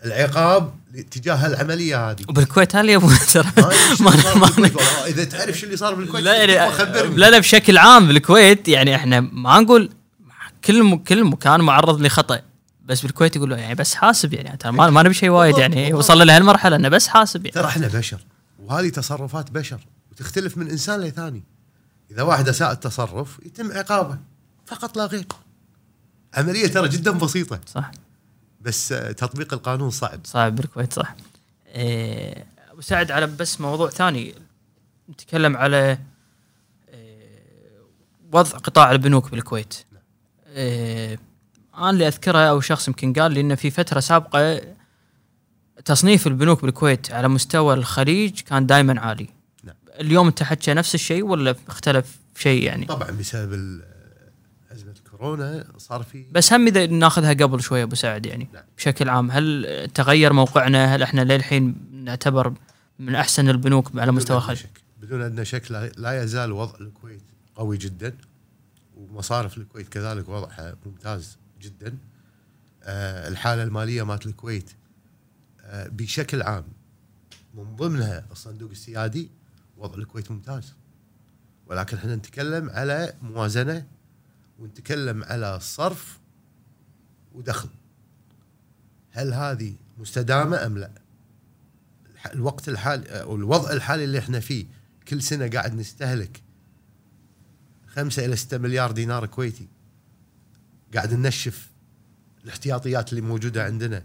العقاب 0.06 0.74
تجاه 1.12 1.48
العملية 1.48 2.10
هذه. 2.12 2.22
وبالكويت 2.30 2.76
هل 2.76 2.90
يبون 2.90 3.14
ترى؟ 3.34 3.52
ما 4.00 4.12
ما- 4.36 4.50
بالكويت. 4.58 4.88
إذا 5.08 5.24
تعرف 5.24 5.58
شو 5.60 5.66
اللي 5.66 5.78
صار 5.78 5.94
بالكويت 5.96 6.24
لا 6.24 6.44
يعني 6.44 6.72
خبرني. 6.72 7.16
لا 7.16 7.30
لا 7.30 7.40
بشكل 7.40 7.78
عام 7.78 8.08
بالكويت 8.08 8.68
يعني 8.68 8.96
إحنا 8.96 9.20
ما 9.20 9.60
نقول 9.60 9.90
كل 10.66 10.84
م- 10.84 10.96
كل 10.96 11.24
مكان 11.24 11.62
معرض 11.62 12.02
لخطأ. 12.02 12.42
بس 12.86 13.02
بالكويت 13.02 13.36
يقولوا 13.36 13.58
يعني 13.58 13.76
بس 13.76 13.94
حاسب 13.96 14.34
يعني 14.34 14.58
ترى 14.58 14.72
ما 14.72 14.90
ما 14.90 15.04
نبي 15.04 15.14
شيء 15.14 15.30
وايد 15.30 15.58
يعني. 15.58 15.94
وصلنا 15.94 16.24
لهالمرحله 16.24 16.76
إنه 16.76 16.90
بس 16.90 17.08
حاسب 17.08 17.46
يعني. 17.46 17.52
ترى 17.56 17.66
إحنا 17.68 17.88
بشر 17.88 18.20
وهذه 18.60 18.90
تصرفات 18.90 19.52
بشر 19.52 19.80
وتختلف 20.12 20.58
من 20.58 20.70
إنسان 20.70 21.02
لثاني. 21.02 21.44
إذا 22.12 22.22
واحد 22.22 22.50
اساء 22.50 22.72
التصرف 22.72 23.40
يتم 23.46 23.72
عقابه 23.72 24.18
فقط 24.66 24.98
لا 24.98 25.06
غير. 25.06 25.26
عملية 26.34 26.68
ترى 26.68 26.88
جدا 26.88 27.12
بسيطة. 27.12 27.60
صح. 27.74 27.92
بس 28.66 28.88
تطبيق 29.18 29.54
القانون 29.54 29.90
صعب. 29.90 30.20
صعب 30.24 30.56
بالكويت 30.56 30.94
صح. 30.94 31.16
إيه، 31.68 32.46
سعد 32.80 33.12
على 33.12 33.28
بس 33.28 33.62
موضوع 33.62 33.90
ثاني. 33.90 34.36
نتكلم 35.10 35.58
على 35.58 35.98
إيه، 36.90 37.20
وضع 38.32 38.58
قطاع 38.58 38.92
البنوك 38.92 39.32
بالكويت. 39.32 39.74
إيه، 40.48 41.20
أنا 41.78 41.90
اللي 41.90 42.08
أذكره 42.08 42.40
أو 42.40 42.62
شخص 42.62 42.88
يمكن 42.88 43.14
قال 43.14 43.32
لي 43.32 43.42
انه 43.42 43.56
في 43.56 43.72
فترة 43.72 44.00
سابقة 44.00 44.62
تصنيف 45.86 46.28
البنوك 46.28 46.62
بالكويت 46.62 47.12
على 47.12 47.28
مستوى 47.28 47.74
الخليج 47.74 48.40
كان 48.40 48.66
دائما 48.66 49.02
عالي. 49.02 49.30
نعم. 49.64 49.76
اليوم 50.00 50.28
أنت 50.28 50.70
نفس 50.70 50.96
الشيء 50.96 51.24
ولا 51.24 51.56
اختلف 51.68 52.18
شيء 52.38 52.64
يعني؟ 52.64 52.86
طبعا 52.86 53.12
بسبب 53.12 53.82
كورونا 55.26 55.66
صار 55.78 56.04
في 56.04 56.26
بس 56.32 56.54
هم 56.54 56.68
إذا 56.68 56.86
ناخذها 56.86 57.34
قبل 57.34 57.62
شوي 57.62 57.84
أبو 57.84 57.96
سعد 57.96 58.26
يعني 58.26 58.48
نعم. 58.54 58.64
بشكل 58.78 59.10
عام 59.10 59.32
هل 59.32 59.88
تغير 59.94 60.34
موقعنا؟ 60.34 60.96
هل 60.96 61.04
إحنا 61.04 61.22
للحين 61.22 61.76
نعتبر 61.92 62.54
من 63.00 63.16
أحسن 63.16 63.50
البنوك 63.50 63.92
على 64.00 64.12
مستوى 64.12 64.38
الخليج 64.38 64.60
بدون 65.02 65.22
أدنى 65.22 65.46
شك 65.46 65.72
لا- 65.98 66.24
يزال 66.24 66.52
وضع 66.52 66.80
الكويت 66.82 67.24
قوي 67.56 67.78
جدا 67.78 68.18
ومصارف 68.98 69.58
الكويت 69.58 69.90
كذلك 69.90 70.30
وضعها 70.30 70.76
ممتاز 70.86 71.38
جدا. 71.62 71.98
آه، 72.84 73.28
الحالة 73.28 73.64
المالية 73.64 74.04
مالت 74.04 74.26
الكويت 74.26 74.70
آه، 75.64 75.88
بشكل 75.88 76.42
عام 76.42 76.64
من 77.54 77.76
ضمنها 77.76 78.26
الصندوق 78.32 78.70
السيادي 78.72 79.30
وضع 79.78 79.98
الكويت 79.98 80.32
ممتاز. 80.32 80.74
ولكن 81.68 81.98
إحنا 81.98 82.16
نتكلم 82.16 82.70
على 82.70 83.14
موازنة 83.22 83.86
ونتكلم 84.60 85.24
على 85.24 85.60
صرف 85.60 86.20
ودخل. 87.34 87.70
هل 89.12 89.34
هذه 89.34 89.76
مستدامة 89.98 90.66
أم 90.66 90.78
لا؟ 90.78 90.92
الوقت 92.34 92.70
الحالي 92.70 93.08
أو 93.10 93.36
الوضع 93.36 93.72
الحالي 93.72 94.04
اللي 94.04 94.20
إحنا 94.20 94.40
فيه 94.40 94.66
كل 95.08 95.22
سنة 95.22 95.48
قاعد 95.48 95.74
نستهلك 95.74 96.42
خمسة 97.88 98.26
إلى 98.26 98.36
ستة 98.36 98.58
مليار 98.58 98.92
دينار 98.92 99.26
كويتي. 99.26 99.68
قاعد 100.94 101.14
ننشف 101.14 101.72
الاحتياطيات 102.44 103.10
اللي 103.10 103.22
موجودة 103.22 103.66
عندنا. 103.66 104.04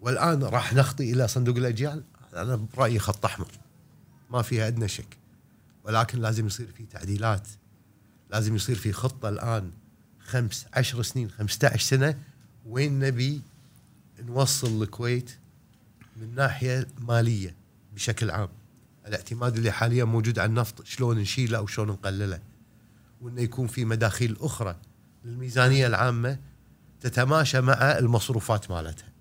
والآن 0.00 0.42
راح 0.42 0.74
نخطي 0.74 1.12
إلى 1.12 1.28
صندوق 1.28 1.56
الأجيال؟ 1.56 2.04
أنا 2.34 2.56
برأيي 2.56 2.98
خط 2.98 3.24
أحمر. 3.24 3.48
ما 4.30 4.42
فيها 4.42 4.68
أدنى 4.68 4.88
شك. 4.88 5.16
ولكن 5.84 6.18
لازم 6.18 6.46
يصير 6.46 6.72
في 6.72 6.86
تعديلات. 6.86 7.48
لازم 8.30 8.56
يصير 8.56 8.76
في 8.76 8.92
خطة 8.92 9.28
الآن 9.28 9.70
خمس 10.18 10.66
عشر 10.74 11.02
سنين 11.02 11.30
خمسة 11.30 11.68
عشر 11.68 11.78
سنة 11.78 12.18
وين 12.66 12.98
نبي 12.98 13.42
نوصل 14.20 14.82
الكويت 14.82 15.38
من 16.16 16.34
ناحية 16.34 16.86
مالية 16.98 17.56
بشكل 17.94 18.30
عام. 18.30 18.48
الاعتماد 19.06 19.56
اللي 19.56 19.70
حاليا 19.70 20.04
موجود 20.04 20.38
على 20.38 20.48
النفط 20.48 20.84
شلون 20.84 21.18
نشيله 21.18 21.58
أو 21.58 21.66
شلون 21.66 21.88
نقلله. 21.88 22.40
وإنه 23.20 23.40
يكون 23.40 23.66
في 23.66 23.84
مداخيل 23.84 24.36
أخرى 24.40 24.76
للميزانية 25.24 25.86
العامة 25.86 26.38
تتماشى 27.00 27.60
مع 27.60 27.98
المصروفات 27.98 28.70
مالتها. 28.70 29.12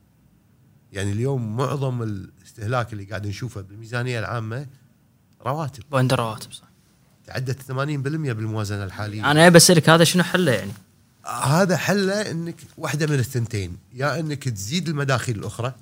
يعني 0.91 1.11
اليوم 1.11 1.57
معظم 1.57 2.03
الاستهلاك 2.03 2.93
اللي 2.93 3.03
قاعد 3.03 3.27
نشوفه 3.27 3.61
بالميزانية 3.61 4.19
العامة 4.19 4.67
رواتب. 5.41 5.83
بند 5.91 6.13
الرواتب 6.13 6.51
صح 6.51 6.66
تعدت 7.27 7.61
80% 7.61 7.71
بالموازنة 7.71 8.83
الحالية. 8.83 9.31
أنا 9.31 9.49
بسالك 9.49 9.89
هذا 9.89 10.03
شنو 10.03 10.23
حله 10.23 10.51
يعني 10.51 10.71
هذا 11.43 11.77
حله 11.77 12.31
إنك 12.31 12.55
واحدة 12.77 13.07
من 13.07 13.19
الثنتين 13.19 13.77
يا 13.93 14.19
إنك 14.19 14.49
تزيد 14.49 14.89
المداخيل 14.89 15.39
الأخرى 15.39 15.73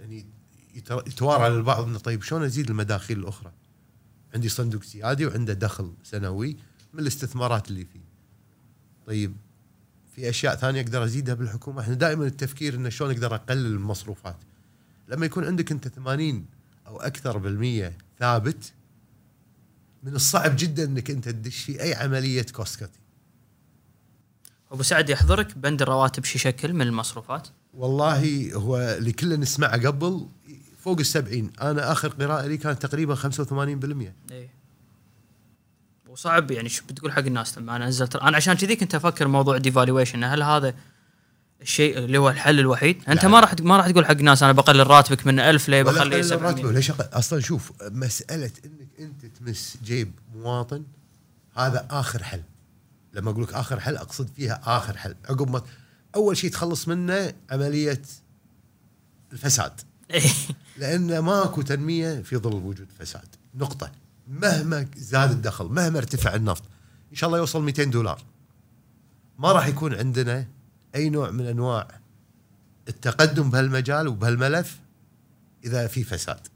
يعني 0.00 0.26
يتوارى 1.06 1.54
للبعض 1.54 1.84
إنه 1.84 1.98
طيب 1.98 2.22
شلون 2.22 2.42
أزيد 2.42 2.70
المداخيل 2.70 3.18
الأخرى؟ 3.18 3.52
عندي 4.34 4.48
صندوق 4.48 4.82
سيادي 4.82 5.26
وعنده 5.26 5.52
دخل 5.52 5.92
سنوي 6.04 6.56
من 6.94 7.00
الاستثمارات 7.00 7.68
اللي 7.68 7.84
فيه. 7.84 8.04
طيب 9.06 9.36
في 10.16 10.28
أشياء 10.28 10.56
ثانية 10.56 10.80
أقدر 10.80 11.04
أزيدها 11.04 11.34
بالحكومة، 11.34 11.80
إحنا 11.80 11.94
دائما 11.94 12.26
التفكير 12.26 12.74
إنه 12.74 12.88
شلون 12.88 13.10
أقدر 13.10 13.34
أقلل 13.34 13.66
المصروفات. 13.66 14.36
لما 15.08 15.26
يكون 15.26 15.44
عندك 15.44 15.72
أنت 15.72 15.88
80 15.88 16.46
أو 16.86 17.00
أكثر 17.00 17.38
بالمية 17.38 17.98
ثابت 18.18 18.72
من 20.02 20.14
الصعب 20.14 20.56
جدا 20.58 20.84
إنك 20.84 21.10
أنت 21.10 21.28
تدش 21.28 21.58
في 21.58 21.82
أي 21.82 21.94
عملية 21.94 22.46
cost 22.52 22.80
cutting. 22.80 22.96
أبو 24.72 24.82
سعد 24.82 25.10
يحضرك 25.10 25.58
بند 25.58 25.82
الرواتب 25.82 26.24
شي 26.24 26.38
شكل 26.38 26.72
من 26.72 26.82
المصروفات؟ 26.82 27.48
والله 27.74 28.54
هو 28.54 28.78
اللي 28.78 29.12
كلنا 29.12 29.36
نسمعه 29.36 29.86
قبل 29.86 30.26
فوق 30.78 30.98
السبعين. 30.98 31.52
أنا 31.60 31.92
آخر 31.92 32.08
قراءة 32.08 32.46
لي 32.46 32.56
كانت 32.56 32.86
تقريبا 32.86 33.14
85% 33.14 33.20
اي 34.32 34.50
وصعب 36.08 36.50
يعني 36.50 36.68
شو 36.68 36.84
بتقول 36.88 37.12
حق 37.12 37.18
الناس 37.18 37.58
لما 37.58 37.76
أنا 37.76 37.86
نزلت؟ 37.86 38.16
أنا 38.16 38.36
عشان 38.36 38.54
كذي 38.54 38.76
كنت 38.76 38.94
أفكر 38.94 39.28
موضوع 39.28 39.58
ديفالويشن 39.58 40.24
هل 40.24 40.42
هذا 40.42 40.74
الشيء 41.62 41.98
اللي 41.98 42.18
هو 42.18 42.30
الحل 42.30 42.60
الوحيد؟ 42.60 43.02
أنت 43.08 43.26
ما. 43.26 43.40
راح 43.40 43.54
ما 43.60 43.76
راح 43.76 43.90
تقول 43.90 44.06
حق 44.06 44.10
الناس 44.10 44.42
أنا 44.42 44.52
بقلل 44.52 44.86
راتبك 44.86 45.26
من 45.26 45.40
1000 45.40 45.68
ليه 45.68 45.82
بخليه 45.82 46.22
قلل 46.22 46.42
راتبه. 46.42 46.52
700 46.52 46.64
ولا 46.64 46.80
شغل 46.80 47.04
أصلا 47.12 47.40
شوف 47.40 47.72
مسألة 47.82 48.50
انك 48.64 48.81
أنت 48.98 49.26
تمس 49.26 49.78
جيب 49.84 50.12
مواطن 50.34 50.84
هذا 51.54 51.86
آخر 51.90 52.22
حل. 52.22 52.42
لما 53.12 53.30
أقول 53.30 53.42
لك 53.42 53.54
آخر 53.54 53.80
حل 53.80 53.96
أقصد 53.96 54.28
فيها 54.36 54.60
آخر 54.64 54.96
حل. 54.96 55.14
عقب 55.24 55.50
ما 55.50 55.62
أول 56.14 56.36
شيء 56.36 56.50
تخلص 56.50 56.88
منه 56.88 57.32
عملية 57.50 58.02
الفساد. 59.32 59.80
لأن 60.78 61.18
ماكو 61.18 61.62
تنمية 61.62 62.22
في 62.22 62.36
ظل 62.36 62.54
وجود 62.54 62.88
فساد. 62.98 63.28
نقطة. 63.54 63.92
مهما 64.28 64.86
زاد 64.96 65.30
الدخل 65.30 65.64
مهما 65.64 65.98
ارتفع 65.98 66.34
النفط 66.34 66.62
إن 67.10 67.16
شاء 67.16 67.28
الله 67.28 67.38
يوصل 67.38 67.62
200 67.62 67.84
دولار. 67.84 68.22
ما 69.38 69.52
راح 69.52 69.66
يكون 69.66 69.94
عندنا 69.94 70.46
أي 70.94 71.10
نوع 71.10 71.30
من 71.30 71.46
أنواع 71.46 72.00
التقدم 72.88 73.50
بهالمجال 73.50 74.08
وبهالملف 74.08 74.78
إذا 75.64 75.86
في 75.86 76.04
فساد. 76.04 76.51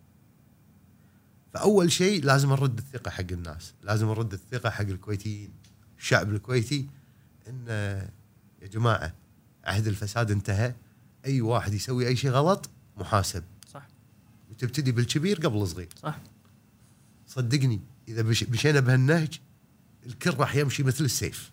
فأول 1.57 1.93
شيء 1.93 2.25
لازم 2.25 2.51
نرد 2.51 2.79
الثقة 2.79 3.11
حق 3.11 3.33
الناس 3.33 3.73
لازم 3.83 4.07
نرد 4.07 4.33
الثقة 4.33 4.71
حق 4.71 4.81
الكويتيين 4.81 5.51
الشعب 5.99 6.33
الكويتي 6.33 6.87
إن 7.49 7.67
يا 8.63 8.67
جماعة 8.67 9.13
عهد 9.65 9.87
الفساد 9.87 10.31
انتهى 10.31 10.75
أي 11.27 11.41
واحد 11.41 11.75
يسوي 11.75 12.09
أي 12.09 12.17
شيء 12.17 12.31
غلط 12.31 12.71
محاسب. 12.97 13.45
صح. 13.73 13.87
وتبتدي 14.51 14.93
بالكبير 14.93 15.37
قبل 15.37 15.63
الصغير. 15.63 15.89
صح. 16.03 16.19
صدقني 17.27 17.81
إذا 18.09 18.23
مشينا 18.23 18.81
بهالنهج 18.81 19.41
الكل 20.07 20.35
راح 20.35 20.57
يمشي 20.57 20.83
مثل 20.83 21.05
السيف. 21.05 21.51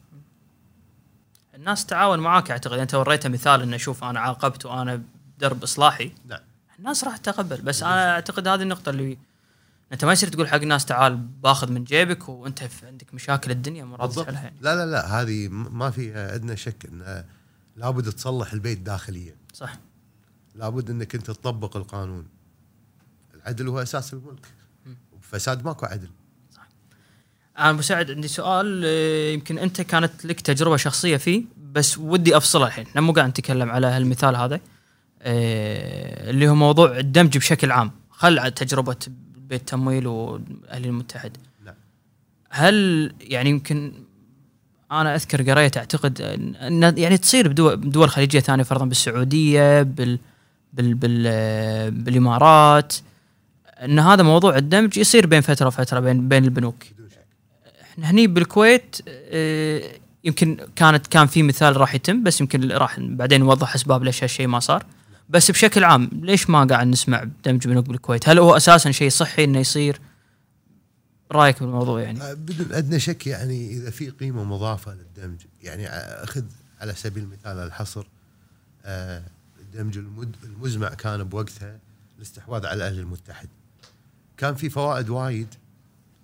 الناس 1.55 1.85
تعاون 1.85 2.19
معاك 2.19 2.51
أعتقد. 2.51 2.79
أنت 2.79 2.95
وريته 2.95 3.29
مثال 3.29 3.61
إنه 3.61 3.77
شوف 3.77 4.03
أنا 4.03 4.19
عاقبت 4.19 4.65
وأنا 4.65 5.03
بدرب 5.37 5.63
إصلاحي. 5.63 6.11
نعم. 6.25 6.41
الناس 6.79 7.03
راح 7.03 7.17
تتقبل. 7.17 7.61
بس 7.61 7.83
أنا 7.83 8.11
أعتقد 8.11 8.47
هذه 8.47 8.61
النقطة 8.61 8.89
اللي 8.89 9.17
أنت 9.93 10.05
ما 10.05 10.11
يصير 10.13 10.29
تقول 10.29 10.47
حق 10.47 10.55
الناس 10.55 10.85
تعال 10.85 11.17
باخذ 11.17 11.71
من 11.71 11.83
جيبك 11.83 12.29
وأنت 12.29 12.63
في 12.63 12.87
عندك 12.87 13.13
مشاكل 13.13 13.51
الدنيا 13.51 13.85
ما 13.85 13.95
راضي 13.95 14.23
تحلها 14.23 14.43
يعني. 14.43 14.55
لا 14.61 14.75
لا 14.75 14.91
لا 14.91 15.21
هذه 15.21 15.47
ما 15.49 15.91
فيها 15.91 16.35
ادنى 16.35 16.57
شك 16.57 16.85
إن 16.85 17.23
لابد 17.75 18.11
تصلح 18.11 18.53
البيت 18.53 18.79
داخليا. 18.79 19.35
صح. 19.53 19.79
لابد 20.55 20.89
إنك 20.89 21.15
أنت 21.15 21.27
تطبق 21.31 21.77
القانون. 21.77 22.27
العدل 23.35 23.67
هو 23.67 23.81
أساس 23.81 24.13
الملك. 24.13 24.47
وفساد 25.13 25.65
ماكو 25.65 25.85
عدل. 25.85 26.09
أنا 27.57 27.69
أبو 27.69 27.81
سعد 27.81 28.11
عندي 28.11 28.27
سؤال 28.27 28.81
آه، 28.85 29.33
يمكن 29.33 29.57
أنت 29.57 29.81
كانت 29.81 30.25
لك 30.25 30.41
تجربة 30.41 30.77
شخصية 30.77 31.17
فيه 31.17 31.43
بس 31.71 31.97
ودي 31.97 32.37
أفصلها 32.37 32.67
الحين. 32.67 32.85
إحنا 32.85 33.01
مو 33.01 33.11
قاعد 33.11 33.29
نتكلم 33.29 33.69
على 33.69 33.87
هالمثال 33.87 34.35
هذا. 34.35 34.59
آه، 35.21 36.29
اللي 36.29 36.49
هو 36.49 36.55
موضوع 36.55 36.97
الدمج 36.97 37.37
بشكل 37.37 37.71
عام. 37.71 37.91
خل 38.09 38.39
على 38.39 38.51
تجربة 38.51 38.97
بيت 39.53 39.61
التمويل 39.61 40.07
والأهلي 40.07 40.87
المتحد. 40.87 41.37
نعم 41.65 41.75
هل 42.49 43.13
يعني 43.21 43.49
يمكن 43.49 43.93
أنا 44.91 45.15
أذكر 45.15 45.51
قريت 45.51 45.77
أعتقد 45.77 46.21
ان 46.21 46.93
يعني 46.97 47.17
تصير 47.17 47.47
بدول, 47.47 47.77
بدول 47.77 48.09
خليجية 48.09 48.39
ثانية 48.39 48.63
فرضا 48.63 48.85
بالسعودية 48.85 49.81
بال 49.81 50.19
بال 50.73 50.93
بال 50.93 51.91
بالإمارات. 51.91 52.95
إن 53.83 53.99
هذا 53.99 54.23
موضوع 54.23 54.57
الدمج 54.57 54.97
يصير 54.97 55.27
بين 55.27 55.41
فترة 55.41 55.67
وفترة 55.67 55.99
بين 55.99 56.29
بين 56.29 56.43
البنوك. 56.43 56.83
إحنا 57.81 58.11
هني 58.11 58.27
بالكويت 58.27 58.95
آه، 59.07 59.81
يمكن 60.23 60.57
كانت 60.75 61.07
كان 61.07 61.27
في 61.27 61.43
مثال 61.43 61.77
راح 61.77 61.95
يتم 61.95 62.23
بس 62.23 62.41
يمكن 62.41 62.71
راح 62.71 62.99
بعدين 62.99 63.39
نوضح 63.39 63.75
أسباب 63.75 64.03
ليش 64.03 64.23
هالشيء 64.23 64.47
ما 64.47 64.59
صار. 64.59 64.85
بس 65.29 65.51
بشكل 65.51 65.83
عام 65.83 66.09
ليش 66.13 66.49
ما 66.49 66.63
قاعد 66.63 66.87
نسمع 66.87 67.23
دمج 67.45 67.67
بنوك 67.67 67.85
بالكويت؟ 67.85 68.29
هل 68.29 68.39
هو 68.39 68.57
أساسا 68.57 68.91
شيء 68.91 69.09
صحي 69.09 69.43
إنه 69.43 69.59
يصير؟ 69.59 70.01
رأيك 71.31 71.59
بالموضوع 71.59 72.01
يعني؟ 72.01 72.21
آه، 72.21 72.33
بدون 72.33 72.73
ادنى 72.73 72.99
شك 72.99 73.27
يعني 73.27 73.71
إذا 73.71 73.89
في 73.89 74.09
قيمة 74.09 74.43
مضافة 74.43 74.93
للدمج 74.93 75.41
يعني 75.63 75.89
أخذ 75.89 76.43
على 76.81 76.93
سبيل 76.93 77.23
المثال 77.23 77.57
الحصر 77.57 78.05
آه، 78.85 79.23
الدمج 79.59 79.97
المزمع 80.43 80.89
كان 80.89 81.23
بوقتها 81.23 81.79
الاستحواذ 82.17 82.65
على 82.65 82.75
الاهلي 82.75 83.01
المتحد 83.01 83.47
كان 84.37 84.55
في 84.55 84.69
فوائد 84.69 85.09
وايد 85.09 85.47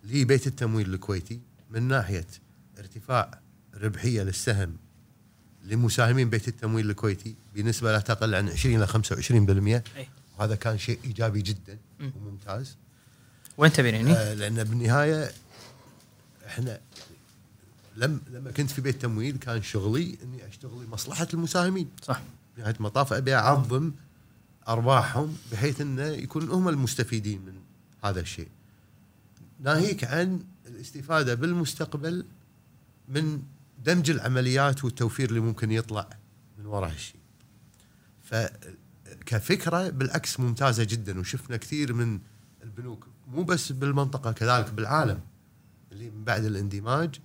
لبيت 0.03 0.47
التمويل 0.47 0.93
الكويتي 0.93 1.39
من 1.71 1.83
ناحية 1.83 2.27
ارتفاع 2.79 3.39
ربحية 3.75 4.23
للسهم 4.23 4.77
لمساهمين 5.63 6.29
بيت 6.29 6.47
التمويل 6.47 6.89
الكويتي 6.89 7.35
بنسبه 7.61 7.91
لا 7.91 7.99
تقل 7.99 8.35
عن 8.35 8.49
20 8.49 8.75
إلى 8.75 8.87
25% 8.87 9.83
وهذا 10.39 10.55
كان 10.55 10.77
شيء 10.77 10.99
إيجابي 11.03 11.41
جدا 11.41 11.77
وممتاز. 11.99 12.75
وين 13.57 13.73
تبين 13.73 13.95
يعني؟ 13.95 14.13
آه 14.13 14.33
لأن 14.33 14.63
بالنهاية 14.63 15.31
إحنا 16.47 16.79
لم 17.97 18.21
لما 18.31 18.51
كنت 18.51 18.71
في 18.71 18.81
بيت 18.81 19.01
تمويل 19.01 19.37
كان 19.37 19.61
شغلي 19.61 20.17
إني 20.23 20.47
أشتغل 20.47 20.83
لمصلحة 20.83 21.27
المساهمين. 21.33 21.89
صح. 22.03 22.21
نهايه 22.57 22.75
المطاف 22.75 23.13
أبي 23.13 23.35
أعظم 23.35 23.91
ارباحهم 24.67 25.37
بحيث 25.51 25.81
انه 25.81 26.03
يكون 26.03 26.49
هم 26.49 26.69
المستفيدين 26.69 27.41
من 27.45 27.53
هذا 28.03 28.19
الشيء. 28.19 28.47
ناهيك 29.59 30.03
عن 30.03 30.43
الاستفادة 30.67 31.35
بالمستقبل 31.35 32.25
من 33.07 33.41
دمج 33.85 34.09
العمليات 34.09 34.83
والتوفير 34.83 35.29
اللي 35.29 35.39
ممكن 35.39 35.71
يطلع 35.71 36.09
من 36.59 36.65
وراء 36.65 36.91
هالشيء. 36.91 37.18
فكفكرة 38.29 39.89
بالعكس 39.89 40.39
ممتازة 40.39 40.83
جدا 40.83 41.19
وشفنا 41.19 41.57
كثير 41.57 41.93
من 41.93 42.19
البنوك 42.63 43.07
مو 43.27 43.43
بس 43.43 43.71
بالمنطقة 43.71 44.31
كذلك 44.31 44.73
بالعالم 44.73 45.19
اللي 45.91 46.09
من 46.09 46.23
بعد 46.23 46.45
الاندماج 46.45 47.15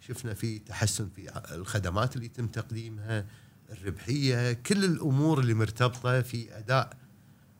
شفنا 0.00 0.34
في 0.34 0.58
تحسن 0.58 1.08
في 1.16 1.42
الخدمات 1.54 2.16
اللي 2.16 2.26
يتم 2.26 2.46
تقديمها 2.46 3.26
الربحية 3.70 4.52
كل 4.52 4.84
الأمور 4.84 5.40
اللي 5.40 5.54
مرتبطة 5.54 6.22
في 6.22 6.58
أداء 6.58 6.96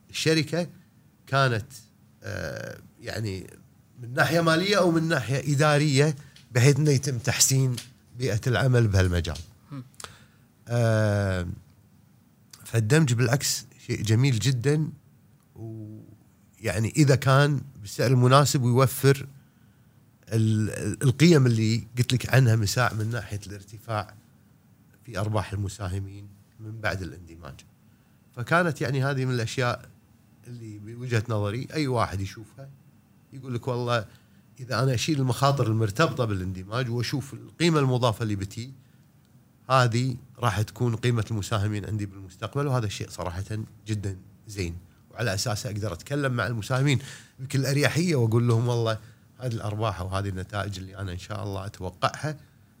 الشركة 0.09 0.67
كانت 1.27 1.65
آه، 2.23 2.77
يعني 3.01 3.47
من 4.01 4.13
ناحية 4.13 4.41
مالية 4.41 4.77
أو 4.77 4.91
من 4.91 5.07
ناحية 5.07 5.53
إدارية 5.53 6.15
بحيث 6.51 6.77
إنه 6.77 6.91
يتم 6.91 7.17
تحسين 7.17 7.75
بيئة 8.17 8.41
العمل 8.47 8.87
بهالمجال. 8.87 9.37
آه 10.67 11.47
فالدمج 12.73 13.13
بالعكس 13.13 13.65
شيء 13.87 14.01
جميل 14.01 14.39
جدا 14.39 14.89
ويعني 15.55 16.89
إذا 16.95 17.15
كان 17.15 17.61
بالسعر 17.81 18.11
المناسب 18.11 18.61
ويوفر 18.61 19.27
القيم 21.03 21.45
اللي 21.45 21.87
قلت 21.97 22.13
لك 22.13 22.33
عنها 22.33 22.55
مساء 22.55 22.95
من 22.95 23.09
ناحية 23.09 23.39
الارتفاع 23.47 24.13
في 25.05 25.19
أرباح 25.19 25.53
المساهمين 25.53 26.27
من 26.59 26.81
بعد 26.81 27.01
الاندماج. 27.01 27.55
فكانت 28.35 28.81
يعني 28.81 29.03
هذه 29.03 29.25
من 29.25 29.33
الأشياء 29.33 29.89
اللي 30.47 30.79
بوجهة 30.79 31.23
نظري 31.29 31.67
أي 31.73 31.87
واحد 31.87 32.21
يشوفها 32.21 32.69
يقول 33.33 33.53
لك 33.53 33.67
والله 33.67 34.05
إذا 34.59 34.83
أنا 34.83 34.93
أشيل 34.93 35.19
المخاطر 35.19 35.67
المرتبطة 35.67 36.25
بالاندماج 36.25 36.89
وأشوف 36.89 37.33
القيمة 37.33 37.79
المضافة 37.79 38.23
اللي 38.23 38.35
بتي 38.35 38.73
هذه 39.69 40.15
راح 40.39 40.61
تكون 40.61 40.95
قيمة 40.95 41.25
المساهمين 41.31 41.85
عندي 41.85 42.05
بالمستقبل 42.05 42.67
وهذا 42.67 42.85
الشيء 42.85 43.09
صراحة 43.09 43.43
جدا 43.87 44.17
زين. 44.47 44.77
وعلى 45.11 45.33
اساسه 45.33 45.69
أقدر 45.69 45.93
أتكلم 45.93 46.33
مع 46.33 46.47
المساهمين 46.47 46.99
بكل 47.39 47.65
أريحية 47.65 48.15
وأقول 48.15 48.47
لهم 48.47 48.67
والله 48.67 48.97
هذه 49.39 49.53
الأرباح 49.53 50.01
وهذه 50.01 50.29
النتائج 50.29 50.79
اللي 50.79 50.97
أنا 50.97 51.11
إن 51.11 51.17
شاء 51.17 51.43
الله 51.43 51.65
أتوقعها 51.65 52.37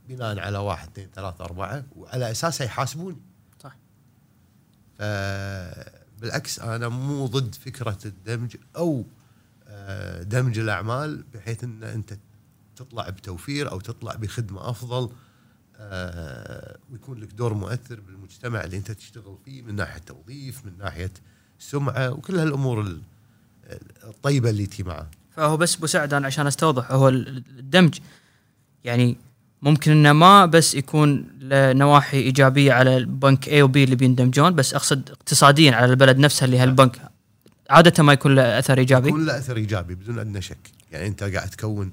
بناء 0.09 0.39
على 0.39 0.57
واحد 0.57 0.89
اثنين 0.89 1.07
ثلاثة 1.15 1.45
أربعة 1.45 1.83
وعلى 1.95 2.31
أساسها 2.31 2.65
يحاسبوني. 2.65 3.17
صح. 3.63 3.75
بالعكس 6.21 6.59
أنا 6.59 6.89
مو 6.89 7.25
ضد 7.25 7.55
فكرة 7.55 7.97
الدمج 8.05 8.55
أو 8.75 9.05
آه، 9.67 10.23
دمج 10.23 10.59
الأعمال 10.59 11.23
بحيث 11.33 11.63
إن 11.63 11.83
أنت 11.83 12.17
تطلع 12.75 13.09
بتوفير 13.09 13.71
أو 13.71 13.79
تطلع 13.79 14.15
بخدمة 14.15 14.69
أفضل. 14.69 15.03
آه، 15.03 15.11
ويكون 16.91 17.19
لك 17.19 17.33
دور 17.33 17.53
مؤثر 17.53 17.99
بالمجتمع 17.99 18.63
اللي 18.63 18.77
انت 18.77 18.91
تشتغل 18.91 19.37
فيه 19.45 19.61
من 19.61 19.75
ناحية 19.75 19.99
توظيف 19.99 20.65
من 20.65 20.71
ناحية 20.79 21.11
سمعة 21.59 22.11
وكل 22.11 22.39
هالأمور 22.39 22.97
الطيبة 24.03 24.49
اللي 24.49 24.65
تي 24.65 24.83
معه. 24.83 25.07
فهو 25.35 25.57
بس 25.57 25.77
أبو 25.77 25.85
سعد 25.85 26.13
أنا 26.13 26.27
عشان 26.27 26.47
أستوضح 26.47 26.91
هو 26.91 27.09
الدمج. 27.09 27.99
يعني 28.83 29.17
ممكن 29.61 29.91
إنه 29.91 30.13
ما 30.13 30.45
بس 30.45 30.75
يكون 30.75 31.27
نواحي 31.51 32.17
إيجابية 32.17 32.73
على 32.73 32.97
البنك 32.97 33.47
اي 33.47 33.61
وبي 33.61 33.83
اللي 33.83 33.95
بيندمجون 33.95 34.55
بس 34.55 34.73
أقصد 34.73 35.09
اقتصاديا 35.09 35.71
على 35.71 35.85
البلد 35.85 36.17
نفسها 36.17 36.45
اللي 36.45 36.57
هالبنك 36.57 37.01
عادة 37.69 38.03
ما 38.03 38.13
يكون 38.13 38.35
له 38.35 38.59
أثر 38.59 38.77
إيجابي. 38.77 39.07
يكون 39.07 39.25
له 39.25 39.37
أثر 39.37 39.57
إيجابي 39.57 39.95
بدون 39.95 40.19
ادنى 40.19 40.41
شك. 40.41 40.71
يعني 40.91 41.07
أنت 41.07 41.23
قاعد 41.23 41.49
تكون 41.49 41.91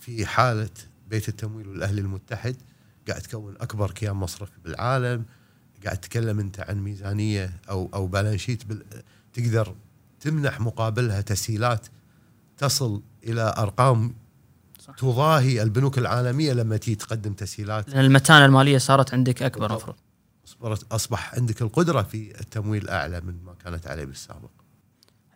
في 0.00 0.26
حالة 0.26 0.70
بيت 1.10 1.28
التمويل 1.28 1.68
والاهلي 1.68 2.00
المتحد 2.00 2.56
قاعد 3.08 3.22
تكون 3.22 3.54
أكبر 3.60 3.90
كيان 3.90 4.16
مصرفي 4.16 4.52
بالعالم 4.64 5.24
قاعد 5.84 5.98
تتكلم 5.98 6.40
أنت 6.40 6.60
عن 6.60 6.80
ميزانية 6.80 7.50
أو 7.70 7.90
أو 7.94 8.06
بالانس 8.06 8.40
شيت 8.40 8.62
تقدر 9.32 9.74
تمنح 10.20 10.60
مقابلها 10.60 11.20
تسهيلات 11.20 11.86
تصل 12.58 13.02
إلى 13.24 13.54
أرقام 13.58 14.14
صح. 14.80 14.94
تضاهي 14.94 15.62
البنوك 15.62 15.98
العالمية 15.98 16.52
لما 16.52 16.76
تيجي 16.76 16.96
تقدم 16.96 17.32
تسهيلات. 17.32 17.88
لأن 17.88 18.04
المتانة 18.04 18.44
المالية 18.44 18.78
صارت 18.78 19.14
عندك 19.14 19.42
أكبر 19.42 19.66
المفروض 19.66 19.96
أصبح 20.92 21.34
عندك 21.34 21.62
القدرة 21.62 22.02
في 22.02 22.40
التمويل 22.40 22.88
أعلى 22.88 23.20
من 23.20 23.34
ما 23.46 23.54
كانت 23.64 23.86
عليه 23.86 24.04
بالسابق. 24.04 24.50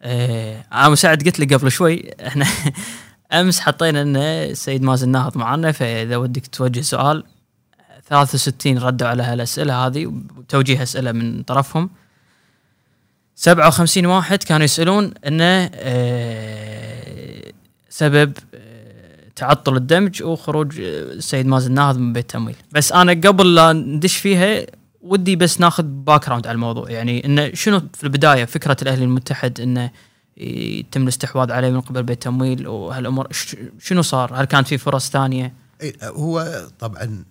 إيه 0.02 0.66
أنا 0.72 0.88
مساعد 0.88 1.22
قلت 1.22 1.40
لي 1.40 1.54
قبل 1.54 1.72
شوي 1.72 2.26
إحنا 2.26 2.46
أمس 3.32 3.60
حطينا 3.60 4.02
إن 4.02 4.16
السيد 4.16 4.82
مازن 4.82 5.08
ناهض 5.08 5.38
معنا 5.38 5.72
فإذا 5.72 6.16
ودك 6.16 6.46
توجه 6.46 6.80
سؤال 6.80 7.24
63 8.08 8.78
ردوا 8.78 9.08
على 9.08 9.22
هالأسئلة 9.22 9.86
هذه 9.86 10.06
وتوجيه 10.36 10.82
أسئلة 10.82 11.12
من 11.12 11.42
طرفهم 11.42 11.90
57 13.36 14.06
واحد 14.06 14.42
كانوا 14.42 14.64
يسألون 14.64 15.14
انه 15.26 15.70
آه 15.74 17.52
سبب 17.88 18.32
آه 18.54 18.82
تعطل 19.36 19.76
الدمج 19.76 20.22
وخروج 20.22 20.80
السيد 20.80 21.46
مازن 21.46 21.72
ناهض 21.72 21.98
من 21.98 22.12
بيت 22.12 22.24
التمويل 22.24 22.56
بس 22.72 22.92
أنا 22.92 23.12
قبل 23.12 23.54
لا 23.54 23.72
ندش 23.72 24.16
فيها 24.16 24.66
ودي 25.02 25.36
بس 25.36 25.60
ناخذ 25.60 25.82
back 25.82 26.28
على 26.28 26.50
الموضوع 26.50 26.90
يعني 26.90 27.24
انه 27.24 27.54
شنو 27.54 27.82
في 27.94 28.04
البداية 28.04 28.44
فكرة 28.44 28.76
الأهلي 28.82 29.04
المتحد 29.04 29.60
انه 29.60 29.90
يتم 30.36 31.02
الاستحواذ 31.02 31.52
عليه 31.52 31.70
من 31.70 31.80
قبل 31.80 32.02
بيت 32.02 32.22
تمويل 32.22 32.68
وهالأمور 32.68 33.28
شنو 33.78 34.02
صار؟ 34.02 34.34
هل 34.34 34.44
كانت 34.44 34.68
في 34.68 34.78
فرص 34.78 35.10
ثانية؟ 35.10 35.54
هو 36.02 36.66
طبعا 36.78 37.24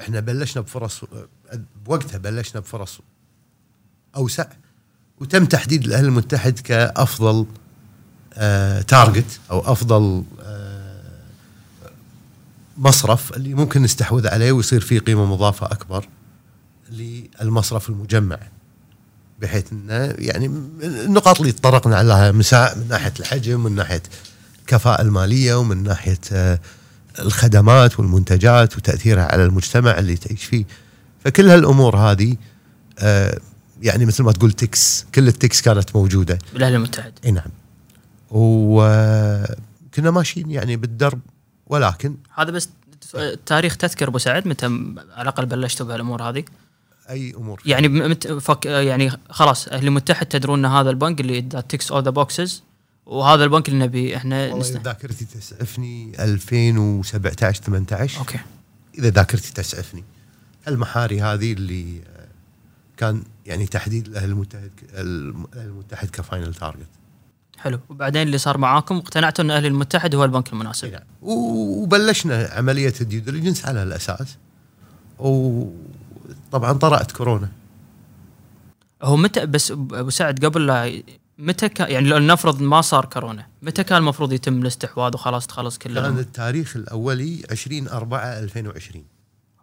إحنا 0.00 0.20
بلشنا 0.20 0.62
بفرص 0.62 1.00
بوقتها 1.86 2.18
بلشنا 2.18 2.60
بفرص 2.60 3.00
أوسع 4.16 4.46
وتم 5.20 5.44
تحديد 5.44 5.84
الاهلي 5.84 6.08
المتحد 6.08 6.58
كأفضل 6.58 7.46
آه 8.34 8.80
target 8.82 9.40
أو 9.50 9.72
أفضل 9.72 10.22
آه 10.42 10.78
مصرف 12.78 13.36
اللي 13.36 13.54
ممكن 13.54 13.82
نستحوذ 13.82 14.28
عليه 14.28 14.52
ويصير 14.52 14.80
فيه 14.80 14.98
قيمة 14.98 15.24
مضافة 15.24 15.66
أكبر 15.66 16.08
للمصرف 16.90 17.88
المجمع 17.88 18.38
بحيث 19.40 19.72
إنه 19.72 20.14
يعني 20.18 20.46
النقاط 20.82 21.40
اللي 21.40 21.52
تطرقنا 21.52 22.32
مساء 22.32 22.78
من 22.78 22.88
ناحية 22.88 23.12
الحجم 23.20 23.64
من 23.64 23.74
ناحية 23.74 24.02
الكفاءه 24.60 25.02
المالية 25.02 25.54
ومن 25.54 25.82
ناحية 25.82 26.18
آه، 26.32 26.58
الخدمات 27.18 27.98
والمنتجات 28.00 28.76
وتأثيرها 28.76 29.22
على 29.32 29.44
المجتمع 29.44 29.98
اللي 29.98 30.16
تعيش 30.16 30.44
فيه. 30.44 30.64
فكل 31.24 31.48
هالأمور 31.48 31.96
هذه 31.96 32.36
آه، 32.98 33.38
يعني 33.82 34.06
مثل 34.06 34.22
ما 34.22 34.32
تقول 34.32 34.52
تكس 34.52 35.06
كل 35.14 35.28
التكس 35.28 35.60
كانت 35.60 35.96
موجودة. 35.96 36.38
بالاهلي 36.52 36.76
المتحد. 36.76 37.12
إي 37.24 37.30
نعم. 37.30 37.50
وكنا 38.30 40.10
ماشيين 40.10 40.50
يعني 40.50 40.76
بالدرب 40.76 41.20
ولكن 41.66 42.16
هذا 42.34 42.50
بس 42.50 42.68
التاريخ 43.14 43.76
تذكر 43.76 44.08
أبو 44.08 44.18
سعد 44.18 44.48
متى 44.48 44.66
على 44.66 45.22
الأقل 45.22 45.46
بلشتوا 45.46 45.86
بهالأمور 45.86 46.22
هذه؟ 46.22 46.44
أي 47.10 47.34
أمور؟ 47.36 47.62
يعني 47.66 47.88
مت 47.88 48.26
فك 48.26 48.66
يعني 48.66 49.10
خلاص 49.30 49.68
أهل 49.68 49.86
المتحد 49.86 50.26
تدرون 50.26 50.64
إن 50.64 50.70
هذا 50.70 50.90
البنك 50.90 51.20
اللي 51.20 51.42
ticks 51.42 51.92
all 51.92 52.02
the 52.02 52.10
boxes 52.10 52.62
وهذا 53.08 53.44
البنك 53.44 53.68
اللي 53.68 53.84
نبي 53.84 54.16
إحنا 54.16 54.42
والله 54.42 54.58
نست... 54.58 54.70
اذا 54.74 54.82
ذاكرتي 54.82 55.24
تسعفني 55.24 56.12
2017 56.24 57.62
18 57.62 58.18
أوكي. 58.18 58.38
إذا 58.98 59.10
ذاكرتي 59.10 59.52
تسعفني. 59.52 60.04
المحاري 60.68 61.20
هذه 61.22 61.52
اللي 61.52 62.00
آه، 62.16 62.28
كان 62.96 63.22
يعني 63.46 63.66
تحديد 63.66 64.06
الاهلي 64.06 64.32
المتحد 64.32 64.70
الم- 64.94 65.44
الأهلي 65.52 65.68
المتحد 65.68 66.10
ك 66.10 66.17
final 66.17 66.54
target. 66.54 66.86
حلو. 67.58 67.80
وبعدين 67.88 68.22
اللي 68.22 68.38
صار 68.38 68.58
معاكم 68.58 68.96
اقتنعتوا 68.96 69.44
إن 69.44 69.50
أهل 69.50 69.66
المتحد 69.66 70.14
هو 70.14 70.24
البنك 70.24 70.52
المناسب. 70.52 70.92
نعم. 70.92 71.02
وبلشنا 71.22 72.48
عملية 72.52 72.94
ال 73.00 73.05
due 73.05 73.20
diligence 73.20 73.66
على 73.66 73.82
الاساس 73.82 74.36
وطبعا 75.18 76.72
طرأت 76.72 77.12
كورونا. 77.12 77.48
هو 79.02 79.16
متى؟ 79.16 79.46
بس 79.46 79.70
أبو 79.70 80.10
سعد 80.10 80.44
قبل 80.44 80.66
لا 80.66 81.02
متى 81.38 81.68
كان 81.68 81.90
يعني 81.90 82.08
لو 82.08 82.18
نفرض 82.18 82.62
ما 82.62 82.80
صار 82.80 83.04
كورونا 83.04 83.46
متى 83.62 83.84
كان 83.84 83.98
المفروض 83.98 84.32
يتم 84.32 84.62
الاستحواذ 84.62 85.14
وخلاص 85.14 85.46
تخلص 85.46 85.78
كل 85.78 85.94
كان؟ 85.94 86.18
التاريخ 86.18 86.76
الأولي 86.76 87.42
20 87.50 87.88
4 87.88 88.38
2020 88.38 89.04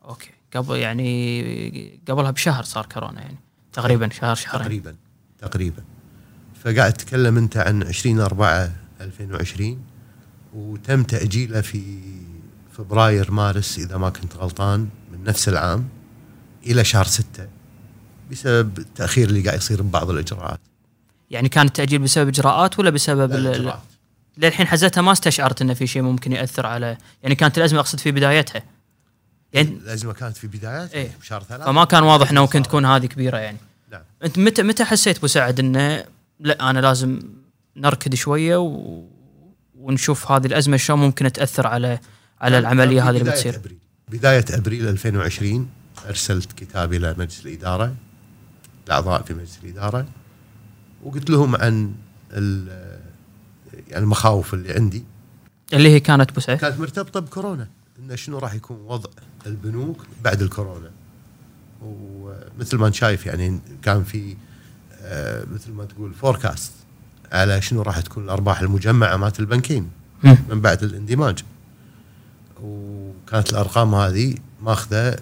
أوكي. 0.06 0.30
قبل 0.56 0.76
يعني 0.76 2.00
قبلها 2.08 2.32
بشهر 2.32 2.64
صار 2.64 2.86
كورونا 2.86 3.22
يعني. 3.22 3.38
تقريبا 3.74 4.10
شهر 4.10 4.36
شهرين. 4.36 4.62
تقريبا 4.62 4.96
تقريبا. 5.40 5.84
فقاعد 6.64 6.94
تتكلم 6.94 7.38
أنت 7.38 7.58
عن 7.58 7.84
20 7.84 8.20
4 8.20 8.72
2020 9.02 9.80
وتم 10.54 11.04
تأجيله 11.04 11.62
في 11.62 12.00
فبراير 12.72 13.32
مارس 13.32 13.78
إذا 13.78 13.98
ما 13.98 14.10
كنت 14.10 14.36
غلطان 14.36 14.90
من 15.12 15.24
نفس 15.24 15.50
العام 15.50 15.88
إلى 16.66 16.84
شهر 16.84 17.06
6 17.06 17.48
بسبب 18.32 18.78
التاخير 18.78 19.30
اللي 19.30 19.42
قاعد 19.42 19.58
يصير 19.58 19.82
ببعض 19.82 20.10
الإجراءات. 20.10 20.60
يعني 21.32 21.50
كان 21.50 21.66
التاجيل 21.66 22.00
بسبب 22.00 22.28
إجراءات 22.28 22.80
ولا 22.80 22.90
بسبب 22.90 23.30
لا، 23.32 23.38
ال- 23.38 23.48
ال- 23.48 23.56
الإجراءات. 23.56 23.82
للحين 24.38 24.68
حزتها 24.68 25.02
ما 25.02 25.12
استشعرت 25.12 25.62
انه 25.62 25.74
في 25.74 25.88
شيء 25.88 26.02
ممكن 26.02 26.32
يأثر 26.32 26.66
على 26.66 26.98
يعني 27.24 27.36
كانت 27.36 27.58
الأزمة 27.58 27.80
أقصد 27.80 28.00
في 28.00 28.12
بدايتها. 28.12 28.64
يعني 29.54 29.70
الأزمة 29.70 30.14
كانت 30.14 30.38
في 30.38 30.48
بدايات 30.48 30.94
إيه. 30.94 31.12
بشهر 31.22 31.44
ثلاثة. 31.44 31.66
فما 31.66 31.86
كان 31.86 32.04
واضح 32.04 32.32
إنه 32.32 32.42
ممكن 32.42 32.64
تكون 32.64 32.86
هذه 32.86 33.06
كبيرة 33.06 33.38
يعني. 33.38 33.58
نعم 33.92 34.02
أنت 34.24 34.40
متى 34.40 34.64
متى 34.64 34.86
حسيت 34.86 35.18
أبو 35.18 35.28
سعد 35.28 35.60
إنه 35.60 36.04
لا 36.40 36.70
أنا 36.70 36.80
لازم 36.80 37.20
نركد 37.76 38.16
شوية 38.16 38.58
و... 38.58 39.04
ونشوف 39.80 40.32
هذه 40.32 40.46
الأزمة 40.46 40.78
شلون 40.78 41.00
ممكن 41.00 41.32
تأثر 41.32 41.68
على 41.68 42.00
على 42.42 42.58
العملية 42.58 43.10
هذه 43.10 43.18
اللي 43.18 43.32
بتصير؟ 43.32 43.56
أبريل. 43.56 43.78
بداية 44.10 44.46
أبريل 44.50 44.88
2020 44.88 45.70
أرسلت 46.08 46.52
كتاب 46.52 46.94
إلى 46.94 47.16
مجلس 47.18 47.46
الإدارة 47.46 47.96
الأعضاء 48.88 49.22
في 49.22 49.34
مجلس 49.34 49.60
الإدارة. 49.64 50.06
وقلت 51.06 51.30
لهم 51.30 51.56
عن 51.56 51.94
ال- 52.32 53.00
يعني 53.88 54.04
المخاوف 54.04 54.54
اللي 54.54 54.74
عندي. 54.74 55.04
اللي 55.74 55.90
هي 55.90 56.00
كانت 56.00 56.32
ابو 56.32 56.40
سعد 56.40 56.58
كانت 56.58 56.80
مرتبطة 56.80 57.20
بكورونا 57.20 57.68
إن 58.00 58.18
شنو 58.18 58.38
راح 58.38 58.54
يكون 58.54 58.78
وضع 58.78 59.10
البنوك 59.46 59.98
بعد 60.24 60.42
الكورونا. 60.42 60.92
ومثل 61.82 62.78
ما 62.78 62.88
أنت 62.88 62.96
شايف 62.96 63.26
يعني 63.26 63.60
كان 63.82 64.04
في 64.04 64.36
آه، 65.02 65.46
مثل 65.54 65.72
ما 65.72 65.86
تقول 65.86 66.14
فوركاست 66.14 66.72
على 67.32 67.62
شنو 67.62 67.82
راح 67.82 68.00
تكون 68.00 68.24
الأرباح 68.24 68.60
المجمعة 68.62 69.18
مات 69.18 69.40
البنكين. 69.40 69.90
من 70.24 70.62
بعد 70.62 70.84
الاندماج. 70.84 71.44
وكانت 72.62 73.50
الأرقام 73.50 73.96
هذه 73.96 74.36
ماخذة 74.62 75.16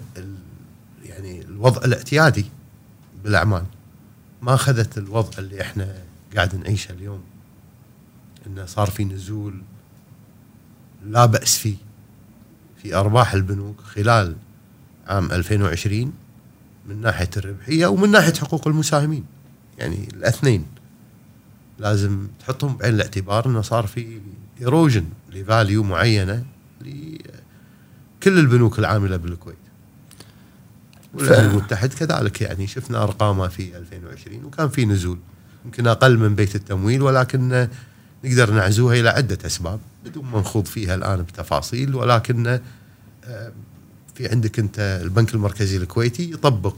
يعني 1.04 1.42
الوضع 1.42 1.84
الاعتيادي 1.84 2.44
بالأعمال. 3.24 3.64
ما 4.44 4.54
أخذت 4.54 4.98
الوضع 4.98 5.38
اللي 5.38 5.60
إحنا 5.60 5.94
قاعد 6.36 6.54
نعيشه 6.56 6.92
اليوم 6.92 7.22
انه 8.46 8.66
صار 8.66 8.90
في 8.90 9.04
نزول 9.04 9.62
لا 11.06 11.26
بأس 11.26 11.56
فيه 11.58 11.76
في 12.82 12.94
أرباح 12.94 13.32
البنوك 13.34 13.80
خلال 13.80 14.36
عام 15.06 15.32
2020 15.32 16.12
من 16.88 17.00
ناحية 17.00 17.30
الربحية 17.36 17.86
ومن 17.86 18.10
ناحية 18.10 18.32
حقوق 18.32 18.68
المساهمين 18.68 19.24
يعني 19.78 20.08
الاثنين 20.12 20.66
لازم 21.78 22.26
تحطهم 22.40 22.76
بعين 22.76 22.94
الاعتبار 22.94 23.46
إنه 23.46 23.60
صار 23.60 23.86
في 23.86 24.20
erosion 24.60 25.04
ل 25.32 25.40
value 25.40 25.82
معينة 25.82 26.44
لكل 26.80 28.38
البنوك 28.38 28.78
العاملة 28.78 29.16
بالكويت. 29.16 29.56
والاهلي 31.14 31.46
المتحد 31.46 31.94
كذلك 31.94 32.40
يعني. 32.40 32.66
شفنا 32.66 33.02
أرقامه 33.02 33.48
في 33.48 33.76
2020 33.76 34.44
وكان 34.44 34.68
في 34.68 34.84
نزول 34.84 35.18
يمكن 35.64 35.86
أقل 35.86 36.18
من 36.18 36.34
بيت 36.34 36.54
التمويل 36.54 37.02
ولكن 37.02 37.68
نقدر 38.24 38.50
نعزوها 38.50 39.00
إلى 39.00 39.08
عدة 39.08 39.38
أسباب 39.46 39.80
بدون 40.04 40.24
ما 40.24 40.40
نخوض 40.40 40.66
فيها 40.66 40.94
الآن 40.94 41.22
بتفاصيل. 41.22 41.94
ولكن 41.94 42.60
آه، 43.24 43.52
في 44.14 44.28
عندك 44.28 44.58
أنت 44.58 45.00
البنك 45.04 45.34
المركزي 45.34 45.76
الكويتي 45.76 46.30
يطبق 46.30 46.76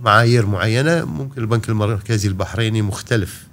معايير 0.00 0.46
معينة. 0.46 1.04
ممكن 1.04 1.40
البنك 1.40 1.68
المركزي 1.68 2.28
البحريني 2.28 2.82
مختلف. 2.82 3.46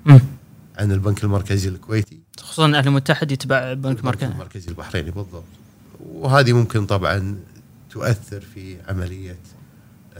عن 0.77 0.91
البنك 0.91 1.23
المركزي 1.23 1.69
الكويتي. 1.69 2.19
خصوصا 2.39 2.65
الاهلي 2.65 2.87
المتحد 2.87 3.31
يتبع 3.31 3.73
بنك 3.73 3.97
البنك 3.97 4.05
مركزي 4.05 4.31
المركزي 4.31 4.69
البحريني 4.69 5.11
بالضبط. 5.11 5.43
وهذه 5.99 6.53
ممكن 6.53 6.85
طبعا 6.85 7.39
تؤثر 7.89 8.41
في 8.53 8.77
عملية 8.87 9.31
آه، 9.31 9.58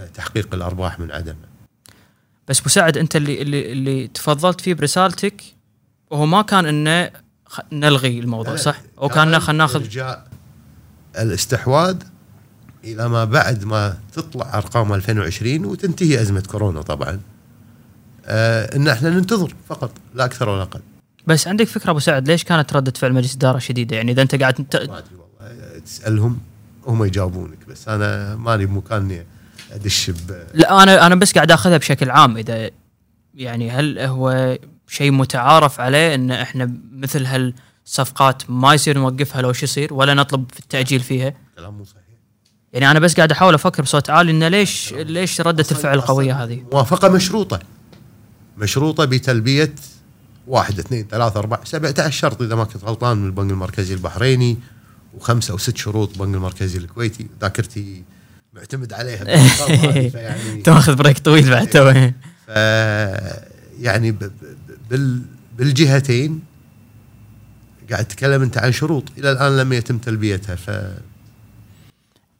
تحقيق 0.06 0.54
الارباح 0.54 1.00
من 1.00 1.12
عدمها 1.12 1.50
بس 2.47 2.58
سعد 2.58 2.97
أنت 2.97 3.16
اللي 3.16 3.41
اللي 3.41 3.72
اللي 3.72 4.08
تفضلت 4.08 4.62
فيه 4.62 4.74
برسالتك 4.74 5.43
وهو 6.10 6.26
ما 6.26 6.41
كان 6.41 6.66
إنه 6.66 7.12
نلغي 7.72 8.20
الموضوع 8.20 8.56
صح؟ 8.56 8.82
أو 9.02 9.10
كان 9.10 9.39
خلينا 9.39 9.64
ناخذ 9.64 10.14
الاستحواذ 11.20 11.97
إلى 12.84 13.10
ما 13.10 13.26
بعد 13.26 13.64
ما 13.64 13.97
تطلع 14.14 14.58
أرقام 14.58 14.93
2020 14.93 15.66
وتنتهي 15.66 16.22
أزمة 16.22 16.43
كورونا 16.52 16.82
طبعا 16.82 17.20
آه 18.26 18.76
إن 18.76 18.88
إحنا 18.88 19.10
ننتظر 19.10 19.56
فقط 19.70 19.91
لا 20.16 20.26
أكثر 20.26 20.50
ولا 20.50 20.62
أقل 20.62 20.82
بس 21.28 21.47
عندك 21.47 21.68
فكرة 21.68 21.91
أبو 21.91 22.00
سعد 22.00 22.28
ليش 22.28 22.43
كانت 22.43 22.74
ردة 22.74 22.93
فعل 22.97 23.14
مجلس 23.14 23.32
الاداره 23.32 23.60
شديدة؟ 23.60 23.95
يعني 23.95 24.12
إذا 24.12 24.22
أنت 24.22 24.36
قاعد 24.36 24.54
ت... 24.54 24.76
ما 24.76 24.97
أدري 24.97 25.16
والله 25.16 25.80
تسألهم 25.80 26.39
هم 26.88 27.04
يجاوبونك 27.04 27.58
بس 27.68 27.88
أنا 27.88 28.36
ماني 28.36 28.66
بمكان 28.66 29.02
اني 29.02 29.26
أدش 29.72 30.10
ب 30.10 30.48
لا 30.54 30.84
أنا 30.84 31.06
أنا 31.06 31.16
بس 31.16 31.34
قاعد 31.34 31.52
آخذها 31.52 31.78
بشكل 31.78 32.10
عام. 32.10 32.38
إذا 32.38 32.70
يعني 33.36 33.72
هل 33.72 34.00
هو 34.00 34.58
شيء 34.88 35.12
متعارف 35.12 35.80
عليه 35.80 36.16
إن 36.16 36.32
إحنا 36.32 36.74
مثل 36.92 37.26
هالصفقات 37.26 38.50
ما 38.50 38.74
يصير 38.74 38.98
نوقفها 38.98 39.42
لو 39.42 39.54
شو 39.54 39.66
يصير؟ 39.66 39.94
ولا 39.94 40.14
نطلب 40.14 40.52
في 40.54 40.60
التأجيل 40.60 41.00
فيها؟ 41.00 41.34
كلام 41.58 41.74
مو 41.74 41.84
صحيح. 41.84 42.00
يعني 42.74 42.92
أنا 42.92 43.00
بس 43.00 43.16
قاعد 43.16 43.32
أحاول 43.32 43.54
أفكر 43.54 43.84
بصوت 43.84 44.10
عالي 44.10 44.32
انه 44.32 44.48
ليش 44.48 44.94
ليش 44.94 45.42
ردة 45.42 45.66
الفعل 45.72 45.98
القوية 45.98 46.44
هذه؟ 46.44 46.64
موافقة 46.72 47.10
مشروطة. 47.10 47.60
مشروطة 48.58 49.06
بتلبية 49.06 49.76
واحد 50.48 50.80
اثنين 50.80 51.08
ثلاثة 51.12 51.40
أربعة 51.40 51.66
17 51.66 52.12
شرط 52.12 52.42
إذا 52.42 52.56
ما 52.56 52.64
كنت 52.64 52.84
غلطان 52.84 53.18
من 53.18 53.26
البنك 53.26 53.52
المركزي 53.52 53.94
البحريني 53.94 54.58
وخمسة 55.14 55.52
أو 55.52 55.58
ست 55.58 55.78
شروط 55.78 56.12
البنك 56.14 56.36
المركزي 56.36 56.78
الكويتي. 56.78 57.28
ذاكرتي 57.42 58.04
معتمد 58.54 58.93
عليها 58.93 59.24
فيعني 60.10 60.54
انت 60.54 60.70
ماخذ 60.70 60.95
break 60.96 61.20
طويل 61.20 61.50
بعد 61.50 61.68
تو 61.68 61.93
ف 62.47 62.50
يعني 63.80 64.16
بالجهتين 65.58 66.41
قاعد 67.91 68.06
تتكلم 68.06 68.41
أنت 68.41 68.58
عن 68.58 68.72
شروط 68.72 69.04
إلى 69.18 69.32
الآن 69.32 69.58
لم 69.58 69.74
يتم 69.74 69.97
تلبيتها 69.97 70.56
ف 70.56 70.72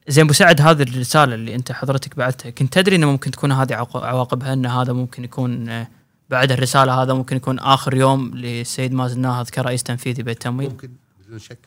زين 0.08 0.24
أبو 0.24 0.32
سعد 0.32 0.60
هذه 0.60 0.82
الرسالة 0.82 1.34
اللي 1.34 1.54
أنت 1.54 1.72
حضرتك 1.72 2.16
بعتها 2.16 2.50
كنت 2.50 2.72
تدري 2.72 2.96
إنه 2.96 3.10
ممكن 3.10 3.30
تكون 3.30 3.52
هذه 3.52 3.74
عواقبها 3.94 4.52
إن 4.52 4.66
هذا 4.66 4.92
ممكن 4.92 5.24
يكون 5.24 5.68
آه، 5.68 5.88
بعد 6.30 6.52
الرسالة 6.52 7.02
هذا 7.02 7.14
ممكن 7.14 7.36
يكون 7.36 7.58
آخر 7.58 7.94
يوم 7.94 8.34
للسيد 8.34 8.92
مازن 8.92 9.20
ناهض 9.20 9.48
كرئيس 9.48 9.82
تنفيذي 9.82 10.22
بالتمويل 10.22 10.70
ممكن 10.70 10.90
بدون 11.26 11.38
شك. 11.38 11.58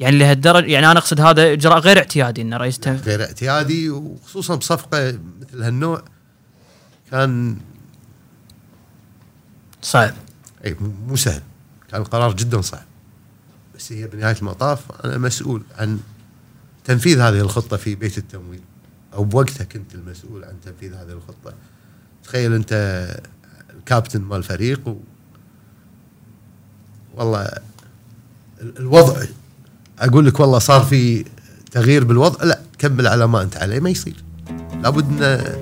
يعني 0.00 0.18
لهالدرجه 0.18 0.66
يعني 0.66 0.90
أنا 0.90 0.98
أقصد 0.98 1.20
هذا 1.20 1.52
إجراء 1.52 1.78
غير 1.78 1.98
اعتيادي 1.98 2.42
إن 2.42 2.54
رئيس 2.54 2.78
تنفيذي 2.78 3.10
غير 3.10 3.22
اعتيادي 3.26 3.90
وخصوصا 3.90 4.54
بصفقة 4.54 5.18
مثل 5.40 5.62
هالنوع 5.62 6.02
كان 7.10 7.56
صعب. 9.82 10.14
إي 10.64 10.76
مو- 11.06 11.16
سهل. 11.16 11.42
كان 11.90 12.00
القرار 12.00 12.32
جدا 12.32 12.60
صعب. 12.60 12.82
بس 13.76 13.92
هي 13.92 14.06
بنهاية 14.06 14.36
المطاف 14.38 15.04
أنا 15.04 15.18
مسؤول 15.18 15.62
عن 15.78 16.00
تنفيذ 16.84 17.20
هذه 17.20 17.40
الخطة 17.40 17.76
في 17.76 17.94
بيت 17.94 18.18
التمويل. 18.18 18.60
أو 19.14 19.24
بوقتها 19.24 19.64
كنت 19.64 19.94
المسؤول 19.94 20.44
عن 20.44 20.54
تنفيذ 20.64 20.94
هذه 20.94 21.10
الخطة. 21.12 21.52
تخيل 22.24 22.54
أنت 22.54 22.72
الكابتن 23.78 24.20
مال 24.20 24.36
الفريق 24.38 24.88
و... 24.88 24.96
والله 27.14 27.42
ال- 28.60 28.78
الوضع 28.78 29.22
أقول 30.00 30.26
لك 30.26 30.40
والله 30.40 30.58
صار 30.58 30.80
في 30.80 31.24
تغيير 31.72 32.04
بالوضع. 32.04 32.44
لا 32.44 32.60
كمل 32.78 33.06
على 33.06 33.26
ما 33.26 33.42
أنت 33.42 33.56
عليه 33.56 33.80
ما 33.80 33.90
يصير. 33.90 34.14
لابد 34.82 35.22
انه 35.22 35.56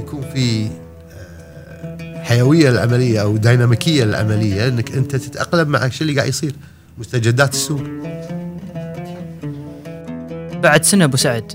يكون 0.00 0.22
في 0.34 0.68
آه، 1.12 2.22
حيوية 2.22 2.70
للعمليه 2.70 3.22
أو 3.22 3.36
ديناميكية 3.36 4.04
للعمليه 4.04 4.68
أنك 4.68 4.92
أنت 4.92 5.16
تتأقلم 5.16 5.68
مع 5.68 5.86
الشيء 5.86 6.02
اللي 6.02 6.16
قاعد 6.16 6.28
يصير. 6.28 6.54
مستجدات 6.98 7.52
السوق. 7.52 7.82
بعد 10.62 10.84
سنة 10.84 11.04
أبو 11.04 11.16
سعد 11.16 11.52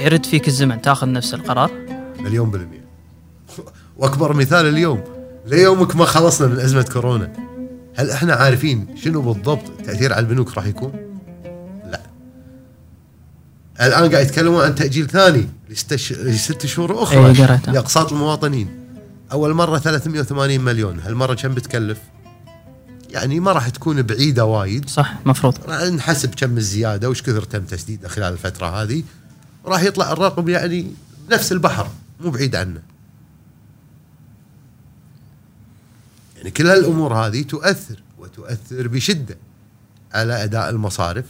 يرد 0.00 0.26
فيك 0.26 0.48
الزمن 0.48 0.82
تاخذ 0.82 1.12
نفس 1.12 1.34
القرار؟ 1.34 1.70
مليون 2.20 2.50
بالمية. 2.50 2.84
وأكبر 3.98 4.32
مثال 4.32 4.66
اليوم. 4.66 5.04
ليومك 5.46 5.96
ما 5.96 6.04
خلصنا 6.04 6.48
من 6.48 6.60
أزمة 6.60 6.82
كورونا. 6.82 7.47
هل 7.98 8.10
إحنا 8.10 8.34
عارفين 8.34 8.86
شنو 9.04 9.22
بالضبط 9.22 9.64
التاثير 9.78 10.12
على 10.12 10.20
البنوك 10.20 10.56
راح 10.56 10.66
يكون؟ 10.66 10.92
لا 11.90 12.00
الآن 13.80 14.10
قاعد 14.12 14.26
يتكلمون 14.26 14.64
عن 14.64 14.74
تأجيل 14.74 15.08
ثاني 15.08 15.48
لست 15.70 15.92
لست 16.12 16.66
شهور 16.66 17.02
أخرى 17.02 17.18
قريتها. 17.18 17.72
لإقساط 17.72 18.12
المواطنين 18.12 18.68
أول 19.32 19.54
مرة 19.54 19.78
380 19.78 20.60
مليون 20.60 21.00
هالمره 21.00 21.34
كم 21.34 21.54
بتكلف؟ 21.54 21.98
يعني 23.10 23.40
ما 23.40 23.52
راح 23.52 23.68
تكون 23.68 24.02
بعيدة 24.02 24.44
وايد 24.44 24.88
صح 24.88 25.14
مفروض 25.26 25.54
راح 25.68 25.82
نحسب 25.82 26.34
كم 26.34 26.56
الزيادة 26.56 27.10
وش 27.10 27.22
كثر 27.22 27.42
تم 27.42 27.64
تسديده 27.64 28.08
خلال 28.08 28.32
الفترة 28.32 28.82
هذه 28.82 29.02
راح 29.66 29.82
يطلع 29.82 30.12
الرقم 30.12 30.48
يعني 30.48 30.92
نفس 31.30 31.52
البحر 31.52 31.88
مو 32.20 32.30
بعيد 32.30 32.56
عنه 32.56 32.80
يعني 36.38 36.50
كل 36.50 36.66
هالأمور 36.66 37.14
هذه 37.14 37.42
تؤثر 37.42 38.02
وتؤثر 38.18 38.88
بشدة 38.88 39.36
على 40.12 40.44
أداء 40.44 40.70
المصارف. 40.70 41.24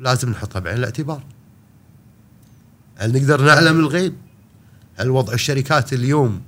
لازم 0.00 0.30
نحطها 0.30 0.60
بعين 0.60 0.78
الاعتبار. 0.78 1.22
هل 2.96 3.12
نقدر 3.12 3.40
نعلم 3.40 3.80
الغيب؟ 3.80 4.14
هل 4.96 5.10
وضع 5.10 5.32
الشركات 5.32 5.92
اليوم 5.92 6.42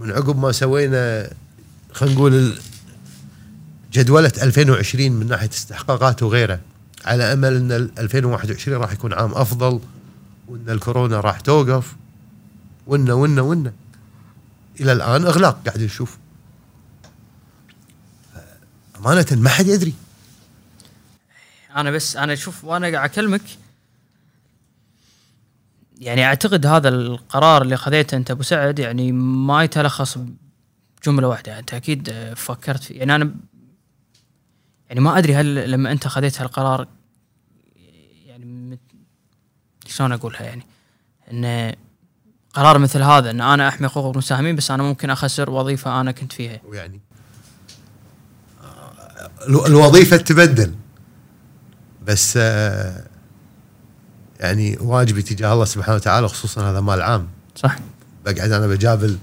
من 0.00 0.10
عقب 0.10 0.38
ما 0.38 0.52
سوينا 0.52 1.30
خلينا 1.92 2.14
نقول 2.14 2.58
جدولة 3.92 4.32
2020 4.42 5.12
من 5.12 5.26
ناحية 5.26 5.48
استحقاقات 5.48 6.22
وغيره 6.22 6.60
على 7.04 7.32
أمل 7.32 7.56
أن 7.56 7.72
ال 7.72 7.98
2021 7.98 8.78
راح 8.78 8.92
يكون 8.92 9.12
عام 9.12 9.32
أفضل 9.32 9.80
وأن 10.48 10.64
الكورونا 10.68 11.20
راح 11.20 11.40
توقف 11.40 11.96
وأن 12.86 13.10
وأن 13.10 13.38
وأن. 13.38 13.72
إلى 14.80 14.92
الآن 14.92 15.24
إغلاق 15.24 15.60
قاعد 15.66 15.82
نشوف. 15.82 16.18
أمانة 19.08 19.26
ما 19.42 19.48
حد 19.50 19.66
يدري. 19.66 19.94
أنا 21.76 21.90
بس 21.90 22.16
أنا 22.16 22.32
أشوف 22.32 22.64
وأنا 22.64 22.86
قاعد 22.90 23.10
أكلمك 23.10 23.42
يعني 26.00 26.24
أعتقد 26.24 26.66
هذا 26.66 26.88
القرار 26.88 27.62
اللي 27.62 27.76
خذيته 27.76 28.16
أنت 28.16 28.30
أبو 28.30 28.42
سعد 28.42 28.78
يعني 28.78 29.12
ما 29.12 29.64
يتلخص 29.64 30.18
بجملة 31.02 31.28
واحدة. 31.28 31.58
أنت 31.58 31.74
أكيد 31.74 32.32
فكرت 32.36 32.82
فيه 32.82 32.98
يعني 32.98 33.14
أنا 33.14 33.34
يعني 34.88 35.00
ما 35.00 35.18
أدري 35.18 35.34
هل 35.34 35.70
لما 35.70 35.92
أنت 35.92 36.08
خذيت 36.08 36.40
هالقرار 36.40 36.88
يعني 38.26 38.44
مت- 38.44 38.78
شلون 39.86 40.12
أقولها 40.12 40.42
يعني؟ 40.42 40.62
إن 41.32 41.74
قرار 42.54 42.78
مثل 42.78 43.02
هذا 43.02 43.30
إن 43.30 43.40
أنا 43.40 43.68
أحمي 43.68 43.88
حقوق 43.88 44.12
المساهمين 44.12 44.56
بس 44.56 44.70
أنا 44.70 44.82
ممكن 44.82 45.10
أخسر 45.10 45.50
وظيفة 45.50 46.00
أنا 46.00 46.12
كنت 46.12 46.32
فيها. 46.32 46.60
ويعني 46.64 47.00
الو- 49.46 49.66
الوظيفة 49.66 50.16
تبدل. 50.16 50.74
بس 52.06 52.34
آه، 52.36 53.04
يعني 54.40 54.78
واجبي 54.80 55.22
تجاه 55.22 55.52
الله 55.52 55.64
سبحانه 55.64 55.96
وتعالى 55.96 56.28
خصوصا 56.28 56.70
هذا 56.70 56.80
مال 56.80 57.02
عام. 57.02 57.28
صح. 57.56 57.76
بقعد 58.24 58.52
أنا 58.52 58.66
بجابل 58.66 59.18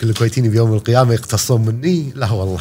كل 0.00 0.10
الكويتيين 0.10 0.50
بيوم 0.50 0.72
القيامة 0.72 1.14
يقتصون 1.14 1.64
مني؟ 1.66 2.12
لا 2.14 2.30
والله. 2.30 2.60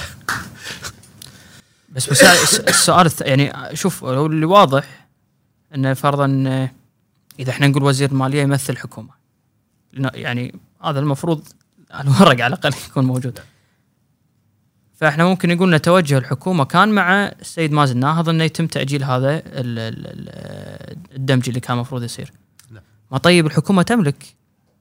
بس 1.89 2.09
بس 2.09 2.23
الس- 2.23 2.59
السؤال 2.59 3.11
يعني 3.21 3.75
شوف 3.75 4.03
هو 4.03 4.25
اللي 4.25 4.45
واضح 4.45 5.07
إنه 5.75 5.93
فرضا 5.93 6.43
آه، 6.47 6.71
إذا 7.39 7.51
إحنا 7.51 7.67
نقول 7.67 7.83
وزير 7.83 8.11
الماليه 8.11 8.41
يمثل 8.41 8.73
الحكومة 8.73 9.09
لأنه 9.93 10.09
يعني 10.13 10.59
هذا 10.83 10.99
المفروض 10.99 11.47
الورق 11.99 12.43
على 12.43 12.47
الأقل 12.47 12.73
يكون 12.89 13.05
موجود. 13.05 13.39
فاحنا 14.97 15.25
ممكن 15.25 15.49
نقول 15.49 15.73
ان 15.73 15.81
توجه 15.81 16.17
الحكومة 16.17 16.63
كان 16.65 16.89
مع 16.89 17.25
السيد 17.41 17.71
مازن 17.71 17.97
ناهض 17.97 18.29
انه 18.29 18.43
يتم 18.43 18.67
تأجيل 18.67 19.03
هذا 19.03 19.29
ال- 19.35 19.43
ال- 19.79 20.07
ال- 20.07 20.97
الدمج 21.15 21.43
اللي 21.47 21.59
كان 21.59 21.75
المفروض 21.77 22.03
يصير 22.03 22.31
نعم. 22.71 22.83
ما 23.11 23.17
طيب 23.17 23.45
الحكومة 23.45 23.81
تملك 23.81 24.35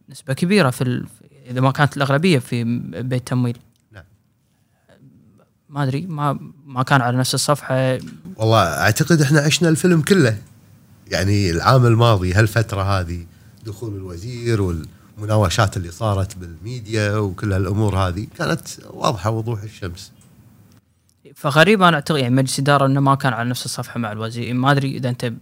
نسبة 0.08 0.34
كبيرة 0.34 0.70
في 0.70 0.82
ال... 0.84 1.06
إذا 1.50 1.60
ما 1.60 1.70
كانت 1.70 1.96
الأغلبية 1.96 2.38
في 2.38 2.64
بيت 3.02 3.28
تمويل 3.28 3.58
نعم. 3.92 4.04
ما 5.68 5.82
أدري 5.82 6.06
ما 6.06 6.38
ما 6.66 6.82
كان 6.82 7.00
على 7.00 7.16
نفس 7.16 7.34
الصفحة 7.34 7.98
والله 8.36 8.62
أعتقد 8.62 9.20
إحنا 9.20 9.40
عشنا 9.40 9.68
الفيلم 9.68 10.02
كله 10.02 10.38
يعني 11.10 11.50
العام 11.50 11.86
الماضي 11.86 12.32
هالفترة 12.32 12.82
هذه 12.82 13.26
دخول 13.66 13.94
الوزير 13.96 14.84
والمناوشات 15.16 15.76
اللي 15.76 15.90
صارت 15.90 16.36
بالميديا 16.36 17.16
وكل 17.16 17.52
هالأمور 17.52 17.98
هذه 17.98 18.26
كانت 18.38 18.68
واضحة 18.90 19.30
وضوح 19.30 19.62
الشمس. 19.62 20.12
فغريب 21.34 21.82
أنا 21.82 21.94
أعتقد 21.96 22.18
يعني 22.18 22.34
مجلس 22.34 22.58
إدارة 22.58 22.86
إنه 22.86 23.00
ما 23.00 23.14
كان 23.14 23.32
على 23.32 23.48
نفس 23.50 23.64
الصفحة 23.64 23.98
مع 24.00 24.12
الوزير. 24.12 24.54
ما 24.54 24.70
أدري 24.72 24.96
إذا 24.96 25.08
أنت 25.08 25.32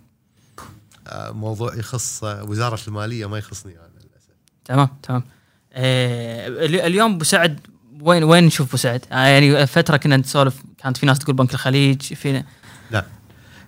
آه، 1.08 1.30
موضوع 1.30 1.74
يخص 1.74 2.24
آه، 2.24 2.44
وزارة 2.44 2.78
المالية 2.88 3.26
ما 3.26 3.38
يخصني 3.38 3.72
أنا 3.72 3.88
للأسف. 4.00 4.28
تمام 4.64 4.88
تمام. 5.02 5.22
آه 5.72 6.46
ال- 6.48 6.80
اليوم 6.80 7.14
أبو 7.14 7.24
سعد 7.24 7.60
وين 8.00 8.24
وين 8.24 8.44
نشوف 8.44 8.68
أبو 8.68 8.76
سعد؟ 8.76 9.02
آه 9.12 9.26
يعني 9.26 9.66
فترة 9.66 9.96
كنا 9.96 10.16
نسولف 10.16 10.54
كانت 10.78 10.96
في 10.96 11.06
ناس 11.06 11.18
تقول 11.18 11.36
بنك 11.36 11.54
الخليج 11.54 12.00
في 12.02 12.42
لا. 12.90 13.04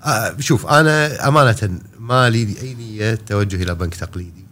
آه 0.05 0.37
شوف 0.41 0.67
أنا 0.67 1.29
أمانة 1.29 1.81
ما 1.99 2.31
لي 2.31 2.61
أي 2.63 2.75
نية 2.75 3.15
توجه 3.15 3.63
إلى 3.63 3.75
بنك 3.75 3.95
تقليدي. 3.95 4.45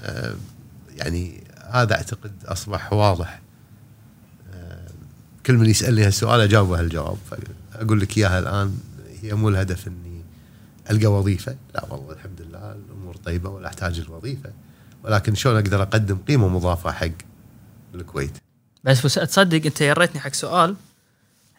آه 0.00 0.34
يعني 1.02 1.44
هذا 1.70 1.94
أعتقد 1.94 2.32
أصبح 2.44 2.92
واضح. 2.92 3.40
آه 4.54 4.88
كل 5.46 5.54
من 5.54 5.70
يسألني 5.70 6.04
هالسؤال 6.04 6.40
أجاوبه 6.40 6.80
هالجواب. 6.80 7.16
فاقول 7.30 8.00
لك 8.00 8.18
إياها 8.18 8.38
الآن 8.38 8.78
هي 9.22 9.34
مو 9.34 9.48
الهدف 9.48 9.88
إني 9.88 10.22
ألقى 10.90 11.06
وظيفة. 11.06 11.56
لا 11.74 11.84
والله 11.90 12.12
الحمد 12.12 12.40
لله 12.40 12.72
الأمور 12.72 13.16
طيبة 13.16 13.50
ولا 13.50 13.68
أحتاج 13.68 14.00
الوظيفه 14.00 14.50
ولكن 15.04 15.34
شلون 15.34 15.56
أقدر 15.56 15.82
أقدم 15.82 16.18
قيمة 16.28 16.48
مضافه 16.48 16.92
حق 16.92 17.08
الكويت؟ 17.94 18.32
بس 18.84 19.02
تصدق 19.02 19.66
أنت 19.66 19.80
يريتني 19.80 20.20
حق 20.20 20.32
سؤال. 20.32 20.76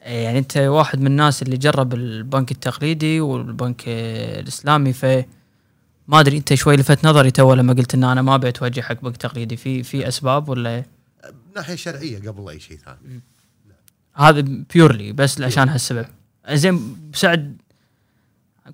آه، 0.03 0.23
يعني 0.23 0.39
أنت 0.39 0.57
واحد 0.57 0.99
من 0.99 1.07
الناس 1.07 1.41
اللي 1.41 1.57
جرب 1.57 1.93
البنك 1.93 2.51
التقليدي 2.51 3.21
والبنك 3.21 3.83
الإسلامي 3.87 4.93
ف 4.93 5.05
ما 6.07 6.19
أدري 6.19 6.37
أنت 6.37 6.53
شوي 6.53 6.75
لفت 6.75 7.05
نظري 7.05 7.31
تو 7.31 7.53
لما 7.53 7.73
قلت 7.73 7.93
إن 7.95 8.03
أنا 8.03 8.21
ما 8.21 8.35
أبي 8.35 8.47
أتوجه 8.47 8.81
حق 8.81 9.01
بنك 9.01 9.17
تقليدي. 9.17 9.57
في 9.57 9.83
في 9.83 10.07
أسباب 10.07 10.49
ولا؟ 10.49 10.83
ناحية 11.55 11.75
شرعية 11.75 12.29
قبل 12.29 12.49
أي 12.49 12.59
شيء 12.59 12.77
ثاني. 12.77 13.21
هذا 14.13 14.41
بيورلي 14.73 15.11
بس 15.11 15.41
عشان 15.41 15.69
هالسبب. 15.69 16.05
زين 16.51 16.95
سعد 17.13 17.57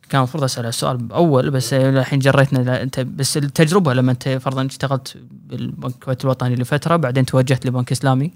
كان 0.10 0.20
المفروض 0.20 0.44
أسأل 0.44 0.66
السؤال 0.66 1.12
اول 1.12 1.50
بس 1.50 1.74
الحين 1.74 2.20
جريتنا 2.20 2.60
لا، 2.60 2.84
أنت 2.84 3.00
بس 3.00 3.38
التجربة 3.38 3.94
لما 3.94 4.12
أنت 4.12 4.30
فرضا 4.30 4.66
اشتغلت 4.66 5.18
بالبنك 5.32 6.24
الوطني 6.24 6.56
لفترة 6.56 6.96
بعدين 6.96 7.26
توجهت 7.26 7.66
لبنك 7.66 7.92
إسلامي. 7.92 8.32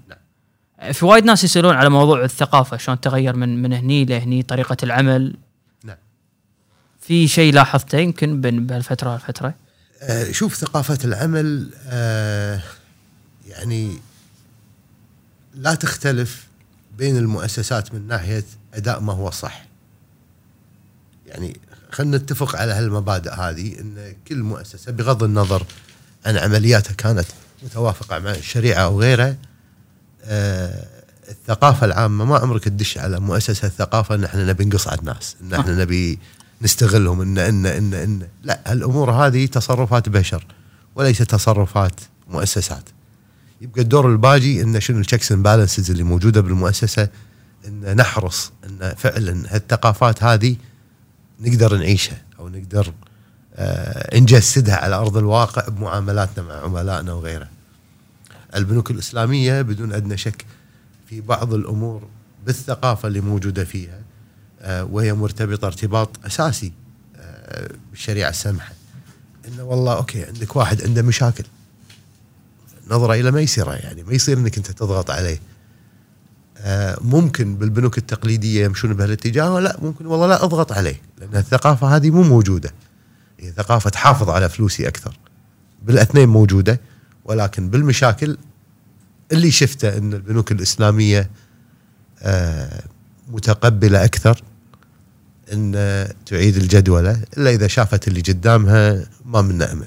في 0.92 1.04
وايد 1.04 1.24
ناس 1.24 1.44
يسألون 1.44 1.74
على 1.74 1.88
موضوع 1.88 2.24
الثقافة 2.24 2.76
شلون 2.76 3.00
تغير 3.00 3.36
من 3.36 3.62
من 3.62 3.72
هني 3.72 4.04
لهني 4.04 4.42
طريقة 4.42 4.76
العمل. 4.82 5.22
نعم 5.22 5.43
في 7.06 7.28
شيء 7.28 7.52
لاحظته 7.52 7.98
يمكن 7.98 8.40
بين 8.40 8.66
بهالفترة 8.66 9.12
والفترة؟ 9.12 9.54
آه، 10.02 10.32
شوف 10.32 10.54
ثقافة 10.54 10.98
العمل 11.04 11.70
آه، 11.86 12.60
يعني 13.48 13.98
لا 15.54 15.74
تختلف 15.74 16.46
بين 16.98 17.16
المؤسسات 17.16 17.94
من 17.94 18.06
ناحية 18.06 18.44
أداء 18.74 19.00
ما 19.00 19.12
هو 19.12 19.30
صح. 19.30 19.64
يعني 21.26 21.60
خلينا 21.92 22.16
نتفق 22.16 22.56
على 22.56 22.72
هالمبادئ 22.72 23.30
هذه 23.30 23.80
أن 23.80 24.14
كل 24.28 24.42
مؤسسة 24.42 24.92
بغض 24.92 25.22
النظر 25.22 25.66
عن 26.26 26.36
عملياتها 26.36 26.92
كانت 26.92 27.26
متوافقة 27.62 28.18
مع 28.18 28.30
الشريعة 28.30 28.80
أو 28.84 29.00
غيرها 29.00 29.36
آه، 30.24 30.86
الثقافة 31.28 31.84
العامة 31.86 32.24
ما 32.24 32.38
عمرك 32.38 32.64
تدش 32.64 32.98
على 32.98 33.20
مؤسسة 33.20 33.66
الثقافة 33.66 34.14
إن 34.14 34.24
إحنا 34.24 34.44
نبي 34.44 34.64
نقصعد 34.64 35.04
ناس 35.04 35.36
إن 35.42 35.54
إحنا 35.54 35.74
نبي 35.74 36.18
نستغلهم 36.62 37.20
ان 37.20 37.38
ان 37.38 37.66
ان 37.66 37.94
ان 37.94 38.28
لا 38.42 38.60
هالأمور 38.66 39.10
هذه 39.10 39.46
تصرفات 39.46 40.08
بشر 40.08 40.46
وليس 40.96 41.18
تصرفات 41.18 42.00
مؤسسات 42.28 42.88
يبقى 43.60 43.80
الدور 43.80 44.12
الباجي 44.12 44.62
إن 44.62 44.80
شنو 44.80 45.00
ال 45.00 45.05
checks 45.05 45.32
and 45.32 45.42
balances 45.42 45.90
اللي 45.90 46.02
موجودة 46.02 46.40
بالمؤسسة 46.40 47.08
إن 47.66 47.96
نحرص 47.96 48.52
إن 48.64 48.94
فعلا 48.96 49.44
هالثقافات 49.48 50.22
هذه 50.22 50.56
نقدر 51.40 51.76
نعيشها 51.76 52.22
أو 52.38 52.48
نقدر 52.48 52.92
آه، 53.56 54.18
نجسدها 54.18 54.76
على 54.76 54.94
أرض 54.96 55.16
الواقع 55.16 55.68
بمعاملاتنا 55.68 56.44
مع 56.44 56.54
عملائنا 56.54 57.12
وغيره. 57.12 57.48
البنوك 58.54 58.90
الإسلامية 58.90 59.62
بدون 59.62 59.92
أدنى 59.92 60.16
شك 60.16 60.44
في 61.08 61.20
بعض 61.20 61.54
الأمور 61.54 62.02
بالثقافة 62.46 63.08
اللي 63.08 63.20
موجودة 63.20 63.64
فيها 63.64 64.00
وهي 64.64 65.12
مرتبطة 65.12 65.66
ارتباط 65.66 66.10
أساسي 66.26 66.72
آه، 67.16 67.70
بالشريعه 67.90 68.30
السمحه. 68.30 68.72
إنه 69.48 69.64
والله 69.64 69.96
أوكي 69.96 70.24
عندك 70.24 70.56
واحد 70.56 70.82
عنده 70.82 71.02
مشاكل 71.02 71.44
نظرة 72.90 73.14
إلى 73.14 73.30
ميسره 73.30 73.72
يعني 73.72 74.02
ما 74.02 74.12
يصير 74.12 74.38
إنك 74.38 74.56
أنت 74.56 74.70
تضغط 74.70 75.10
عليه. 75.10 75.40
آه، 76.58 76.98
ممكن 77.00 77.56
بالبنوك 77.56 77.98
التقليدية 77.98 78.64
يمشون 78.64 78.94
بهالاتجاه 78.94 79.60
لا 79.60 79.76
ممكن 79.82 80.06
والله 80.06 80.26
لا 80.26 80.44
أضغط 80.44 80.72
عليه 80.72 81.00
لأن 81.18 81.36
الثقافة 81.36 81.96
هذه 81.96 82.10
مو 82.10 82.22
موجودة. 82.22 82.72
هي 83.40 83.52
ثقافة 83.52 83.90
تحافظ 83.90 84.30
على 84.30 84.48
فلوسي 84.48 84.88
أكثر. 84.88 85.18
بالأثنين 85.82 86.28
موجودة 86.28 86.80
ولكن 87.24 87.70
بالمشاكل 87.70 88.36
اللي 89.32 89.50
شفته 89.50 89.98
إن 89.98 90.12
البنوك 90.12 90.52
الإسلامية 90.52 91.30
آه، 92.22 92.82
متقبلة 93.28 94.04
أكثر 94.04 94.42
إن 95.54 96.08
تعيد 96.26 96.56
الجدولة 96.56 97.22
إلا 97.38 97.50
إذا 97.50 97.66
شافت 97.66 98.08
اللي 98.08 98.20
قدامها 98.20 99.06
ما 99.24 99.42
منه 99.42 99.72
أمل. 99.72 99.86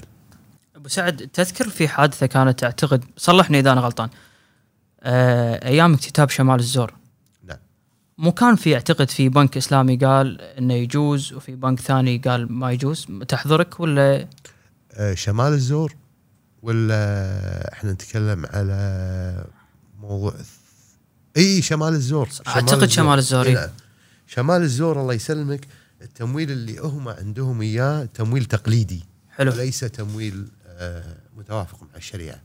أبو 0.76 0.88
سعد 0.88 1.28
تذكر 1.32 1.68
في 1.68 1.88
حادثة 1.88 2.26
كانت 2.26 2.64
أعتقد 2.64 3.04
صلحني 3.16 3.58
إذا 3.58 3.72
أنا 3.72 3.80
غلطان. 3.80 4.08
آه، 5.02 5.66
أيام 5.68 5.94
اكتتاب 5.94 6.30
شمال 6.30 6.58
الزور. 6.58 6.92
نعم. 7.44 7.58
مو 8.18 8.32
كان 8.32 8.56
في 8.56 8.74
أعتقد 8.74 9.10
في 9.10 9.28
بنك 9.28 9.56
إسلامي 9.56 9.96
قال 9.96 10.40
إنه 10.40 10.74
يجوز 10.74 11.32
وفي 11.32 11.54
بنك 11.54 11.80
ثاني 11.80 12.18
قال 12.18 12.52
ما 12.52 12.72
يجوز. 12.72 13.06
تحضرك 13.28 13.80
ولا؟ 13.80 14.28
آه، 14.92 15.14
شمال 15.14 15.52
الزور 15.52 15.94
ولا 16.62 17.72
إحنا 17.72 17.92
نتكلم 17.92 18.46
على 18.46 19.44
موضوع 20.00 20.34
إي 21.36 21.62
شمال 21.62 21.92
الزور. 21.92 22.28
شمال 22.86 23.18
الزور، 23.18 23.46
إي 23.46 23.58
إي. 23.58 23.70
شمال 24.28 24.62
الزور 24.62 25.00
الله 25.00 25.14
يسلمك. 25.14 25.66
التمويل 26.02 26.50
اللي 26.50 26.78
هم 26.78 27.08
عندهم 27.08 27.60
إياه 27.60 28.04
تمويل 28.04 28.44
تقليدي 28.44 29.04
حلو. 29.30 29.52
وليس 29.52 29.80
تمويل 29.80 30.48
آه، 30.66 31.16
متوافق 31.36 31.82
مع 31.82 31.96
الشريعة. 31.96 32.42